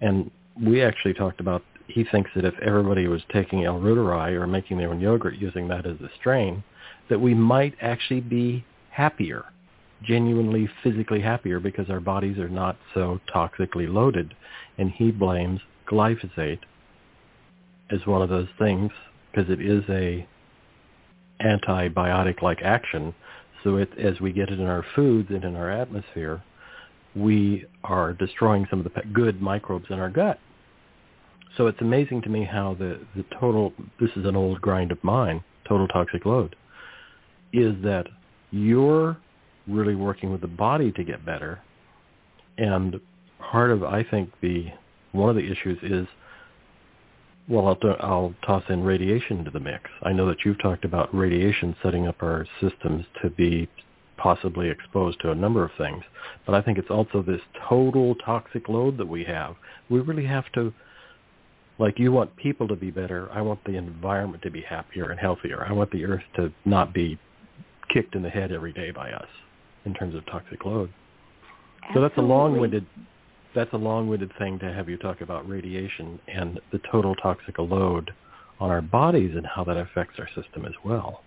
And 0.01 0.29
we 0.61 0.81
actually 0.81 1.13
talked 1.13 1.39
about 1.39 1.63
he 1.87 2.03
thinks 2.03 2.31
that 2.35 2.45
if 2.45 2.57
everybody 2.59 3.07
was 3.07 3.21
taking 3.31 3.65
L-Reuteri 3.65 4.33
or 4.33 4.47
making 4.47 4.77
their 4.77 4.89
own 4.89 4.99
yogurt 4.99 5.35
using 5.35 5.67
that 5.67 5.85
as 5.85 5.99
a 6.01 6.09
strain, 6.19 6.63
that 7.09 7.19
we 7.19 7.33
might 7.33 7.75
actually 7.81 8.21
be 8.21 8.65
happier, 8.89 9.45
genuinely 10.03 10.67
physically 10.83 11.21
happier 11.21 11.59
because 11.59 11.89
our 11.89 11.99
bodies 11.99 12.37
are 12.37 12.49
not 12.49 12.77
so 12.93 13.19
toxically 13.33 13.91
loaded. 13.91 14.33
And 14.77 14.91
he 14.91 15.11
blames 15.11 15.61
glyphosate 15.87 16.59
as 17.91 18.05
one 18.05 18.21
of 18.21 18.29
those 18.29 18.47
things 18.57 18.91
because 19.31 19.49
it 19.51 19.61
is 19.61 19.83
a 19.89 20.27
antibiotic-like 21.41 22.61
action. 22.63 23.13
So 23.63 23.77
it, 23.77 23.89
as 23.99 24.19
we 24.19 24.31
get 24.31 24.49
it 24.49 24.59
in 24.59 24.65
our 24.65 24.85
foods 24.95 25.29
and 25.29 25.43
in 25.43 25.55
our 25.55 25.69
atmosphere, 25.69 26.43
we 27.15 27.65
are 27.83 28.13
destroying 28.13 28.67
some 28.69 28.79
of 28.79 28.85
the 28.85 29.01
good 29.13 29.41
microbes 29.41 29.85
in 29.89 29.99
our 29.99 30.09
gut. 30.09 30.39
So 31.57 31.67
it's 31.67 31.79
amazing 31.79 32.21
to 32.23 32.29
me 32.29 32.43
how 32.43 32.75
the, 32.77 32.99
the 33.15 33.23
total, 33.39 33.73
this 33.99 34.09
is 34.15 34.25
an 34.25 34.35
old 34.35 34.59
grind 34.61 34.91
of 34.91 35.01
mine, 35.03 35.43
total 35.67 35.87
toxic 35.87 36.25
load, 36.25 36.55
is 37.53 37.73
that 37.83 38.07
you're 38.51 39.17
really 39.67 39.95
working 39.95 40.31
with 40.31 40.41
the 40.41 40.47
body 40.47 40.91
to 40.91 41.03
get 41.03 41.25
better. 41.25 41.61
And 42.57 42.99
part 43.39 43.71
of, 43.71 43.83
I 43.83 44.03
think, 44.03 44.29
the 44.41 44.67
one 45.13 45.29
of 45.29 45.35
the 45.35 45.49
issues 45.49 45.77
is, 45.81 46.07
well, 47.47 47.67
I'll, 47.67 47.95
I'll 48.01 48.33
toss 48.45 48.63
in 48.69 48.83
radiation 48.83 49.37
into 49.39 49.51
the 49.51 49.59
mix. 49.59 49.83
I 50.03 50.11
know 50.11 50.27
that 50.27 50.37
you've 50.43 50.61
talked 50.61 50.83
about 50.83 51.15
radiation 51.15 51.75
setting 51.81 52.07
up 52.07 52.21
our 52.21 52.45
systems 52.59 53.05
to 53.21 53.29
be 53.29 53.69
possibly 54.17 54.69
exposed 54.69 55.19
to 55.21 55.31
a 55.31 55.35
number 55.35 55.63
of 55.63 55.71
things. 55.77 56.03
But 56.45 56.55
I 56.55 56.61
think 56.61 56.77
it's 56.77 56.89
also 56.89 57.21
this 57.21 57.41
total 57.67 58.15
toxic 58.15 58.69
load 58.69 58.97
that 58.97 59.07
we 59.07 59.23
have. 59.25 59.55
We 59.89 59.99
really 59.99 60.25
have 60.25 60.51
to, 60.53 60.73
like 61.79 61.99
you 61.99 62.11
want 62.11 62.35
people 62.35 62.67
to 62.67 62.75
be 62.75 62.91
better. 62.91 63.29
I 63.31 63.41
want 63.41 63.63
the 63.65 63.75
environment 63.75 64.43
to 64.43 64.51
be 64.51 64.61
happier 64.61 65.11
and 65.11 65.19
healthier. 65.19 65.65
I 65.67 65.73
want 65.73 65.91
the 65.91 66.05
earth 66.05 66.23
to 66.35 66.51
not 66.65 66.93
be 66.93 67.19
kicked 67.93 68.15
in 68.15 68.23
the 68.23 68.29
head 68.29 68.51
every 68.51 68.73
day 68.73 68.91
by 68.91 69.11
us 69.11 69.27
in 69.85 69.93
terms 69.93 70.15
of 70.15 70.25
toxic 70.25 70.65
load. 70.65 70.91
Absolutely. 71.83 71.93
So 71.93 72.01
that's 72.01 72.17
a 72.17 72.21
long-winded 72.21 72.85
that's 73.53 73.71
a 73.71 73.77
long-winded 73.77 74.33
thing 74.37 74.59
to 74.59 74.73
have 74.73 74.89
you 74.89 74.97
talk 74.97 75.21
about 75.21 75.47
radiation 75.47 76.19
and 76.27 76.59
the 76.73 76.81
total 76.91 77.15
toxic 77.15 77.57
load 77.57 78.11
on 78.59 78.69
our 78.69 78.81
bodies 78.81 79.31
and 79.33 79.45
how 79.45 79.63
that 79.63 79.77
affects 79.77 80.19
our 80.19 80.27
system 80.27 80.65
as 80.65 80.73
well 80.83 81.21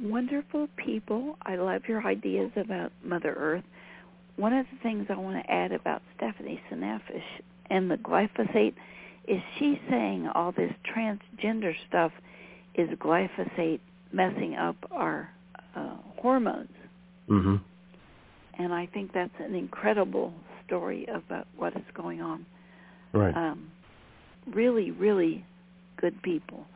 wonderful 0.00 0.68
people. 0.76 1.36
I 1.42 1.56
love 1.56 1.82
your 1.88 2.06
ideas 2.06 2.50
about 2.56 2.92
Mother 3.02 3.34
Earth. 3.36 3.64
One 4.36 4.52
of 4.52 4.66
the 4.70 4.78
things 4.82 5.06
I 5.08 5.16
want 5.16 5.44
to 5.44 5.50
add 5.50 5.72
about 5.72 6.02
Stephanie 6.16 6.60
Seneff 6.70 7.00
and 7.70 7.90
the 7.90 7.96
glyphosate 7.96 8.74
is 9.26 9.40
she's 9.58 9.78
saying 9.90 10.28
all 10.34 10.52
this 10.52 10.72
transgender 10.94 11.74
stuff 11.88 12.12
is 12.74 12.88
glyphosate 12.98 13.80
messing 14.12 14.54
up 14.54 14.76
our 14.90 15.28
uh, 15.76 15.96
hormones. 16.16 16.70
Mm-hmm. 17.28 17.56
And 18.62 18.72
I 18.72 18.86
think 18.86 19.12
that's 19.12 19.30
an 19.38 19.54
incredible 19.54 20.32
story 20.66 21.06
about 21.06 21.46
what 21.56 21.76
is 21.76 21.82
going 21.94 22.22
on. 22.22 22.46
Right. 23.12 23.36
Um, 23.36 23.70
really, 24.52 24.90
really 24.90 25.44
good 26.00 26.22
people. 26.22 26.66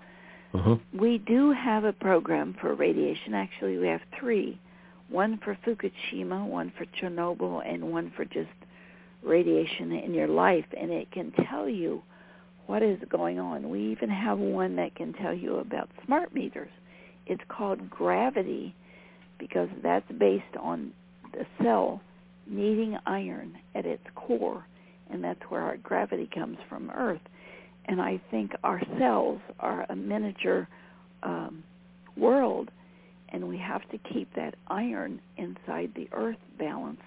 Mm-hmm. 0.54 0.98
We 0.98 1.18
do 1.18 1.52
have 1.52 1.84
a 1.84 1.92
program 1.92 2.54
for 2.60 2.74
radiation. 2.74 3.34
Actually, 3.34 3.78
we 3.78 3.88
have 3.88 4.00
three. 4.18 4.60
One 5.08 5.38
for 5.44 5.58
Fukushima, 5.66 6.46
one 6.46 6.72
for 6.76 6.86
Chernobyl, 6.86 7.62
and 7.66 7.92
one 7.92 8.12
for 8.16 8.24
just 8.24 8.50
radiation 9.22 9.92
in 9.92 10.14
your 10.14 10.28
life. 10.28 10.64
And 10.78 10.90
it 10.90 11.10
can 11.10 11.32
tell 11.48 11.68
you 11.68 12.02
what 12.66 12.82
is 12.82 12.98
going 13.08 13.38
on. 13.38 13.70
We 13.70 13.80
even 13.92 14.10
have 14.10 14.38
one 14.38 14.76
that 14.76 14.94
can 14.94 15.12
tell 15.14 15.34
you 15.34 15.56
about 15.56 15.90
smart 16.06 16.34
meters. 16.34 16.70
It's 17.26 17.42
called 17.48 17.88
gravity 17.90 18.74
because 19.38 19.68
that's 19.82 20.10
based 20.18 20.56
on 20.60 20.92
the 21.32 21.46
cell 21.62 22.00
needing 22.46 22.96
iron 23.06 23.56
at 23.74 23.86
its 23.86 24.04
core, 24.14 24.64
and 25.10 25.22
that's 25.22 25.40
where 25.48 25.62
our 25.62 25.76
gravity 25.78 26.28
comes 26.32 26.58
from 26.68 26.90
Earth. 26.90 27.20
And 27.86 28.00
I 28.00 28.20
think 28.30 28.52
our 28.62 28.80
cells 28.98 29.40
are 29.58 29.86
a 29.88 29.96
miniature 29.96 30.68
um, 31.22 31.64
world, 32.16 32.70
and 33.30 33.48
we 33.48 33.58
have 33.58 33.82
to 33.90 33.98
keep 34.12 34.32
that 34.34 34.54
iron 34.68 35.20
inside 35.36 35.90
the 35.94 36.08
earth 36.12 36.36
balance 36.58 37.00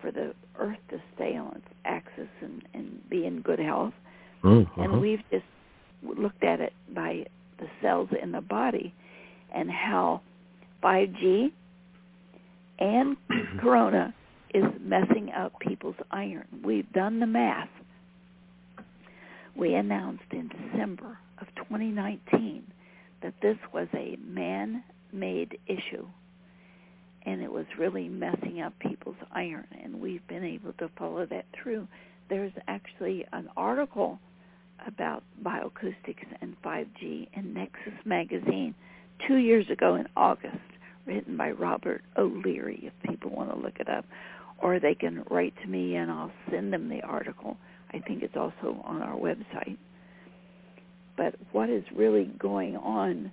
for 0.00 0.10
the 0.10 0.34
earth 0.58 0.78
to 0.90 1.00
stay 1.14 1.36
on 1.36 1.56
its 1.56 1.66
axis 1.84 2.28
and, 2.40 2.62
and 2.74 3.08
be 3.10 3.26
in 3.26 3.40
good 3.40 3.58
health. 3.58 3.94
Mm-hmm. 4.42 4.80
And 4.80 5.00
we've 5.00 5.22
just 5.30 5.44
looked 6.02 6.44
at 6.44 6.60
it 6.60 6.72
by 6.94 7.24
the 7.58 7.66
cells 7.80 8.08
in 8.22 8.32
the 8.32 8.40
body 8.40 8.94
and 9.54 9.70
how 9.70 10.20
5G 10.82 11.52
and 12.78 13.16
Corona 13.60 14.14
is 14.52 14.64
messing 14.80 15.30
up 15.36 15.58
people's 15.60 15.96
iron. 16.10 16.46
We've 16.62 16.90
done 16.92 17.20
the 17.20 17.26
math 17.26 17.68
we 19.56 19.74
announced 19.74 20.24
in 20.32 20.48
December 20.48 21.18
of 21.40 21.46
2019 21.56 22.64
that 23.22 23.34
this 23.40 23.56
was 23.72 23.88
a 23.94 24.16
man-made 24.24 25.58
issue 25.66 26.06
and 27.26 27.42
it 27.42 27.50
was 27.50 27.64
really 27.78 28.08
messing 28.08 28.60
up 28.60 28.78
people's 28.80 29.16
iron 29.32 29.66
and 29.82 30.00
we've 30.00 30.26
been 30.26 30.44
able 30.44 30.72
to 30.74 30.90
follow 30.98 31.24
that 31.26 31.46
through. 31.54 31.86
There's 32.28 32.52
actually 32.68 33.24
an 33.32 33.48
article 33.56 34.18
about 34.86 35.22
bioacoustics 35.42 36.26
and 36.40 36.60
5G 36.62 37.28
in 37.32 37.54
Nexus 37.54 37.94
magazine 38.04 38.74
2 39.26 39.36
years 39.36 39.70
ago 39.70 39.94
in 39.94 40.06
August 40.16 40.58
written 41.06 41.36
by 41.36 41.50
Robert 41.52 42.02
O'Leary 42.16 42.80
if 42.82 43.08
people 43.08 43.30
want 43.30 43.50
to 43.50 43.58
look 43.58 43.78
it 43.78 43.88
up 43.88 44.04
or 44.58 44.80
they 44.80 44.94
can 44.94 45.24
write 45.30 45.54
to 45.62 45.68
me 45.68 45.96
and 45.96 46.10
I'll 46.10 46.32
send 46.50 46.72
them 46.72 46.88
the 46.88 47.02
article 47.02 47.56
I 47.94 48.00
think 48.00 48.22
it's 48.22 48.36
also 48.36 48.82
on 48.84 49.02
our 49.02 49.16
website. 49.16 49.76
But 51.16 51.36
what 51.52 51.70
is 51.70 51.84
really 51.94 52.24
going 52.38 52.76
on 52.76 53.30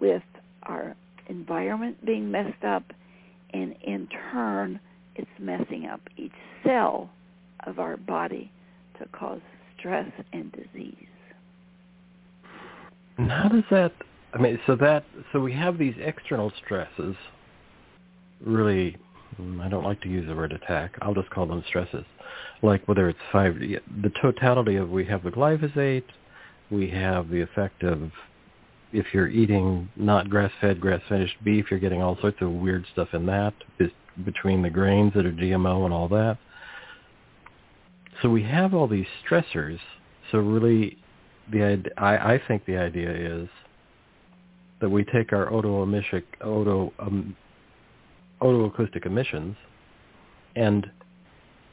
with 0.00 0.22
our 0.64 0.96
environment 1.28 2.04
being 2.04 2.30
messed 2.30 2.64
up 2.64 2.82
and 3.52 3.74
in 3.82 4.08
turn 4.32 4.80
it's 5.16 5.30
messing 5.38 5.86
up 5.86 6.00
each 6.16 6.32
cell 6.64 7.08
of 7.66 7.78
our 7.78 7.96
body 7.96 8.50
to 8.98 9.06
cause 9.08 9.40
stress 9.78 10.10
and 10.32 10.50
disease. 10.52 10.96
And 13.16 13.30
how 13.30 13.48
does 13.48 13.62
that 13.70 13.92
I 14.32 14.38
mean 14.38 14.58
so 14.66 14.74
that 14.76 15.04
so 15.32 15.40
we 15.40 15.52
have 15.52 15.78
these 15.78 15.94
external 15.98 16.52
stresses 16.64 17.14
really 18.44 18.96
I 19.60 19.68
don't 19.68 19.84
like 19.84 20.00
to 20.02 20.08
use 20.08 20.28
the 20.28 20.34
word 20.34 20.52
attack. 20.52 20.94
I'll 21.02 21.14
just 21.14 21.30
call 21.30 21.46
them 21.46 21.64
stresses 21.68 22.04
like 22.64 22.86
whether 22.88 23.08
it's 23.08 23.18
five, 23.30 23.58
the 23.58 24.12
totality 24.20 24.76
of 24.76 24.90
we 24.90 25.04
have 25.04 25.22
the 25.22 25.30
glyphosate, 25.30 26.04
we 26.70 26.88
have 26.90 27.28
the 27.28 27.40
effect 27.40 27.82
of 27.82 28.10
if 28.92 29.06
you're 29.12 29.28
eating 29.28 29.88
not 29.96 30.30
grass-fed, 30.30 30.80
grass-finished 30.80 31.36
beef, 31.44 31.66
you're 31.70 31.80
getting 31.80 32.00
all 32.00 32.16
sorts 32.20 32.38
of 32.40 32.50
weird 32.50 32.86
stuff 32.92 33.08
in 33.12 33.26
that 33.26 33.52
between 34.24 34.62
the 34.62 34.70
grains 34.70 35.12
that 35.14 35.26
are 35.26 35.32
GMO 35.32 35.84
and 35.84 35.92
all 35.92 36.08
that. 36.08 36.38
So 38.22 38.30
we 38.30 38.44
have 38.44 38.72
all 38.72 38.86
these 38.86 39.06
stressors. 39.28 39.78
So 40.30 40.38
really, 40.38 40.96
the 41.50 41.84
I, 41.96 42.34
I 42.34 42.42
think 42.46 42.64
the 42.64 42.76
idea 42.76 43.10
is 43.10 43.48
that 44.80 44.88
we 44.88 45.04
take 45.04 45.32
our 45.32 45.50
otoemistic, 45.50 46.22
oto, 46.40 46.92
um, 47.00 47.36
otoacoustic 48.44 49.06
emissions 49.06 49.56
and 50.54 50.86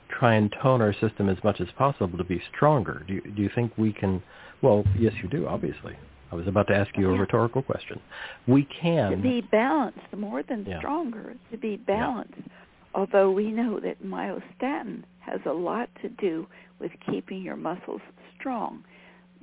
try 0.09 0.35
and 0.35 0.53
tone 0.61 0.81
our 0.81 0.93
system 0.93 1.29
as 1.29 1.37
much 1.43 1.61
as 1.61 1.67
possible 1.77 2.17
to 2.17 2.23
be 2.23 2.41
stronger. 2.55 3.03
Do 3.07 3.13
you, 3.13 3.21
do 3.21 3.41
you 3.41 3.49
think 3.53 3.77
we 3.77 3.93
can? 3.93 4.21
Well, 4.61 4.83
yes, 4.97 5.13
you 5.21 5.29
do. 5.29 5.47
Obviously, 5.47 5.95
I 6.31 6.35
was 6.35 6.47
about 6.47 6.67
to 6.67 6.75
ask 6.75 6.89
you 6.97 7.13
a 7.13 7.17
rhetorical 7.17 7.61
question. 7.61 7.99
We 8.47 8.67
can 8.81 9.11
to 9.11 9.17
be 9.17 9.41
balanced 9.41 9.99
more 10.15 10.43
than 10.43 10.65
yeah. 10.65 10.79
stronger. 10.79 11.35
To 11.51 11.57
be 11.57 11.77
balanced, 11.77 12.33
yeah. 12.37 12.53
although 12.95 13.31
we 13.31 13.51
know 13.51 13.79
that 13.79 14.03
myostatin 14.03 15.03
has 15.19 15.39
a 15.45 15.53
lot 15.53 15.89
to 16.01 16.09
do 16.09 16.47
with 16.79 16.91
keeping 17.09 17.41
your 17.41 17.55
muscles 17.55 18.01
strong. 18.39 18.83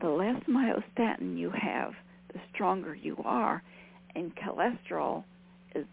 The 0.00 0.08
less 0.08 0.40
myostatin 0.48 1.36
you 1.36 1.50
have, 1.50 1.92
the 2.32 2.40
stronger 2.52 2.94
you 2.94 3.16
are. 3.24 3.62
And 4.14 4.32
cholesterol, 4.36 5.24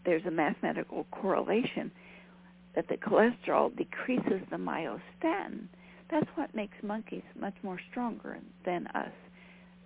there's 0.06 0.26
a 0.26 0.32
mathematical 0.32 1.06
correlation 1.12 1.92
that 2.76 2.88
the 2.88 2.98
cholesterol 2.98 3.76
decreases 3.76 4.42
the 4.50 4.58
myostatin. 4.58 5.68
That's 6.12 6.28
what 6.36 6.54
makes 6.54 6.78
monkeys 6.84 7.24
much 7.40 7.56
more 7.64 7.80
stronger 7.90 8.38
than 8.66 8.88
us. 8.88 9.12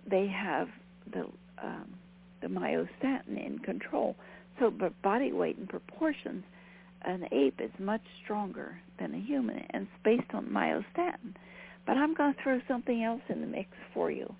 They 0.08 0.26
have 0.26 0.68
the 1.12 1.26
um, 1.62 1.94
the 2.40 2.48
myostatin 2.48 3.44
in 3.44 3.58
control. 3.58 4.16
So, 4.58 4.70
but 4.70 5.00
body 5.02 5.32
weight 5.32 5.58
and 5.58 5.68
proportions, 5.68 6.44
an 7.02 7.26
ape 7.32 7.60
is 7.60 7.70
much 7.78 8.02
stronger 8.24 8.78
than 8.98 9.14
a 9.14 9.18
human, 9.18 9.64
and 9.70 9.82
it's 9.84 10.02
based 10.04 10.34
on 10.34 10.46
myostatin. 10.46 11.34
But 11.86 11.96
I'm 11.96 12.14
going 12.14 12.34
to 12.34 12.42
throw 12.42 12.60
something 12.68 13.02
else 13.02 13.22
in 13.28 13.40
the 13.40 13.46
mix 13.46 13.70
for 13.94 14.10
you. 14.10 14.34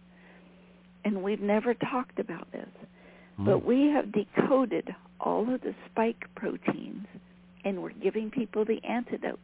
And 1.04 1.22
we've 1.22 1.40
never 1.40 1.74
talked 1.74 2.18
about 2.18 2.50
this. 2.52 2.68
But 3.44 3.64
we 3.64 3.86
have 3.88 4.12
decoded 4.12 4.94
all 5.20 5.52
of 5.52 5.60
the 5.62 5.74
spike 5.90 6.24
proteins, 6.34 7.06
and 7.64 7.82
we're 7.82 7.92
giving 7.92 8.30
people 8.30 8.64
the 8.64 8.82
antidotes. 8.84 9.38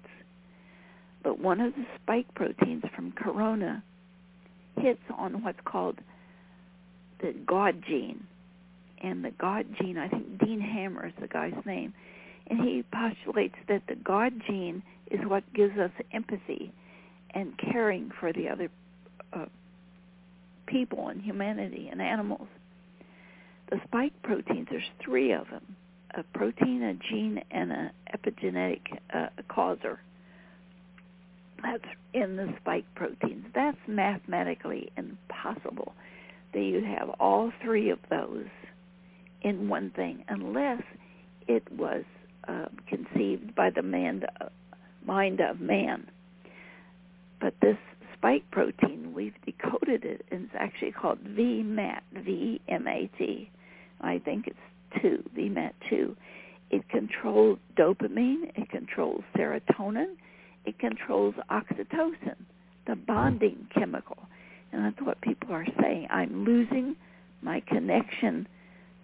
But 1.22 1.38
one 1.38 1.60
of 1.60 1.74
the 1.74 1.86
spike 2.02 2.32
proteins 2.34 2.84
from 2.94 3.12
corona 3.12 3.82
hits 4.78 5.00
on 5.16 5.42
what's 5.42 5.60
called 5.64 5.98
the 7.20 7.34
God 7.46 7.82
gene. 7.86 8.26
And 9.02 9.24
the 9.24 9.30
God 9.32 9.66
gene, 9.80 9.98
I 9.98 10.08
think 10.08 10.38
Dean 10.38 10.60
Hammer 10.60 11.06
is 11.06 11.12
the 11.20 11.28
guy's 11.28 11.54
name, 11.64 11.92
and 12.48 12.60
he 12.60 12.84
postulates 12.92 13.56
that 13.68 13.82
the 13.88 13.96
God 13.96 14.32
gene 14.46 14.82
is 15.10 15.20
what 15.26 15.42
gives 15.54 15.78
us 15.78 15.90
empathy 16.12 16.72
and 17.30 17.58
caring 17.58 18.10
for 18.18 18.32
the 18.32 18.48
other 18.48 18.70
uh, 19.32 19.46
people 20.66 21.08
and 21.08 21.20
humanity 21.20 21.88
and 21.90 22.00
animals. 22.00 22.48
The 23.70 23.80
spike 23.84 24.12
proteins, 24.22 24.68
there's 24.70 24.84
three 25.04 25.32
of 25.32 25.48
them, 25.50 25.76
a 26.14 26.22
protein, 26.22 26.82
a 26.82 26.94
gene, 26.94 27.42
and 27.50 27.72
an 27.72 27.90
epigenetic 28.14 28.80
uh, 29.12 29.28
causer. 29.48 30.00
That's 31.62 31.84
in 32.14 32.36
the 32.36 32.54
spike 32.60 32.86
proteins. 32.94 33.46
That's 33.54 33.78
mathematically 33.88 34.90
impossible 34.96 35.94
that 36.52 36.62
you 36.62 36.84
have 36.84 37.10
all 37.18 37.52
three 37.62 37.90
of 37.90 37.98
those 38.08 38.46
in 39.42 39.68
one 39.68 39.90
thing 39.90 40.24
unless 40.28 40.82
it 41.48 41.64
was 41.72 42.04
uh, 42.46 42.66
conceived 42.88 43.54
by 43.54 43.70
the 43.70 43.82
man, 43.82 44.24
uh, 44.40 44.46
mind 45.04 45.40
of 45.40 45.60
man. 45.60 46.06
But 47.40 47.54
this 47.60 47.76
spike 48.16 48.50
protein, 48.50 49.12
we've 49.14 49.34
decoded 49.44 50.04
it, 50.04 50.24
and 50.30 50.44
it's 50.44 50.54
actually 50.58 50.92
called 50.92 51.18
VMAT, 51.24 52.00
V-M-A-T. 52.14 53.50
I 54.00 54.18
think 54.18 54.46
it's 54.46 55.02
2, 55.02 55.30
VMAT2. 55.36 56.16
It 56.70 56.88
controls 56.88 57.58
dopamine, 57.76 58.50
it 58.56 58.68
controls 58.70 59.22
serotonin, 59.36 60.16
it 60.64 60.78
controls 60.78 61.34
oxytocin, 61.50 62.36
the 62.86 62.96
bonding 62.96 63.68
chemical. 63.72 64.18
And 64.72 64.84
that's 64.84 65.00
what 65.00 65.20
people 65.20 65.52
are 65.52 65.66
saying. 65.80 66.08
I'm 66.10 66.44
losing 66.44 66.96
my 67.40 67.60
connection 67.60 68.48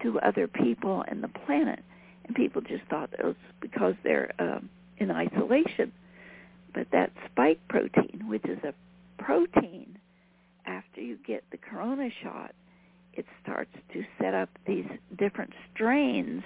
to 0.03 0.18
other 0.20 0.49
people 0.49 1.05
and 1.07 1.22
the 1.22 1.28
planet. 1.28 1.80
And 2.26 2.34
people 2.34 2.62
just 2.62 2.84
thought 2.90 3.12
it 3.12 3.24
was 3.24 3.36
because 3.61 3.95
they're 4.03 4.32
uh, 4.38 4.61
in 4.99 5.11
isolation. 5.11 5.93
But 6.74 6.88
that 6.93 7.12
spike 7.30 7.61
protein, 7.68 8.24
which 8.28 8.45
is 8.45 8.59
a 8.64 8.74
protein, 9.22 9.99
after 10.66 11.01
you 11.01 11.18
get 11.26 11.45
the 11.51 11.59
corona 11.59 12.09
shot, 12.22 12.55
it 13.15 13.27
starts 13.43 13.71
to 13.93 14.03
set 14.21 14.35
up 14.35 14.49
these 14.67 14.87
different 15.19 15.53
strains, 15.73 16.43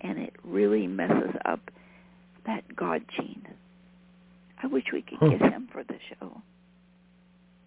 and 0.00 0.18
it 0.18 0.34
really 0.44 0.86
messes 0.86 1.34
up 1.44 1.60
that 2.46 2.64
God 2.76 3.02
gene. 3.16 3.46
I 4.62 4.66
wish 4.66 4.84
we 4.92 5.02
could 5.02 5.20
get 5.20 5.40
him 5.40 5.68
for 5.72 5.84
the 5.84 5.98
show. 6.08 6.42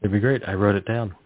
It'd 0.02 0.12
be 0.12 0.20
great. 0.20 0.42
I 0.48 0.54
wrote 0.54 0.76
it 0.76 0.86
down. 0.86 1.16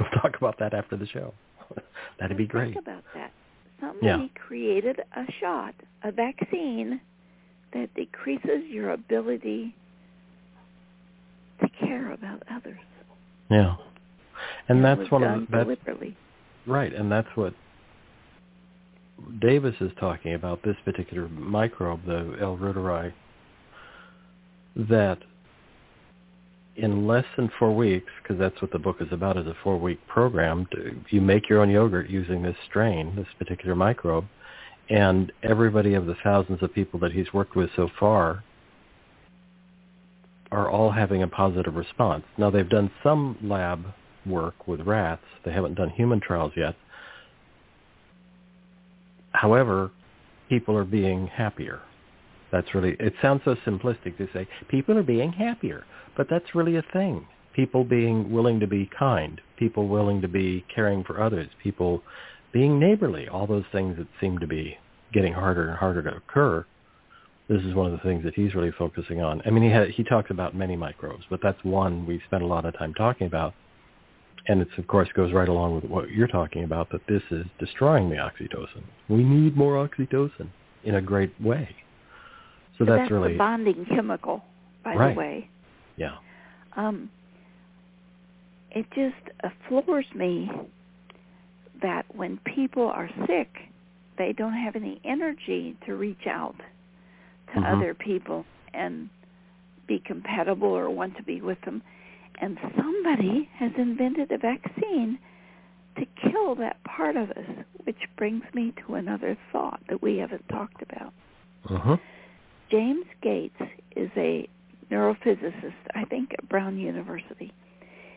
We'll 0.00 0.22
talk 0.22 0.34
about 0.38 0.58
that 0.58 0.72
after 0.72 0.96
the 0.96 1.06
show. 1.06 1.34
That'd 2.18 2.38
be 2.38 2.46
great. 2.46 2.72
Think 2.72 2.86
about 2.86 3.04
that. 3.14 3.32
Somebody 3.78 4.06
yeah. 4.06 4.26
created 4.34 4.98
a 5.14 5.24
shot, 5.40 5.74
a 6.02 6.10
vaccine 6.10 7.00
that 7.74 7.94
decreases 7.94 8.64
your 8.70 8.90
ability 8.90 9.74
to 11.60 11.68
care 11.86 12.12
about 12.12 12.42
others. 12.50 12.78
Yeah. 13.50 13.76
And, 14.68 14.84
that's 14.84 15.10
one 15.10 15.22
of 15.22 15.40
the 15.40 15.46
that's 15.50 15.64
deliberately. 15.64 16.16
right, 16.66 16.92
and 16.94 17.10
that's 17.10 17.28
what 17.34 17.54
Davis 19.40 19.74
is 19.80 19.92
talking 20.00 20.34
about 20.34 20.62
this 20.62 20.76
particular 20.84 21.28
microbe, 21.28 22.04
the 22.06 22.36
L. 22.40 22.56
reuteri, 22.56 23.12
that 24.76 25.18
in 26.76 27.06
less 27.06 27.24
than 27.36 27.50
four 27.58 27.74
weeks, 27.74 28.10
because 28.22 28.38
that's 28.38 28.60
what 28.60 28.72
the 28.72 28.78
book 28.78 28.96
is 29.00 29.08
about, 29.12 29.36
is 29.36 29.46
a 29.46 29.54
four-week 29.62 30.00
program. 30.08 30.66
You 31.10 31.20
make 31.20 31.48
your 31.48 31.60
own 31.60 31.70
yogurt 31.70 32.10
using 32.10 32.42
this 32.42 32.56
strain, 32.68 33.14
this 33.14 33.28
particular 33.38 33.76
microbe, 33.76 34.24
and 34.90 35.32
everybody 35.42 35.94
of 35.94 36.06
the 36.06 36.16
thousands 36.24 36.62
of 36.62 36.74
people 36.74 36.98
that 37.00 37.12
he's 37.12 37.32
worked 37.32 37.54
with 37.54 37.70
so 37.76 37.88
far 37.98 38.42
are 40.50 40.70
all 40.70 40.90
having 40.90 41.22
a 41.22 41.28
positive 41.28 41.74
response. 41.74 42.24
Now 42.38 42.50
they've 42.50 42.68
done 42.68 42.90
some 43.02 43.38
lab 43.42 43.84
work 44.26 44.66
with 44.66 44.80
rats. 44.80 45.24
They 45.44 45.52
haven't 45.52 45.74
done 45.74 45.90
human 45.90 46.20
trials 46.20 46.52
yet. 46.56 46.74
However, 49.32 49.90
people 50.48 50.76
are 50.76 50.84
being 50.84 51.26
happier. 51.26 51.80
That's 52.52 52.72
really, 52.74 52.96
it 53.00 53.14
sounds 53.20 53.42
so 53.44 53.56
simplistic 53.66 54.16
to 54.18 54.28
say, 54.32 54.46
people 54.68 54.96
are 54.96 55.02
being 55.02 55.32
happier. 55.32 55.84
But 56.16 56.28
that's 56.30 56.54
really 56.54 56.76
a 56.76 56.84
thing. 56.92 57.26
People 57.54 57.84
being 57.84 58.30
willing 58.30 58.60
to 58.60 58.66
be 58.66 58.88
kind, 58.96 59.40
people 59.58 59.88
willing 59.88 60.20
to 60.22 60.28
be 60.28 60.64
caring 60.72 61.04
for 61.04 61.20
others, 61.20 61.48
people 61.62 62.02
being 62.52 62.78
neighborly, 62.78 63.28
all 63.28 63.46
those 63.46 63.64
things 63.72 63.96
that 63.98 64.06
seem 64.20 64.38
to 64.38 64.46
be 64.46 64.78
getting 65.12 65.32
harder 65.32 65.68
and 65.68 65.78
harder 65.78 66.02
to 66.02 66.16
occur. 66.16 66.64
This 67.48 67.62
is 67.62 67.74
one 67.74 67.86
of 67.86 67.92
the 67.92 68.08
things 68.08 68.24
that 68.24 68.34
he's 68.34 68.54
really 68.54 68.72
focusing 68.72 69.20
on. 69.20 69.42
I 69.44 69.50
mean, 69.50 69.64
he 69.64 69.70
ha- 69.70 69.92
he 69.92 70.02
talks 70.02 70.30
about 70.30 70.54
many 70.54 70.76
microbes, 70.76 71.24
but 71.28 71.40
that's 71.42 71.62
one 71.62 72.06
we 72.06 72.20
spent 72.26 72.42
a 72.42 72.46
lot 72.46 72.64
of 72.64 72.76
time 72.78 72.94
talking 72.94 73.26
about. 73.26 73.54
And 74.46 74.60
it, 74.60 74.68
of 74.76 74.86
course, 74.86 75.08
goes 75.14 75.32
right 75.32 75.48
along 75.48 75.74
with 75.76 75.84
what 75.84 76.10
you're 76.10 76.28
talking 76.28 76.64
about, 76.64 76.90
that 76.90 77.00
this 77.08 77.22
is 77.30 77.46
destroying 77.58 78.10
the 78.10 78.16
oxytocin. 78.16 78.82
We 79.08 79.22
need 79.22 79.56
more 79.56 79.86
oxytocin 79.86 80.48
in 80.84 80.96
a 80.96 81.00
great 81.00 81.32
way. 81.40 81.74
So, 82.78 82.84
that's, 82.84 83.02
that's 83.02 83.10
really 83.10 83.32
the 83.32 83.38
bonding 83.38 83.86
chemical, 83.86 84.44
by 84.82 84.94
right. 84.94 85.14
the 85.14 85.18
way. 85.18 85.50
Yeah. 85.96 86.16
Um, 86.76 87.08
it 88.72 88.86
just 88.94 89.34
uh, 89.44 89.48
floors 89.68 90.06
me 90.14 90.50
that 91.80 92.04
when 92.14 92.38
people 92.54 92.86
are 92.88 93.08
sick, 93.26 93.48
they 94.18 94.32
don't 94.32 94.52
have 94.54 94.76
any 94.76 95.00
energy 95.04 95.76
to 95.86 95.94
reach 95.94 96.26
out 96.28 96.56
to 97.52 97.60
mm-hmm. 97.60 97.78
other 97.78 97.94
people 97.94 98.44
and 98.72 99.08
be 99.86 100.02
compatible 100.04 100.68
or 100.68 100.90
want 100.90 101.16
to 101.16 101.22
be 101.22 101.40
with 101.40 101.60
them. 101.64 101.82
And 102.40 102.58
somebody 102.76 103.48
has 103.58 103.72
invented 103.78 104.32
a 104.32 104.38
vaccine 104.38 105.18
to 105.96 106.06
kill 106.30 106.54
that 106.56 106.82
part 106.84 107.16
of 107.16 107.30
us, 107.30 107.64
which 107.84 108.00
brings 108.16 108.42
me 108.52 108.72
to 108.86 108.94
another 108.94 109.36
thought 109.52 109.80
that 109.88 110.02
we 110.02 110.18
haven't 110.18 110.48
talked 110.48 110.82
about. 110.82 111.12
Uh-huh. 111.70 111.96
James 112.70 113.06
Gates 113.22 113.60
is 113.94 114.10
a 114.16 114.48
neurophysicist, 114.90 115.74
I 115.94 116.04
think 116.04 116.32
at 116.36 116.48
Brown 116.48 116.78
University. 116.78 117.52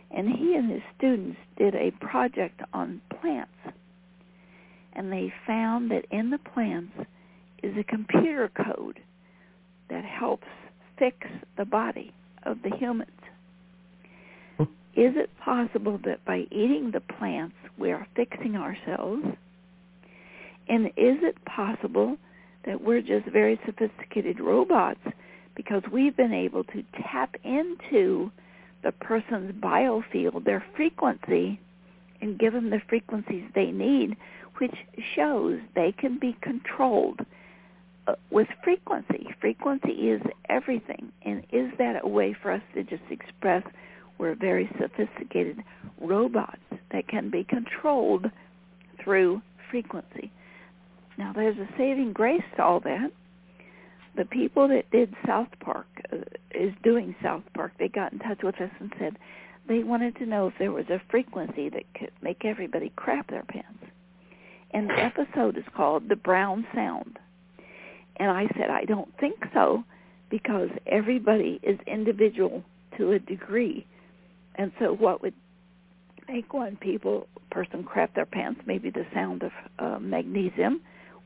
And 0.10 0.30
he 0.30 0.56
and 0.56 0.72
his 0.72 0.82
students 0.98 1.38
did 1.58 1.76
a 1.76 1.92
project 2.00 2.62
on 2.74 3.02
plants. 3.20 3.52
And 4.94 5.12
they 5.12 5.32
found 5.46 5.92
that 5.92 6.06
in 6.12 6.32
the 6.32 6.40
plants 6.40 6.94
is 7.62 7.76
a 7.78 7.84
computer 7.84 8.50
code 8.50 9.00
that 9.90 10.06
helps 10.06 10.48
fix 10.98 11.18
the 11.58 11.66
body 11.66 12.14
of 12.44 12.62
the 12.64 12.76
humans. 12.78 13.12
Is 14.98 15.14
it 15.16 15.30
possible 15.38 16.00
that 16.06 16.26
by 16.26 16.48
eating 16.50 16.90
the 16.92 17.02
plants 17.02 17.56
we 17.78 17.92
are 17.92 18.08
fixing 18.16 18.56
ourselves? 18.56 19.24
And 20.68 20.88
is 20.88 21.18
it 21.22 21.38
possible 21.46 22.18
that 22.66 22.82
we're 22.82 23.02
just 23.02 23.28
very 23.28 23.60
sophisticated 23.64 24.40
robots 24.40 25.00
because 25.54 25.84
we've 25.92 26.18
been 26.18 26.34
able 26.34 26.64
to 26.64 26.84
tap 27.00 27.36
into 27.44 28.32
the 28.84 28.92
person's 28.92 29.52
biofield, 29.62 30.46
their 30.46 30.66
frequency, 30.76 31.60
and 32.20 32.40
give 32.40 32.54
them 32.54 32.72
the 32.72 32.82
frequencies 32.90 33.44
they 33.54 33.70
need, 33.70 34.18
which 34.58 34.74
shows 35.16 35.60
they 35.76 35.92
can 35.92 36.18
be 36.18 36.36
controlled 36.42 37.20
uh, 38.08 38.16
with 38.32 38.48
frequency. 38.64 39.28
Frequency 39.40 40.10
is 40.10 40.24
everything. 40.50 41.12
And 41.24 41.44
is 41.52 41.72
that 41.78 42.04
a 42.04 42.08
way 42.08 42.34
for 42.34 42.52
us 42.52 42.64
to 42.74 42.84
just 42.84 43.04
express 43.12 43.64
we're 44.18 44.36
very 44.36 44.70
sophisticated 44.80 45.64
robots 46.02 46.62
that 46.92 47.08
can 47.08 47.30
be 47.30 47.44
controlled 47.44 48.26
through 49.04 49.42
frequency? 49.70 50.32
Now, 51.18 51.34
there's 51.34 51.58
a 51.58 51.68
saving 51.78 52.14
grace 52.14 52.44
to 52.56 52.64
all 52.64 52.80
that. 52.82 53.12
The 54.16 54.26
people 54.26 54.68
that 54.70 54.90
did 54.92 55.14
South 55.26 55.50
Park, 55.60 55.88
uh, 56.12 56.18
is 56.52 56.74
doing 56.84 57.16
South 57.22 57.44
Park, 57.54 57.74
they 57.78 57.88
got 57.88 58.14
in 58.14 58.20
touch 58.20 58.42
with 58.44 58.60
us 58.62 58.72
and 58.80 58.92
said 59.00 59.18
they 59.68 59.84
wanted 59.84 60.16
to 60.18 60.26
know 60.26 60.48
if 60.48 60.54
there 60.58 60.72
was 60.72 60.90
a 60.90 61.02
frequency 61.10 61.70
that 61.70 61.84
could 61.94 62.12
make 62.22 62.46
everybody 62.46 62.92
crap 62.96 63.30
their 63.30 63.44
pants. 63.44 63.86
And 64.72 64.90
the 64.90 65.00
episode 65.00 65.58
is 65.58 65.64
called 65.76 66.10
The 66.10 66.16
Brown 66.16 66.66
Sound 66.74 67.20
and 68.20 68.32
I 68.32 68.48
said, 68.58 68.70
I 68.70 68.86
don't 68.86 69.16
think 69.20 69.36
so 69.54 69.84
because 70.30 70.70
everybody 70.88 71.60
is 71.64 71.80
individual 71.88 72.64
to 72.98 73.12
a 73.12 73.20
degree. 73.20 73.86
And 74.58 74.72
so 74.80 74.94
what 74.94 75.22
would 75.22 75.36
make 76.28 76.54
one 76.54 76.76
people 76.78 77.28
person 77.52 77.84
crap 77.84 78.14
their 78.16 78.26
pants, 78.26 78.62
maybe 78.66 78.90
the 78.90 79.06
sound 79.14 79.44
of 79.44 79.52
uh, 79.80 80.00
magnesium, 80.00 80.82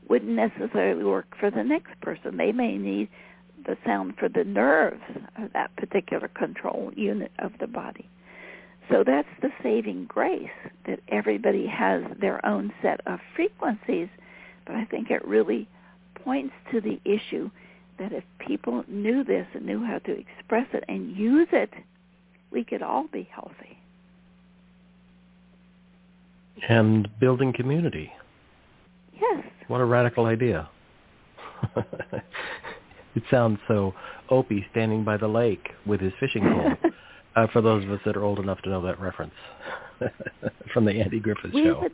wouldn't 0.08 0.32
necessarily 0.32 1.04
work 1.04 1.26
for 1.38 1.50
the 1.50 1.64
next 1.64 2.00
person. 2.00 2.36
They 2.36 2.52
may 2.52 2.76
need 2.76 3.08
the 3.66 3.76
sound 3.84 4.14
for 4.18 4.28
the 4.28 4.44
nerves 4.44 5.02
of 5.38 5.52
that 5.52 5.74
particular 5.76 6.28
control 6.28 6.92
unit 6.96 7.32
of 7.38 7.52
the 7.60 7.66
body. 7.66 8.08
So 8.90 9.04
that's 9.06 9.28
the 9.40 9.50
saving 9.62 10.06
grace 10.06 10.50
that 10.86 11.00
everybody 11.08 11.66
has 11.66 12.02
their 12.20 12.44
own 12.44 12.72
set 12.82 13.00
of 13.06 13.20
frequencies, 13.34 14.08
but 14.66 14.74
I 14.74 14.84
think 14.84 15.10
it 15.10 15.24
really 15.26 15.68
points 16.16 16.54
to 16.72 16.80
the 16.80 17.00
issue 17.04 17.50
that 17.98 18.12
if 18.12 18.24
people 18.38 18.84
knew 18.88 19.22
this 19.22 19.46
and 19.54 19.64
knew 19.64 19.84
how 19.84 19.98
to 20.00 20.18
express 20.18 20.66
it 20.72 20.84
and 20.88 21.16
use 21.16 21.48
it, 21.52 21.72
we 22.52 22.64
could 22.64 22.82
all 22.82 23.06
be 23.12 23.28
healthy. 23.32 23.78
And 26.68 27.08
building 27.18 27.52
community. 27.52 28.12
Yes. 29.20 29.44
What 29.68 29.80
a 29.80 29.84
radical 29.84 30.26
idea. 30.26 30.68
it 31.76 33.22
sounds 33.30 33.58
so 33.66 33.94
Opie 34.30 34.66
standing 34.70 35.04
by 35.04 35.16
the 35.16 35.28
lake 35.28 35.68
with 35.86 36.00
his 36.00 36.12
fishing 36.20 36.42
pole. 36.42 36.92
uh, 37.36 37.46
for 37.52 37.60
those 37.60 37.84
of 37.84 37.90
us 37.90 38.00
that 38.04 38.16
are 38.16 38.24
old 38.24 38.38
enough 38.38 38.60
to 38.62 38.70
know 38.70 38.82
that 38.82 39.00
reference 39.00 39.34
from 40.72 40.84
the 40.84 40.92
Andy 40.92 41.20
Griffith 41.20 41.52
we 41.52 41.64
show. 41.64 41.80
Would, 41.80 41.92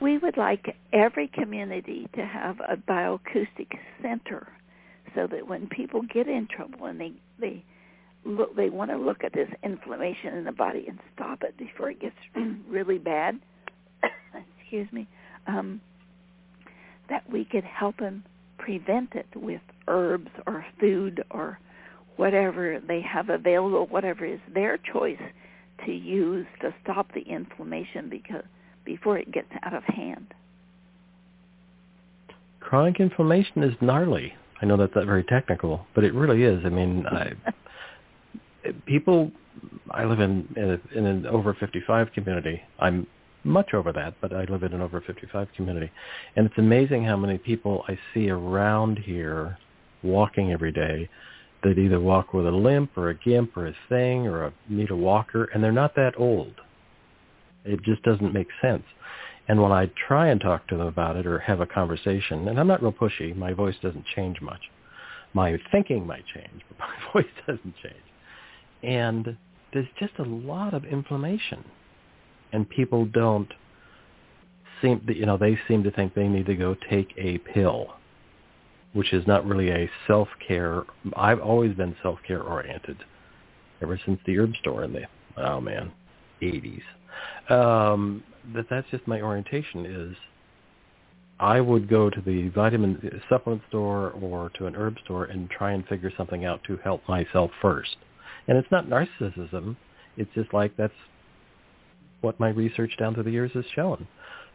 we 0.00 0.18
would 0.18 0.36
like 0.36 0.76
every 0.92 1.28
community 1.28 2.08
to 2.14 2.24
have 2.24 2.60
a 2.60 2.76
bioacoustic 2.76 3.78
center 4.02 4.48
so 5.14 5.26
that 5.26 5.48
when 5.48 5.68
people 5.68 6.02
get 6.02 6.28
in 6.28 6.46
trouble 6.54 6.86
and 6.86 7.00
they 7.00 7.12
they 7.40 7.64
look 8.26 8.54
they 8.56 8.68
want 8.70 8.90
to 8.90 8.96
look 8.96 9.24
at 9.24 9.32
this 9.32 9.48
inflammation 9.62 10.34
in 10.34 10.44
the 10.44 10.52
body 10.52 10.84
and 10.88 10.98
stop 11.14 11.42
it 11.42 11.56
before 11.56 11.90
it 11.90 12.00
gets 12.00 12.16
really 12.68 12.98
bad 12.98 13.38
excuse 14.60 14.90
me 14.92 15.06
um 15.46 15.80
that 17.08 17.22
we 17.30 17.44
could 17.44 17.64
help 17.64 17.96
them 17.98 18.24
prevent 18.58 19.14
it 19.14 19.26
with 19.36 19.60
herbs 19.86 20.30
or 20.46 20.64
food 20.80 21.22
or 21.30 21.58
whatever 22.16 22.80
they 22.86 23.00
have 23.00 23.28
available 23.28 23.86
whatever 23.86 24.24
is 24.24 24.40
their 24.52 24.78
choice 24.92 25.20
to 25.84 25.92
use 25.92 26.46
to 26.60 26.74
stop 26.82 27.06
the 27.14 27.20
inflammation 27.20 28.08
because 28.08 28.42
before 28.84 29.18
it 29.18 29.30
gets 29.32 29.48
out 29.62 29.74
of 29.74 29.82
hand. 29.84 30.32
Chronic 32.60 33.00
inflammation 33.00 33.62
is 33.62 33.74
gnarly. 33.80 34.32
I 34.62 34.66
know 34.66 34.76
that's 34.76 34.94
not 34.94 35.04
very 35.04 35.24
technical, 35.24 35.86
but 35.94 36.04
it 36.04 36.14
really 36.14 36.44
is. 36.44 36.64
I 36.64 36.70
mean, 36.70 37.04
I, 37.06 37.32
people. 38.86 39.30
I 39.90 40.04
live 40.04 40.20
in 40.20 40.48
in, 40.56 40.70
a, 40.70 40.98
in 40.98 41.06
an 41.06 41.26
over 41.26 41.54
55 41.54 42.12
community. 42.12 42.60
I'm 42.78 43.06
much 43.44 43.74
over 43.74 43.92
that, 43.92 44.14
but 44.20 44.32
I 44.32 44.44
live 44.44 44.62
in 44.64 44.72
an 44.72 44.82
over 44.82 45.00
55 45.00 45.48
community, 45.56 45.90
and 46.34 46.46
it's 46.46 46.58
amazing 46.58 47.04
how 47.04 47.16
many 47.16 47.38
people 47.38 47.84
I 47.88 47.98
see 48.12 48.28
around 48.28 48.98
here 48.98 49.58
walking 50.02 50.52
every 50.52 50.72
day 50.72 51.08
that 51.62 51.78
either 51.78 52.00
walk 52.00 52.32
with 52.32 52.46
a 52.46 52.50
limp 52.50 52.96
or 52.96 53.10
a 53.10 53.14
gimp 53.14 53.56
or 53.56 53.66
a 53.66 53.74
thing 53.88 54.26
or 54.26 54.46
a, 54.46 54.52
need 54.68 54.90
a 54.90 54.96
walker, 54.96 55.44
and 55.44 55.62
they're 55.62 55.72
not 55.72 55.94
that 55.96 56.12
old. 56.18 56.54
It 57.64 57.82
just 57.82 58.02
doesn't 58.02 58.32
make 58.32 58.48
sense. 58.62 58.84
And 59.48 59.62
when 59.62 59.72
I 59.72 59.90
try 60.08 60.28
and 60.28 60.40
talk 60.40 60.66
to 60.68 60.76
them 60.76 60.86
about 60.86 61.16
it 61.16 61.26
or 61.26 61.38
have 61.38 61.60
a 61.60 61.66
conversation, 61.66 62.48
and 62.48 62.58
I'm 62.58 62.66
not 62.66 62.82
real 62.82 62.92
pushy, 62.92 63.34
my 63.36 63.52
voice 63.52 63.76
doesn't 63.82 64.04
change 64.14 64.40
much. 64.40 64.60
My 65.34 65.56
thinking 65.70 66.06
might 66.06 66.24
change, 66.34 66.62
but 66.68 66.78
my 66.88 67.12
voice 67.12 67.32
doesn't 67.46 67.74
change. 67.82 68.05
And 68.82 69.36
there's 69.72 69.88
just 69.98 70.12
a 70.18 70.24
lot 70.24 70.74
of 70.74 70.84
inflammation. 70.84 71.64
And 72.52 72.68
people 72.68 73.06
don't 73.06 73.52
seem, 74.80 75.04
you 75.08 75.26
know, 75.26 75.36
they 75.36 75.58
seem 75.68 75.82
to 75.84 75.90
think 75.90 76.14
they 76.14 76.28
need 76.28 76.46
to 76.46 76.54
go 76.54 76.76
take 76.88 77.12
a 77.16 77.38
pill, 77.38 77.94
which 78.92 79.12
is 79.12 79.26
not 79.26 79.44
really 79.46 79.70
a 79.70 79.90
self-care. 80.06 80.84
I've 81.16 81.40
always 81.40 81.74
been 81.74 81.96
self-care 82.02 82.42
oriented 82.42 82.98
ever 83.82 84.00
since 84.06 84.20
the 84.26 84.38
herb 84.38 84.52
store 84.60 84.84
in 84.84 84.92
the, 84.92 85.02
oh 85.36 85.60
man, 85.60 85.92
80s 86.40 86.82
um, 87.48 88.22
that 88.54 88.66
that's 88.70 88.88
just 88.90 89.06
my 89.06 89.20
orientation 89.20 89.86
is 89.86 90.16
I 91.38 91.60
would 91.60 91.88
go 91.88 92.08
to 92.10 92.20
the 92.20 92.48
vitamin 92.50 93.20
supplement 93.28 93.62
store 93.68 94.10
or 94.12 94.50
to 94.58 94.66
an 94.66 94.74
herb 94.74 94.96
store 95.04 95.24
and 95.24 95.50
try 95.50 95.72
and 95.72 95.86
figure 95.86 96.12
something 96.16 96.44
out 96.44 96.62
to 96.64 96.78
help 96.78 97.06
myself 97.08 97.50
first. 97.60 97.96
And 98.48 98.56
it's 98.56 98.70
not 98.70 98.86
narcissism. 98.86 99.76
It's 100.16 100.32
just 100.34 100.52
like 100.54 100.76
that's 100.76 100.92
what 102.20 102.38
my 102.40 102.48
research 102.48 102.96
down 102.98 103.14
through 103.14 103.24
the 103.24 103.30
years 103.30 103.50
has 103.54 103.64
shown. 103.74 104.06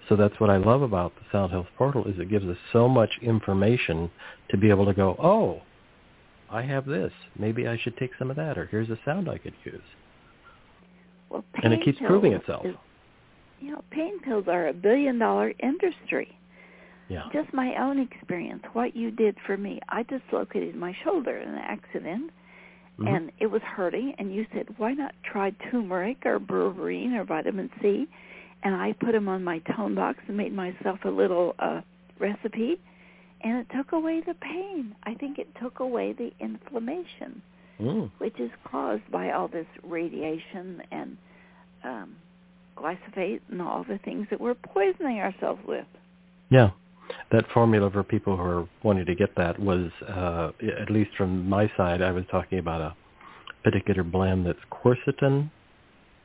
So 0.10 0.16
that's 0.16 0.40
what 0.40 0.50
I 0.50 0.58
love 0.58 0.82
about 0.82 1.14
the 1.16 1.22
Sound 1.32 1.52
Health 1.52 1.68
Portal 1.78 2.06
is 2.06 2.20
it 2.20 2.30
gives 2.30 2.46
us 2.46 2.58
so 2.74 2.88
much 2.88 3.10
information 3.22 4.10
to 4.50 4.58
be 4.58 4.70
able 4.70 4.86
to 4.86 4.94
go, 4.94 5.16
oh, 5.22 5.62
I 6.50 6.64
have 6.64 6.86
this. 6.86 7.14
Maybe 7.38 7.68
I 7.68 7.78
should 7.78 7.96
take 7.98 8.12
some 8.18 8.30
of 8.30 8.36
that, 8.36 8.58
or 8.58 8.66
here's 8.66 8.90
a 8.90 9.00
sound 9.06 9.30
I 9.30 9.38
could 9.38 9.54
use. 9.64 9.82
Well, 11.30 11.46
and 11.64 11.74
it 11.74 11.82
keeps 11.86 12.00
proving 12.00 12.34
itself. 12.34 12.66
Is, 12.66 12.76
you 13.62 13.72
know, 13.72 13.84
pain 13.92 14.20
pills 14.20 14.46
are 14.48 14.68
a 14.68 14.74
billion 14.74 15.18
dollar 15.18 15.54
industry. 15.64 16.38
Yeah. 17.08 17.24
Just 17.32 17.54
my 17.54 17.76
own 17.82 18.00
experience, 18.00 18.64
what 18.74 18.96
you 18.96 19.12
did 19.12 19.38
for 19.46 19.56
me. 19.56 19.80
I 19.90 20.04
dislocated 20.04 20.76
my 20.76 20.96
shoulder 21.04 21.38
in 21.38 21.50
an 21.50 21.58
accident 21.58 22.32
mm-hmm. 23.00 23.08
and 23.08 23.32
it 23.40 23.48
was 23.48 23.62
hurting 23.64 24.14
and 24.18 24.34
you 24.34 24.46
said, 24.54 24.68
Why 24.78 24.94
not 24.94 25.14
try 25.24 25.52
turmeric 25.72 26.26
or 26.26 26.40
berberine 26.40 27.18
or 27.20 27.24
vitamin 27.24 27.70
C? 27.82 28.08
And 28.64 28.76
I 28.76 28.94
put 28.94 29.14
them 29.14 29.28
on 29.28 29.44
my 29.44 29.60
tone 29.76 29.96
box 29.96 30.20
and 30.28 30.38
made 30.38 30.54
myself 30.54 31.00
a 31.04 31.10
little 31.10 31.56
uh 31.60 31.82
recipe 32.20 32.80
and 33.44 33.58
it 33.58 33.68
took 33.76 33.92
away 33.94 34.22
the 34.26 34.36
pain. 34.36 34.96
I 35.04 35.16
think 35.16 35.40
it 35.40 35.48
took 35.60 35.80
away 35.80 36.14
the 36.14 36.32
inflammation 36.40 37.42
mm. 37.82 38.12
which 38.20 38.40
is 38.40 38.52
caused 38.70 39.10
by 39.12 39.32
all 39.32 39.48
this 39.48 39.66
radiation 39.84 40.82
and 40.92 41.18
um, 41.84 42.16
glyphosate 42.78 43.42
and 43.50 43.62
all 43.62 43.84
the 43.84 43.98
things 44.00 44.28
that 44.30 44.40
we're 44.40 44.56
poisoning 44.56 45.20
ourselves 45.20 45.62
with. 45.68 45.86
Yeah. 46.50 46.72
That 47.32 47.46
formula 47.54 47.90
for 47.90 48.04
people 48.04 48.36
who 48.36 48.44
are 48.44 48.68
wanting 48.84 49.06
to 49.06 49.16
get 49.16 49.36
that 49.36 49.60
was, 49.60 49.90
uh, 50.08 50.52
at 50.82 50.90
least 50.90 51.12
from 51.18 51.48
my 51.48 51.72
side, 51.78 52.02
I 52.02 52.12
was 52.12 52.26
talking 52.30 52.60
about 52.60 52.82
a 52.82 52.96
particular 53.64 54.04
blend 54.04 54.46
that's 54.46 54.60
quercetin, 54.72 55.50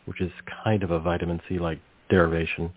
which 0.07 0.21
is 0.21 0.33
kind 0.65 0.83
of 0.83 0.91
a 0.91 0.99
vitamin 0.99 1.41
C-like 1.49 1.81
derivation. 2.09 2.73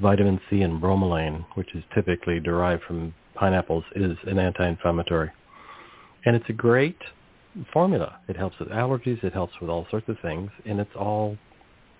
Vitamin 0.00 0.40
C 0.48 0.62
and 0.62 0.80
bromelain, 0.80 1.44
which 1.54 1.74
is 1.74 1.82
typically 1.94 2.40
derived 2.40 2.82
from 2.84 3.14
pineapples, 3.34 3.84
is 3.96 4.16
an 4.26 4.38
anti-inflammatory. 4.38 5.30
And 6.24 6.36
it's 6.36 6.48
a 6.48 6.52
great 6.52 6.98
formula. 7.72 8.18
It 8.28 8.36
helps 8.36 8.58
with 8.58 8.68
allergies. 8.68 9.22
It 9.24 9.32
helps 9.32 9.54
with 9.60 9.70
all 9.70 9.86
sorts 9.90 10.08
of 10.08 10.16
things, 10.20 10.50
and 10.64 10.80
it's 10.80 10.94
all, 10.96 11.36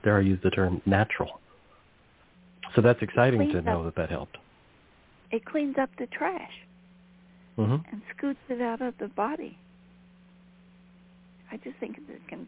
dare 0.04 0.18
I 0.18 0.20
use 0.20 0.38
the 0.42 0.50
term, 0.50 0.80
natural. 0.86 1.40
So 2.76 2.82
that's 2.82 3.00
exciting 3.02 3.50
to 3.50 3.62
know 3.62 3.84
that 3.84 3.96
that 3.96 4.10
helped. 4.10 4.36
It 5.30 5.44
cleans 5.44 5.76
up 5.80 5.90
the 5.98 6.06
trash 6.06 6.52
mm-hmm. 7.58 7.76
and 7.92 8.02
scoots 8.16 8.38
it 8.48 8.60
out 8.60 8.80
of 8.80 8.94
the 8.98 9.08
body. 9.08 9.58
I 11.50 11.56
just 11.58 11.76
think 11.80 11.98
it's 11.98 12.40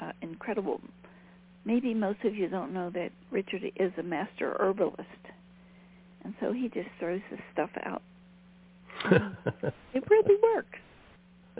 uh, 0.00 0.12
incredible. 0.22 0.80
Maybe 1.64 1.92
most 1.94 2.20
of 2.24 2.34
you 2.34 2.48
don't 2.48 2.72
know 2.72 2.90
that 2.90 3.10
Richard 3.30 3.62
is 3.76 3.92
a 3.98 4.02
master 4.02 4.56
herbalist, 4.58 5.02
and 6.24 6.34
so 6.40 6.52
he 6.52 6.68
just 6.68 6.88
throws 6.98 7.20
this 7.30 7.40
stuff 7.52 7.70
out. 7.84 8.02
it 9.94 10.04
really 10.10 10.36
works. 10.54 10.78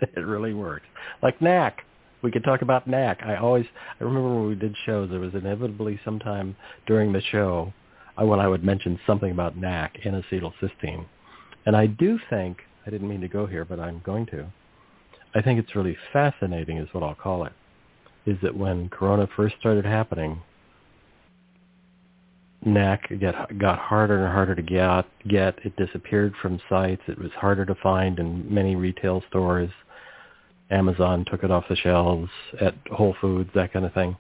it 0.01 0.21
really 0.21 0.55
works. 0.55 0.87
Like 1.23 1.41
NAC. 1.41 1.83
We 2.21 2.33
could 2.33 2.43
talk 2.43 2.63
about 2.63 2.89
NAC. 2.89 3.21
I 3.25 3.37
always, 3.37 3.67
I 4.01 4.05
remember 4.05 4.35
when 4.35 4.49
we 4.49 4.57
did 4.57 4.75
shows, 4.87 5.09
there 5.09 5.21
was 5.21 5.35
inevitably 5.35 6.01
sometime 6.05 6.57
during 6.87 7.13
the 7.13 7.23
show 7.31 7.73
uh, 8.21 8.25
when 8.25 8.41
I 8.41 8.49
would 8.49 8.65
mention 8.65 8.99
something 9.07 9.31
about 9.31 9.57
NAC, 9.57 9.99
N-acetylcysteine. 10.05 11.07
And 11.67 11.77
I 11.77 11.87
do 11.87 12.19
think 12.31 12.59
I 12.87 12.91
didn't 12.91 13.09
mean 13.09 13.21
to 13.21 13.29
go 13.29 13.47
here, 13.47 13.65
but 13.65 13.79
I'm 13.81 14.01
going 14.05 14.27
to. 14.27 14.47
I 15.35 15.43
think 15.43 15.59
it's 15.59 15.77
really 15.77 15.97
fascinating 16.13 16.79
is 16.79 16.89
what 16.93 17.05
I'll 17.05 17.15
call 17.15 17.45
it, 17.45 17.53
is 18.27 18.39
that 18.43 18.57
when 18.57 18.89
Corona 18.89 19.29
first 19.37 19.57
started 19.61 19.85
happening, 19.85 20.41
NAC 22.65 23.09
get, 23.21 23.59
got 23.59 23.79
harder 23.79 24.25
and 24.25 24.33
harder 24.33 24.55
to 24.55 24.63
get, 24.63 25.05
get. 25.29 25.59
It 25.65 25.77
disappeared 25.77 26.35
from 26.41 26.61
sites. 26.69 27.03
It 27.07 27.19
was 27.19 27.31
harder 27.33 27.65
to 27.67 27.75
find 27.77 28.19
in 28.19 28.53
many 28.53 28.75
retail 28.75 29.23
stores. 29.29 29.71
Amazon 30.71 31.25
took 31.31 31.45
it 31.45 31.51
off 31.51 31.65
the 31.69 31.77
shelves 31.77 32.31
at 32.61 32.75
Whole 32.91 33.15
Foods, 33.21 33.51
that 33.55 33.73
kind 33.73 33.85
of 33.85 33.95
thing. 33.95 34.17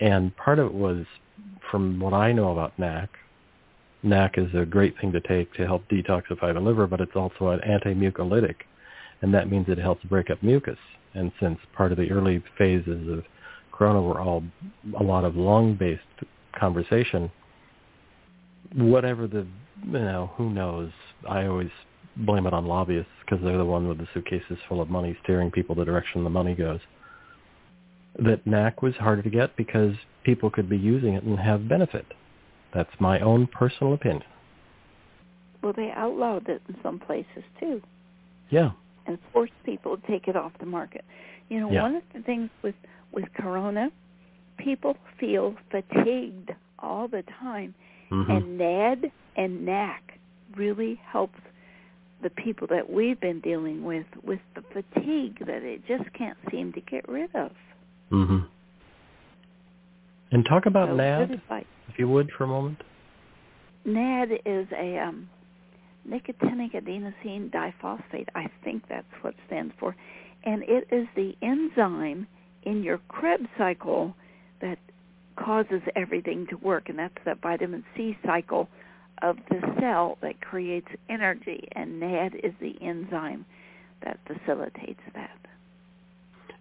And 0.00 0.36
part 0.36 0.58
of 0.58 0.66
it 0.66 0.74
was, 0.74 1.04
from 1.70 2.00
what 2.00 2.12
I 2.12 2.32
know 2.32 2.52
about 2.52 2.78
NAC, 2.78 3.10
NAC 4.02 4.38
is 4.38 4.54
a 4.54 4.64
great 4.64 4.98
thing 5.00 5.12
to 5.12 5.20
take 5.20 5.52
to 5.54 5.66
help 5.66 5.88
detoxify 5.88 6.54
the 6.54 6.60
liver, 6.60 6.86
but 6.86 7.00
it's 7.00 7.16
also 7.16 7.48
an 7.48 7.60
anti-mucolytic, 7.62 8.54
and 9.22 9.34
that 9.34 9.50
means 9.50 9.66
it 9.68 9.78
helps 9.78 10.04
break 10.04 10.30
up 10.30 10.42
mucus. 10.42 10.78
And 11.14 11.32
since 11.40 11.58
part 11.74 11.90
of 11.90 11.98
the 11.98 12.10
early 12.10 12.42
phases 12.56 13.08
of 13.08 13.24
corona 13.72 14.00
were 14.00 14.20
all 14.20 14.44
a 14.98 15.02
lot 15.02 15.24
of 15.24 15.34
lung-based 15.34 16.02
conversation, 16.58 17.30
whatever 18.74 19.26
the, 19.26 19.46
you 19.84 19.92
know, 19.92 20.30
who 20.36 20.50
knows? 20.50 20.90
I 21.28 21.46
always 21.46 21.70
blame 22.16 22.46
it 22.46 22.52
on 22.52 22.66
lobbyists 22.66 23.10
because 23.24 23.42
they're 23.44 23.58
the 23.58 23.64
one 23.64 23.88
with 23.88 23.98
the 23.98 24.08
suitcases 24.14 24.58
full 24.68 24.80
of 24.80 24.90
money 24.90 25.16
steering 25.22 25.50
people 25.50 25.74
the 25.74 25.84
direction 25.84 26.24
the 26.24 26.30
money 26.30 26.54
goes. 26.54 26.80
That 28.18 28.46
NAC 28.46 28.82
was 28.82 28.94
harder 28.94 29.22
to 29.22 29.30
get 29.30 29.56
because 29.56 29.94
people 30.24 30.50
could 30.50 30.68
be 30.68 30.76
using 30.76 31.14
it 31.14 31.22
and 31.22 31.38
have 31.38 31.68
benefit. 31.68 32.06
That's 32.74 32.90
my 32.98 33.20
own 33.20 33.46
personal 33.46 33.94
opinion. 33.94 34.24
Well, 35.62 35.72
they 35.74 35.90
outlawed 35.94 36.48
it 36.48 36.62
in 36.68 36.76
some 36.82 36.98
places 36.98 37.44
too. 37.58 37.82
Yeah. 38.50 38.70
And 39.06 39.18
forced 39.32 39.52
people 39.64 39.96
to 39.96 40.06
take 40.06 40.28
it 40.28 40.36
off 40.36 40.52
the 40.60 40.66
market. 40.66 41.04
You 41.48 41.60
know, 41.60 41.70
yeah. 41.70 41.82
one 41.82 41.96
of 41.96 42.02
the 42.14 42.20
things 42.22 42.50
with 42.62 42.74
with 43.12 43.24
Corona, 43.34 43.90
people 44.58 44.96
feel 45.18 45.54
fatigued 45.70 46.50
all 46.78 47.08
the 47.08 47.24
time, 47.40 47.74
mm-hmm. 48.10 48.30
and 48.30 48.58
NAD 48.58 49.10
and 49.36 49.64
NAC 49.64 50.18
really 50.56 51.00
helps 51.10 51.38
the 52.22 52.30
people 52.30 52.66
that 52.68 52.90
we've 52.90 53.20
been 53.20 53.40
dealing 53.40 53.84
with 53.84 54.06
with 54.22 54.40
the 54.54 54.62
fatigue 54.72 55.38
that 55.46 55.62
it 55.62 55.80
just 55.86 56.12
can't 56.12 56.36
seem 56.50 56.72
to 56.72 56.80
get 56.80 57.08
rid 57.08 57.34
of. 57.34 57.52
Mhm. 58.10 58.46
And 60.30 60.44
talk 60.44 60.66
about 60.66 60.88
so 60.88 60.96
NAD, 60.96 61.40
if 61.88 61.98
you 61.98 62.08
would, 62.08 62.30
for 62.36 62.44
a 62.44 62.48
moment. 62.48 62.82
NAD 63.84 64.32
is 64.44 64.66
a 64.76 64.98
um, 64.98 65.28
nicotinic 66.08 66.74
adenosine 66.74 67.50
diphosphate. 67.50 68.28
I 68.34 68.48
think 68.64 68.84
that's 68.88 69.06
what 69.22 69.34
it 69.34 69.40
stands 69.46 69.72
for. 69.78 69.94
And 70.44 70.62
it 70.64 70.88
is 70.92 71.06
the 71.16 71.34
enzyme 71.42 72.26
in 72.62 72.82
your 72.82 72.98
Krebs 73.08 73.48
cycle 73.56 74.14
that 74.60 74.78
causes 75.36 75.82
everything 75.96 76.46
to 76.50 76.56
work, 76.56 76.88
and 76.88 76.98
that's 76.98 77.14
that 77.24 77.40
vitamin 77.40 77.84
C 77.96 78.16
cycle 78.24 78.68
of 79.22 79.36
the 79.50 79.60
cell 79.80 80.18
that 80.22 80.40
creates 80.40 80.88
energy, 81.08 81.68
and 81.72 82.00
NAD 82.00 82.34
is 82.42 82.52
the 82.60 82.74
enzyme 82.80 83.44
that 84.04 84.18
facilitates 84.26 85.00
that. 85.14 85.38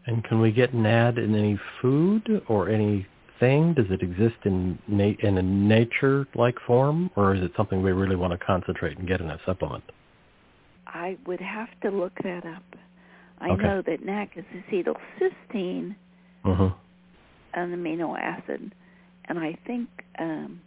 And 0.06 0.24
can 0.24 0.40
we 0.40 0.52
get 0.52 0.74
NAD 0.74 1.18
in 1.18 1.36
any 1.36 1.60
food 1.82 2.42
or 2.48 2.70
any 2.70 3.06
thing? 3.40 3.74
Does 3.74 3.86
it 3.90 4.02
exist 4.02 4.38
in 4.46 4.80
na- 4.88 5.16
in 5.20 5.38
a 5.38 5.42
nature-like 5.42 6.60
form, 6.66 7.10
or 7.16 7.36
is 7.36 7.42
it 7.42 7.52
something 7.56 7.82
we 7.82 7.92
really 7.92 8.16
want 8.16 8.38
to 8.38 8.46
concentrate 8.46 8.98
and 8.98 9.08
get 9.08 9.22
in 9.22 9.30
a 9.30 9.40
supplement? 9.46 9.84
I 10.88 11.18
would 11.26 11.42
have 11.42 11.70
to 11.82 11.90
look 11.90 12.14
that 12.24 12.46
up. 12.46 12.64
I 13.40 13.50
okay. 13.52 13.64
know 13.64 13.82
that 13.86 14.04
NAC 14.04 14.32
is 14.36 14.46
acetylcysteine, 14.72 15.96
mm-hmm. 16.46 16.68
an 17.54 17.76
amino 17.76 18.18
acid, 18.18 18.74
and 19.26 19.40
I 19.40 19.58
think 19.68 19.90
um, 20.18 20.62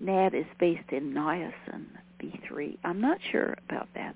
NAD 0.00 0.34
is 0.34 0.46
based 0.58 0.90
in 0.90 1.12
niacin 1.12 1.86
B3. 2.20 2.78
I'm 2.84 3.00
not 3.00 3.18
sure 3.30 3.56
about 3.68 3.88
that. 3.94 4.14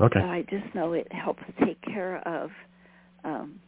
Okay. 0.00 0.20
But 0.20 0.28
I 0.28 0.42
just 0.42 0.72
know 0.74 0.92
it 0.92 1.12
helps 1.12 1.42
take 1.64 1.80
care 1.82 2.18
of 2.26 2.50
um, 3.24 3.58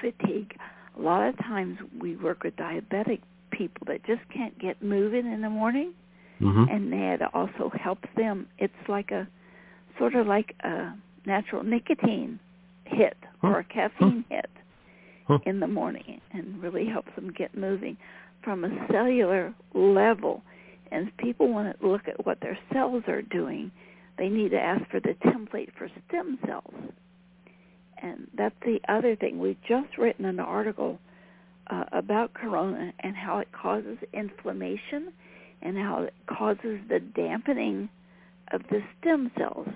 fatigue 0.00 0.56
a 1.00 1.02
lot 1.02 1.28
of 1.28 1.38
times 1.38 1.78
we 1.98 2.16
work 2.16 2.42
with 2.44 2.56
diabetic 2.56 3.20
people 3.50 3.86
that 3.86 4.04
just 4.04 4.20
can't 4.32 4.58
get 4.58 4.82
moving 4.82 5.26
in 5.32 5.40
the 5.40 5.48
morning, 5.48 5.94
mm-hmm. 6.40 6.64
and 6.70 6.92
that 6.92 7.30
also 7.34 7.70
helps 7.80 8.08
them. 8.16 8.46
It's 8.58 8.72
like 8.88 9.10
a 9.10 9.26
sort 9.98 10.14
of 10.14 10.26
like 10.26 10.54
a 10.60 10.94
natural 11.26 11.62
nicotine 11.62 12.38
hit 12.84 13.16
huh. 13.40 13.48
or 13.48 13.58
a 13.60 13.64
caffeine 13.64 14.24
huh. 14.28 14.36
hit 14.36 14.50
huh. 15.26 15.38
in 15.46 15.60
the 15.60 15.66
morning, 15.66 16.20
and 16.32 16.62
really 16.62 16.86
helps 16.86 17.14
them 17.16 17.32
get 17.36 17.56
moving 17.56 17.96
from 18.44 18.64
a 18.64 18.86
cellular 18.90 19.54
level. 19.74 20.42
And 20.92 21.08
if 21.08 21.16
people 21.16 21.52
want 21.52 21.78
to 21.78 21.86
look 21.86 22.08
at 22.08 22.26
what 22.26 22.40
their 22.40 22.58
cells 22.72 23.04
are 23.06 23.22
doing, 23.22 23.70
they 24.18 24.28
need 24.28 24.50
to 24.50 24.60
ask 24.60 24.88
for 24.90 25.00
the 25.00 25.14
template 25.24 25.70
for 25.78 25.88
stem 26.08 26.38
cells 26.46 26.74
and 28.02 28.26
that's 28.34 28.54
the 28.64 28.80
other 28.88 29.16
thing. 29.16 29.38
We've 29.38 29.60
just 29.66 29.98
written 29.98 30.24
an 30.24 30.40
article 30.40 30.98
uh, 31.68 31.84
about 31.92 32.34
corona 32.34 32.92
and 33.00 33.16
how 33.16 33.38
it 33.38 33.48
causes 33.52 33.98
inflammation 34.12 35.12
and 35.62 35.76
how 35.76 36.04
it 36.04 36.14
causes 36.26 36.80
the 36.88 37.00
dampening 37.00 37.90
of 38.50 38.62
the 38.70 38.82
stem 38.98 39.30
cells, 39.38 39.68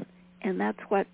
and 0.43 0.61
that's 0.61 0.81
what 0.89 1.07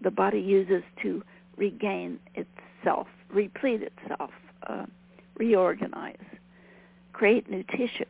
the 0.00 0.10
body 0.10 0.40
uses 0.40 0.82
to 1.02 1.22
regain 1.56 2.18
itself, 2.34 3.06
replete 3.30 3.82
itself, 3.82 4.30
uh, 4.66 4.86
reorganize, 5.36 6.16
create 7.12 7.50
new 7.50 7.62
tissue. 7.64 8.06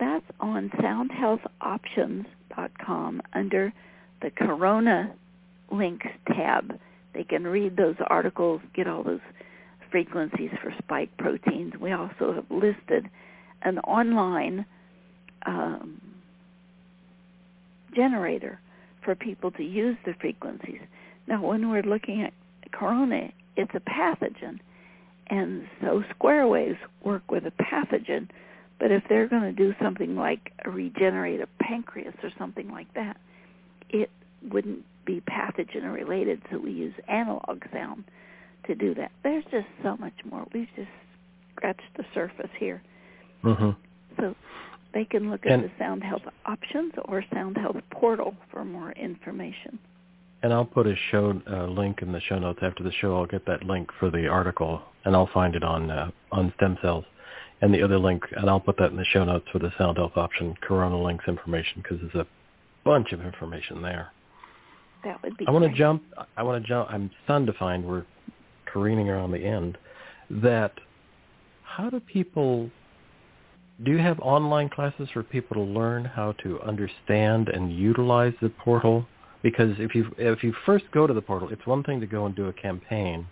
That's 0.00 0.26
on 0.40 0.70
soundhealthoptions.com 0.70 3.22
under 3.32 3.72
the 4.20 4.30
Corona 4.30 5.14
links 5.70 6.08
tab 6.26 6.80
they 7.14 7.24
can 7.24 7.44
read 7.44 7.76
those 7.76 7.96
articles, 8.08 8.60
get 8.74 8.86
all 8.86 9.02
those 9.02 9.20
frequencies 9.90 10.50
for 10.60 10.74
spike 10.82 11.16
proteins. 11.18 11.74
We 11.80 11.92
also 11.92 12.34
have 12.34 12.46
listed 12.50 13.08
an 13.62 13.78
online 13.80 14.66
um, 15.46 16.00
generator 17.94 18.60
for 19.04 19.14
people 19.14 19.50
to 19.52 19.62
use 19.62 19.96
the 20.04 20.14
frequencies. 20.20 20.80
Now, 21.26 21.42
when 21.42 21.70
we're 21.70 21.82
looking 21.82 22.22
at 22.22 22.32
corona, 22.72 23.30
it's 23.56 23.70
a 23.74 23.80
pathogen, 23.80 24.58
and 25.28 25.66
so 25.80 26.02
square 26.14 26.46
waves 26.46 26.78
work 27.04 27.30
with 27.30 27.44
a 27.46 27.52
pathogen. 27.62 28.28
But 28.80 28.90
if 28.90 29.04
they're 29.08 29.28
going 29.28 29.42
to 29.42 29.52
do 29.52 29.74
something 29.80 30.16
like 30.16 30.52
regenerate 30.66 31.40
a 31.40 31.48
pancreas 31.62 32.14
or 32.22 32.30
something 32.36 32.68
like 32.70 32.92
that, 32.94 33.16
it 33.88 34.10
wouldn't 34.50 34.84
be 35.04 35.22
pathogen 35.22 35.92
related, 35.92 36.42
so 36.50 36.58
we 36.58 36.72
use 36.72 36.94
analog 37.08 37.62
sound 37.72 38.04
to 38.66 38.74
do 38.74 38.94
that. 38.94 39.12
There's 39.22 39.44
just 39.50 39.66
so 39.82 39.96
much 39.96 40.14
more. 40.30 40.46
We've 40.52 40.68
just 40.76 40.88
scratched 41.54 41.82
the 41.96 42.04
surface 42.14 42.50
here. 42.58 42.82
Mm-hmm. 43.44 43.70
So 44.20 44.34
they 44.92 45.04
can 45.04 45.30
look 45.30 45.44
at 45.44 45.52
and, 45.52 45.64
the 45.64 45.70
Sound 45.78 46.02
Health 46.02 46.22
options 46.46 46.92
or 47.06 47.24
Sound 47.32 47.56
Health 47.56 47.76
portal 47.90 48.34
for 48.50 48.64
more 48.64 48.92
information. 48.92 49.78
And 50.42 50.52
I'll 50.52 50.64
put 50.64 50.86
a 50.86 50.94
show 51.10 51.40
uh, 51.50 51.66
link 51.66 52.00
in 52.02 52.12
the 52.12 52.20
show 52.20 52.38
notes 52.38 52.60
after 52.62 52.82
the 52.82 52.92
show. 53.00 53.16
I'll 53.16 53.26
get 53.26 53.46
that 53.46 53.64
link 53.64 53.88
for 53.98 54.10
the 54.10 54.26
article, 54.26 54.82
and 55.04 55.16
I'll 55.16 55.30
find 55.32 55.54
it 55.54 55.64
on 55.64 55.90
uh, 55.90 56.10
on 56.32 56.52
stem 56.56 56.78
cells. 56.82 57.04
And 57.62 57.72
the 57.72 57.82
other 57.82 57.98
link, 57.98 58.24
and 58.36 58.50
I'll 58.50 58.60
put 58.60 58.76
that 58.78 58.90
in 58.90 58.96
the 58.96 59.06
show 59.06 59.24
notes 59.24 59.46
for 59.50 59.58
the 59.58 59.72
Sound 59.78 59.96
Health 59.96 60.16
option 60.16 60.54
Corona 60.60 61.00
links 61.02 61.24
information 61.28 61.82
because 61.82 61.98
there's 62.00 62.26
a 62.26 62.26
bunch 62.84 63.12
of 63.12 63.22
information 63.22 63.80
there. 63.80 64.12
That 65.04 65.22
would 65.22 65.36
be. 65.36 65.46
I 65.46 65.50
want 65.50 65.64
to 65.70 65.76
jump. 65.76 66.02
I 66.36 66.42
want 66.42 66.62
to 66.62 66.68
jump. 66.68 66.88
I'm 66.90 67.10
stunned 67.24 67.46
to 67.46 67.52
find 67.54 67.84
we're 67.84 68.04
careening 68.66 69.08
around 69.08 69.30
the 69.32 69.44
end. 69.44 69.78
That 70.30 70.72
how 71.62 71.90
do 71.90 72.00
people? 72.00 72.70
Do 73.84 73.90
you 73.90 73.98
have 73.98 74.20
online 74.20 74.68
classes 74.68 75.08
for 75.12 75.22
people 75.22 75.56
to 75.56 75.62
learn 75.62 76.04
how 76.04 76.32
to 76.44 76.60
understand 76.60 77.48
and 77.48 77.72
utilize 77.72 78.32
the 78.40 78.48
portal? 78.48 79.06
Because 79.42 79.74
if 79.78 79.94
you 79.94 80.10
if 80.16 80.42
you 80.42 80.54
first 80.64 80.84
go 80.92 81.06
to 81.06 81.12
the 81.12 81.20
portal, 81.20 81.50
it's 81.50 81.66
one 81.66 81.82
thing 81.82 82.00
to 82.00 82.06
go 82.06 82.24
and 82.26 82.34
do 82.34 82.46
a 82.46 82.52
campaign 82.52 83.26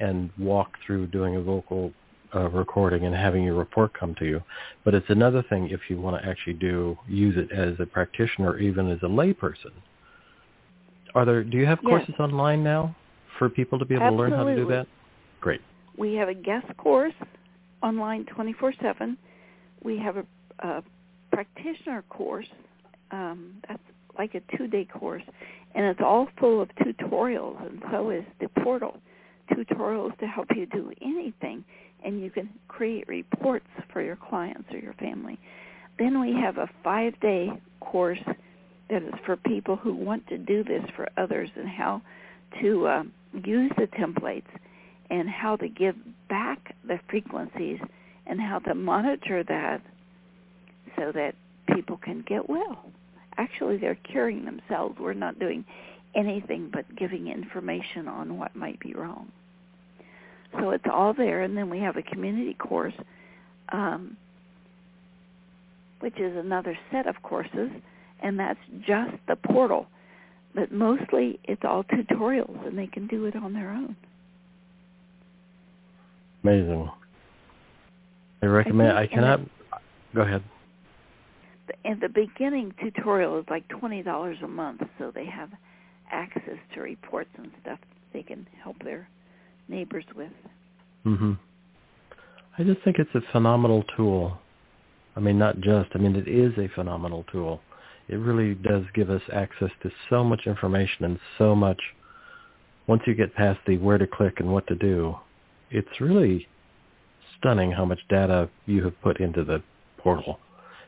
and 0.00 0.30
walk 0.38 0.76
through 0.84 1.06
doing 1.06 1.36
a 1.36 1.40
vocal 1.40 1.92
uh, 2.34 2.50
recording 2.50 3.06
and 3.06 3.14
having 3.14 3.44
your 3.44 3.54
report 3.54 3.94
come 3.98 4.14
to 4.16 4.26
you. 4.26 4.42
But 4.84 4.94
it's 4.94 5.08
another 5.08 5.42
thing 5.48 5.70
if 5.70 5.80
you 5.88 5.98
want 5.98 6.20
to 6.20 6.28
actually 6.28 6.54
do 6.54 6.98
use 7.08 7.36
it 7.36 7.50
as 7.52 7.80
a 7.80 7.86
practitioner 7.86 8.58
even 8.58 8.90
as 8.90 8.98
a 9.02 9.06
layperson. 9.06 9.72
Are 11.16 11.24
there? 11.24 11.42
Do 11.42 11.56
you 11.56 11.64
have 11.64 11.78
yes. 11.82 11.88
courses 11.88 12.14
online 12.20 12.62
now 12.62 12.94
for 13.38 13.48
people 13.48 13.78
to 13.78 13.86
be 13.86 13.94
able 13.94 14.04
Absolutely. 14.04 14.30
to 14.30 14.36
learn 14.36 14.46
how 14.46 14.54
to 14.54 14.56
do 14.56 14.68
that? 14.68 14.86
Great. 15.40 15.62
We 15.96 16.12
have 16.14 16.28
a 16.28 16.34
guest 16.34 16.66
course 16.76 17.14
online 17.82 18.26
24/7. 18.26 19.16
We 19.82 19.98
have 19.98 20.18
a, 20.18 20.26
a 20.58 20.82
practitioner 21.32 22.02
course. 22.10 22.46
Um, 23.12 23.62
that's 23.66 23.82
like 24.18 24.34
a 24.34 24.56
two-day 24.56 24.86
course, 24.86 25.22
And 25.74 25.84
it's 25.86 26.00
all 26.02 26.28
full 26.38 26.60
of 26.60 26.68
tutorials, 26.76 27.66
and 27.66 27.82
so 27.90 28.10
is 28.10 28.24
the 28.40 28.48
portal. 28.62 28.98
Tutorials 29.50 30.18
to 30.18 30.26
help 30.26 30.48
you 30.56 30.66
do 30.66 30.90
anything, 31.02 31.64
and 32.04 32.20
you 32.20 32.30
can 32.30 32.48
create 32.68 33.06
reports 33.08 33.66
for 33.92 34.02
your 34.02 34.16
clients 34.16 34.68
or 34.72 34.78
your 34.78 34.94
family. 34.94 35.38
Then 35.98 36.20
we 36.20 36.34
have 36.34 36.58
a 36.58 36.68
five-day 36.82 37.50
course 37.80 38.18
that 38.88 39.02
is 39.02 39.14
for 39.24 39.36
people 39.36 39.76
who 39.76 39.94
want 39.94 40.26
to 40.28 40.38
do 40.38 40.62
this 40.62 40.84
for 40.94 41.08
others 41.16 41.50
and 41.56 41.68
how 41.68 42.00
to 42.60 42.86
uh, 42.86 43.02
use 43.44 43.72
the 43.76 43.86
templates 43.88 44.46
and 45.10 45.28
how 45.28 45.56
to 45.56 45.68
give 45.68 45.96
back 46.28 46.74
the 46.86 46.98
frequencies 47.08 47.78
and 48.26 48.40
how 48.40 48.58
to 48.60 48.74
monitor 48.74 49.42
that 49.44 49.80
so 50.96 51.12
that 51.12 51.34
people 51.74 51.96
can 51.96 52.24
get 52.26 52.48
well. 52.48 52.84
Actually, 53.38 53.76
they're 53.76 53.98
curing 54.10 54.44
themselves. 54.44 54.98
We're 54.98 55.14
not 55.14 55.38
doing 55.38 55.64
anything 56.14 56.70
but 56.72 56.84
giving 56.96 57.28
information 57.28 58.08
on 58.08 58.38
what 58.38 58.56
might 58.56 58.80
be 58.80 58.94
wrong. 58.94 59.30
So 60.58 60.70
it's 60.70 60.86
all 60.90 61.12
there, 61.12 61.42
and 61.42 61.56
then 61.56 61.68
we 61.68 61.80
have 61.80 61.96
a 61.96 62.02
community 62.02 62.54
course, 62.54 62.94
um, 63.70 64.16
which 66.00 66.18
is 66.18 66.36
another 66.36 66.78
set 66.90 67.06
of 67.06 67.20
courses, 67.22 67.70
and 68.22 68.38
that's 68.38 68.58
just 68.86 69.12
the 69.28 69.36
portal. 69.36 69.86
But 70.54 70.72
mostly 70.72 71.38
it's 71.44 71.62
all 71.64 71.84
tutorials, 71.84 72.66
and 72.66 72.78
they 72.78 72.86
can 72.86 73.06
do 73.06 73.26
it 73.26 73.36
on 73.36 73.52
their 73.52 73.70
own. 73.70 73.94
Amazing. 76.42 76.88
I 78.42 78.46
recommend. 78.46 78.96
I, 78.96 79.02
I 79.02 79.06
cannot. 79.06 79.40
go 80.14 80.22
ahead. 80.22 80.42
In 81.84 81.98
the 82.00 82.08
beginning 82.08 82.72
tutorial 82.80 83.38
is 83.38 83.44
like 83.50 83.66
twenty 83.68 84.02
dollars 84.02 84.38
a 84.42 84.48
month, 84.48 84.82
so 84.98 85.10
they 85.14 85.26
have 85.26 85.50
access 86.10 86.58
to 86.74 86.80
reports 86.80 87.30
and 87.36 87.50
stuff 87.62 87.78
they 88.12 88.22
can 88.22 88.46
help 88.62 88.76
their 88.84 89.08
neighbors 89.68 90.04
with. 90.14 90.30
Mhm. 91.04 91.38
I 92.58 92.62
just 92.62 92.80
think 92.82 92.98
it's 92.98 93.14
a 93.14 93.20
phenomenal 93.32 93.84
tool. 93.96 94.38
I 95.16 95.20
mean, 95.20 95.38
not 95.38 95.60
just. 95.60 95.90
I 95.94 95.98
mean, 95.98 96.14
it 96.14 96.28
is 96.28 96.52
a 96.58 96.68
phenomenal 96.74 97.24
tool. 97.32 97.60
It 98.08 98.16
really 98.16 98.54
does 98.54 98.84
give 98.94 99.10
us 99.10 99.22
access 99.32 99.70
to 99.82 99.90
so 100.08 100.22
much 100.22 100.46
information 100.46 101.04
and 101.04 101.18
so 101.38 101.54
much. 101.54 101.80
Once 102.86 103.02
you 103.06 103.14
get 103.14 103.34
past 103.34 103.58
the 103.66 103.78
where 103.78 103.98
to 103.98 104.06
click 104.06 104.34
and 104.38 104.52
what 104.52 104.66
to 104.68 104.76
do, 104.76 105.16
it's 105.70 106.00
really 106.00 106.46
stunning 107.38 107.72
how 107.72 107.84
much 107.84 107.98
data 108.08 108.48
you 108.66 108.84
have 108.84 109.00
put 109.02 109.20
into 109.20 109.44
the 109.44 109.62
portal 109.98 110.38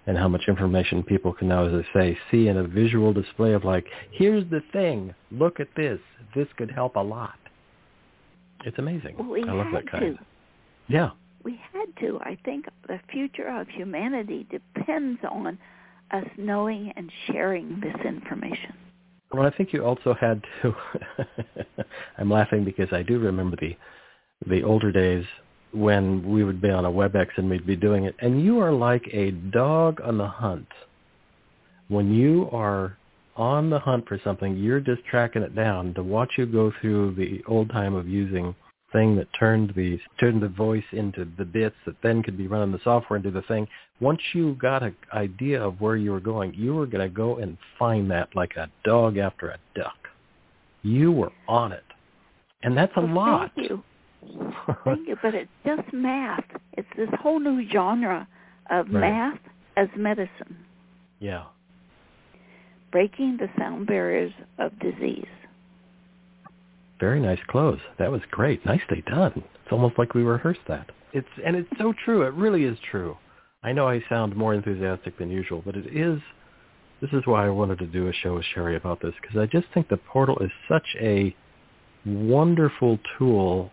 and 0.06 0.16
how 0.16 0.28
much 0.28 0.42
information 0.48 1.02
people 1.02 1.32
can 1.32 1.48
now, 1.48 1.66
as 1.66 1.84
I 1.84 1.98
say, 1.98 2.18
see 2.30 2.48
in 2.48 2.56
a 2.56 2.66
visual 2.66 3.12
display 3.12 3.52
of 3.52 3.64
like, 3.64 3.84
here's 4.12 4.48
the 4.50 4.62
thing, 4.72 5.14
look 5.30 5.60
at 5.60 5.68
this, 5.76 5.98
this 6.34 6.46
could 6.56 6.70
help 6.70 6.96
a 6.96 7.00
lot. 7.00 7.34
It's 8.64 8.78
amazing. 8.78 9.16
We 9.28 9.42
I 9.42 9.52
love 9.52 9.66
had 9.66 9.74
that 9.74 9.90
kind. 9.90 10.16
To. 10.16 10.24
Yeah. 10.88 11.10
We 11.44 11.60
had 11.72 11.86
to. 12.00 12.18
I 12.22 12.38
think 12.44 12.66
the 12.86 12.98
future 13.12 13.48
of 13.48 13.68
humanity 13.68 14.46
depends 14.50 15.20
on 15.30 15.58
us 16.10 16.24
knowing 16.36 16.92
and 16.96 17.10
sharing 17.26 17.80
this 17.80 17.96
information. 18.04 18.74
Well, 19.32 19.46
I 19.46 19.50
think 19.50 19.72
you 19.72 19.84
also 19.84 20.14
had 20.14 20.42
to. 20.62 20.74
I'm 22.18 22.30
laughing 22.30 22.64
because 22.64 22.88
I 22.92 23.02
do 23.02 23.18
remember 23.18 23.56
the 23.60 23.76
the 24.46 24.62
older 24.62 24.92
days 24.92 25.24
when 25.72 26.26
we 26.26 26.44
would 26.44 26.62
be 26.62 26.70
on 26.70 26.84
a 26.84 26.90
WebEx 26.90 27.26
and 27.36 27.50
we'd 27.50 27.66
be 27.66 27.76
doing 27.76 28.04
it, 28.04 28.14
and 28.20 28.42
you 28.42 28.60
are 28.60 28.72
like 28.72 29.06
a 29.12 29.32
dog 29.32 30.00
on 30.02 30.16
the 30.16 30.26
hunt. 30.26 30.68
When 31.88 32.14
you 32.14 32.48
are 32.52 32.96
on 33.36 33.70
the 33.70 33.78
hunt 33.78 34.08
for 34.08 34.20
something, 34.24 34.56
you're 34.56 34.80
just 34.80 35.04
tracking 35.04 35.42
it 35.42 35.54
down. 35.54 35.94
To 35.94 36.02
watch 36.02 36.32
you 36.38 36.46
go 36.46 36.72
through 36.80 37.14
the 37.14 37.42
old 37.46 37.70
time 37.70 37.94
of 37.94 38.08
using 38.08 38.54
thing 38.92 39.16
that 39.16 39.28
turned 39.38 39.72
the 39.76 39.98
turned 40.18 40.42
the 40.42 40.48
voice 40.48 40.84
into 40.92 41.26
the 41.36 41.44
bits 41.44 41.76
that 41.86 41.96
then 42.02 42.22
could 42.22 42.38
be 42.38 42.46
run 42.46 42.62
in 42.62 42.72
the 42.72 42.80
software 42.84 43.16
and 43.16 43.24
do 43.24 43.30
the 43.30 43.42
thing. 43.42 43.66
Once 44.00 44.20
you 44.32 44.54
got 44.54 44.82
an 44.82 44.94
idea 45.12 45.62
of 45.62 45.80
where 45.80 45.96
you 45.96 46.12
were 46.12 46.20
going, 46.20 46.54
you 46.54 46.74
were 46.74 46.86
going 46.86 47.06
to 47.06 47.14
go 47.14 47.36
and 47.36 47.58
find 47.78 48.10
that 48.10 48.28
like 48.34 48.56
a 48.56 48.70
dog 48.84 49.18
after 49.18 49.48
a 49.48 49.58
duck. 49.74 49.96
You 50.82 51.12
were 51.12 51.32
on 51.48 51.72
it, 51.72 51.84
and 52.62 52.76
that's 52.76 52.92
a 52.96 53.00
well, 53.00 53.14
lot. 53.14 53.52
Thank 53.54 53.70
you. 53.70 53.82
thank 54.84 55.08
you, 55.08 55.16
but 55.22 55.34
it's 55.34 55.50
just 55.64 55.92
math. 55.92 56.44
It's 56.74 56.88
this 56.96 57.08
whole 57.20 57.40
new 57.40 57.68
genre 57.70 58.26
of 58.70 58.86
right. 58.90 59.00
math 59.00 59.38
as 59.76 59.88
medicine. 59.96 60.56
Yeah. 61.20 61.44
Breaking 62.90 63.36
the 63.38 63.48
sound 63.58 63.86
barriers 63.86 64.32
of 64.58 64.72
disease. 64.78 65.26
Very 67.00 67.20
nice 67.20 67.38
close. 67.48 67.78
That 67.98 68.10
was 68.10 68.20
great. 68.30 68.64
Nicely 68.66 69.02
done. 69.06 69.32
It's 69.36 69.72
almost 69.72 69.98
like 69.98 70.14
we 70.14 70.22
rehearsed 70.22 70.60
that. 70.68 70.90
It's 71.12 71.28
and 71.44 71.56
it's 71.56 71.68
so 71.78 71.94
true. 72.04 72.22
It 72.22 72.34
really 72.34 72.64
is 72.64 72.76
true. 72.90 73.16
I 73.62 73.72
know 73.72 73.88
I 73.88 74.02
sound 74.08 74.36
more 74.36 74.54
enthusiastic 74.54 75.18
than 75.18 75.30
usual, 75.30 75.62
but 75.64 75.76
it 75.76 75.86
is. 75.86 76.20
This 77.00 77.10
is 77.12 77.22
why 77.26 77.46
I 77.46 77.50
wanted 77.50 77.78
to 77.78 77.86
do 77.86 78.08
a 78.08 78.12
show 78.12 78.34
with 78.34 78.44
Sharry 78.54 78.76
about 78.76 79.00
this 79.00 79.14
because 79.20 79.36
I 79.38 79.46
just 79.46 79.66
think 79.72 79.88
the 79.88 79.96
portal 79.96 80.38
is 80.40 80.50
such 80.68 80.86
a 81.00 81.34
wonderful 82.04 82.98
tool 83.16 83.70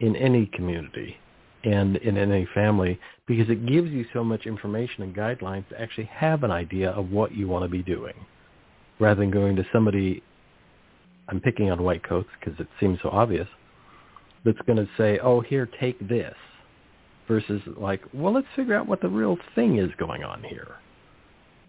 in 0.00 0.14
any 0.16 0.46
community 0.46 1.16
and 1.64 1.96
in 1.96 2.18
any 2.18 2.46
family 2.54 2.98
because 3.26 3.48
it 3.48 3.66
gives 3.66 3.90
you 3.90 4.04
so 4.12 4.22
much 4.22 4.44
information 4.44 5.02
and 5.02 5.16
guidelines 5.16 5.66
to 5.70 5.80
actually 5.80 6.04
have 6.12 6.44
an 6.44 6.50
idea 6.50 6.90
of 6.90 7.10
what 7.10 7.34
you 7.34 7.48
want 7.48 7.64
to 7.64 7.68
be 7.68 7.82
doing 7.82 8.14
rather 8.98 9.20
than 9.20 9.30
going 9.30 9.56
to 9.56 9.64
somebody 9.72 10.22
I'm 11.28 11.40
picking 11.40 11.70
on 11.70 11.82
white 11.82 12.02
coats 12.06 12.28
because 12.38 12.58
it 12.60 12.68
seems 12.80 12.98
so 13.02 13.08
obvious, 13.10 13.48
that's 14.44 14.58
going 14.66 14.76
to 14.76 14.88
say, 14.98 15.18
oh, 15.20 15.40
here, 15.40 15.68
take 15.80 16.06
this, 16.08 16.34
versus 17.26 17.62
like, 17.76 18.02
well, 18.12 18.32
let's 18.32 18.46
figure 18.54 18.74
out 18.74 18.86
what 18.86 19.00
the 19.00 19.08
real 19.08 19.38
thing 19.54 19.78
is 19.78 19.90
going 19.98 20.22
on 20.22 20.42
here. 20.42 20.76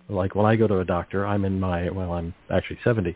Like 0.10 0.36
when 0.36 0.46
I 0.46 0.56
go 0.56 0.68
to 0.68 0.80
a 0.80 0.86
doctor, 0.86 1.26
I'm 1.26 1.46
in 1.46 1.60
my, 1.60 1.90
well, 1.90 2.14
I'm 2.14 2.34
actually 2.52 2.80
70. 2.84 3.16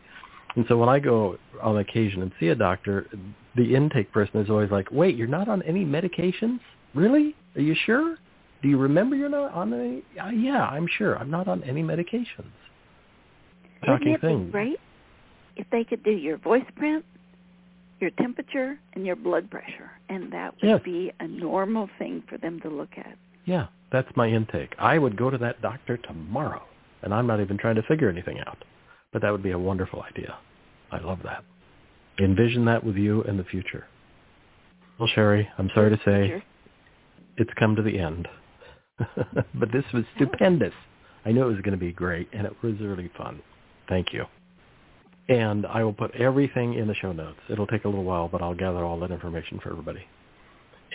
And 0.56 0.66
so 0.68 0.78
when 0.78 0.90
I 0.90 1.00
go 1.00 1.38
on 1.62 1.78
occasion 1.78 2.22
and 2.22 2.32
see 2.40 2.48
a 2.48 2.56
doctor, 2.56 3.08
the 3.56 3.76
intake 3.76 4.12
person 4.12 4.40
is 4.40 4.50
always 4.50 4.72
like, 4.72 4.88
wait, 4.92 5.16
you're 5.16 5.28
not 5.28 5.48
on 5.48 5.62
any 5.64 5.86
medications? 5.86 6.60
Really? 6.96 7.36
Are 7.56 7.62
you 7.62 7.76
sure? 7.86 8.18
Do 8.62 8.70
you 8.70 8.78
remember 8.78 9.16
you're 9.16 9.30
not 9.30 9.54
on 9.54 9.74
any? 9.74 10.04
Uh, 10.20 10.30
yeah, 10.30 10.66
I'm 10.66 10.88
sure. 10.98 11.18
I'm 11.18 11.30
not 11.30 11.48
on 11.48 11.64
any 11.64 11.84
medications. 11.84 12.52
Shocking 13.86 14.16
Isn't 14.16 14.22
thing. 14.22 14.52
great 14.52 14.80
if 15.60 15.70
they 15.72 15.84
could 15.84 16.02
do 16.04 16.12
your 16.12 16.38
voice 16.38 16.64
print, 16.78 17.04
your 18.00 18.12
temperature, 18.12 18.80
and 18.94 19.06
your 19.06 19.18
blood 19.18 19.52
pressure, 19.52 19.92
and 20.08 20.32
that 20.32 20.54
would 20.62 20.70
Yes. 20.70 20.82
be 20.84 21.12
a 21.20 21.28
normal 21.28 21.88
thing 22.00 22.22
for 22.24 22.38
them 22.38 22.62
to 22.62 22.70
look 22.70 22.98
at. 22.98 23.18
Yeah, 23.44 23.68
that's 23.92 24.16
my 24.16 24.28
intake. 24.28 24.74
I 24.80 24.98
would 24.98 25.18
go 25.18 25.30
to 25.30 25.38
that 25.40 25.62
doctor 25.62 25.98
tomorrow, 25.98 26.64
and 27.02 27.14
I'm 27.14 27.28
not 27.28 27.42
even 27.42 27.58
trying 27.58 27.76
to 27.76 27.84
figure 27.84 28.08
anything 28.10 28.40
out. 28.40 28.64
But 29.12 29.22
that 29.22 29.32
would 29.32 29.44
be 29.44 29.52
a 29.52 29.60
wonderful 29.60 30.02
idea. 30.02 30.38
I 30.92 31.00
love 31.00 31.22
that. 31.24 31.44
Envision 32.20 32.64
that 32.66 32.84
with 32.84 32.96
you 32.96 33.24
in 33.24 33.36
the 33.38 33.44
future. 33.44 33.86
Well, 34.98 35.10
Sharry, 35.10 35.48
I'm 35.58 35.70
sorry 35.72 35.90
to 35.90 36.02
say 36.04 36.28
Sure. 36.30 36.44
it's 37.38 37.54
come 37.56 37.76
to 37.76 37.82
the 37.82 38.00
end. 38.00 38.30
but 39.56 39.72
this 39.72 39.92
was 39.94 40.06
stupendous. 40.16 40.74
I 41.26 41.32
knew 41.32 41.44
it 41.44 41.48
was 41.48 41.62
going 41.62 41.78
to 41.78 41.78
be 41.78 41.92
great, 41.92 42.30
and 42.32 42.46
it 42.46 42.64
was 42.64 42.80
really 42.80 43.10
fun. 43.18 43.42
Thank 43.88 44.14
you. 44.14 44.26
And 45.30 45.66
I 45.68 45.84
will 45.84 45.94
put 45.94 46.14
everything 46.16 46.74
in 46.74 46.88
the 46.88 46.96
show 46.96 47.12
notes. 47.12 47.40
It'll 47.50 47.68
take 47.68 47.86
a 47.86 47.88
little 47.88 48.04
while, 48.04 48.28
but 48.28 48.42
I'll 48.42 48.56
gather 48.56 48.84
all 48.84 49.00
that 49.02 49.12
information 49.12 49.60
for 49.62 49.72
everybody. 49.72 50.04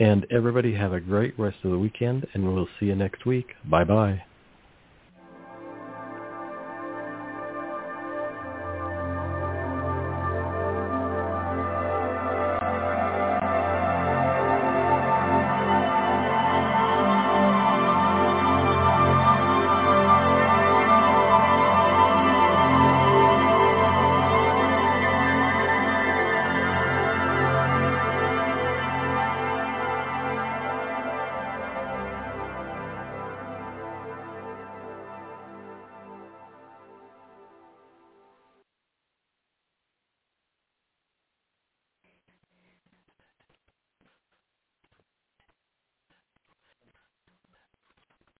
And 0.00 0.26
everybody 0.32 0.74
have 0.74 0.92
a 0.92 1.00
great 1.00 1.38
rest 1.38 1.58
of 1.62 1.70
the 1.70 1.78
weekend, 1.78 2.26
and 2.34 2.52
we'll 2.52 2.68
see 2.80 2.86
you 2.86 2.96
next 2.96 3.24
week. 3.26 3.46
Bye-bye. 3.70 4.22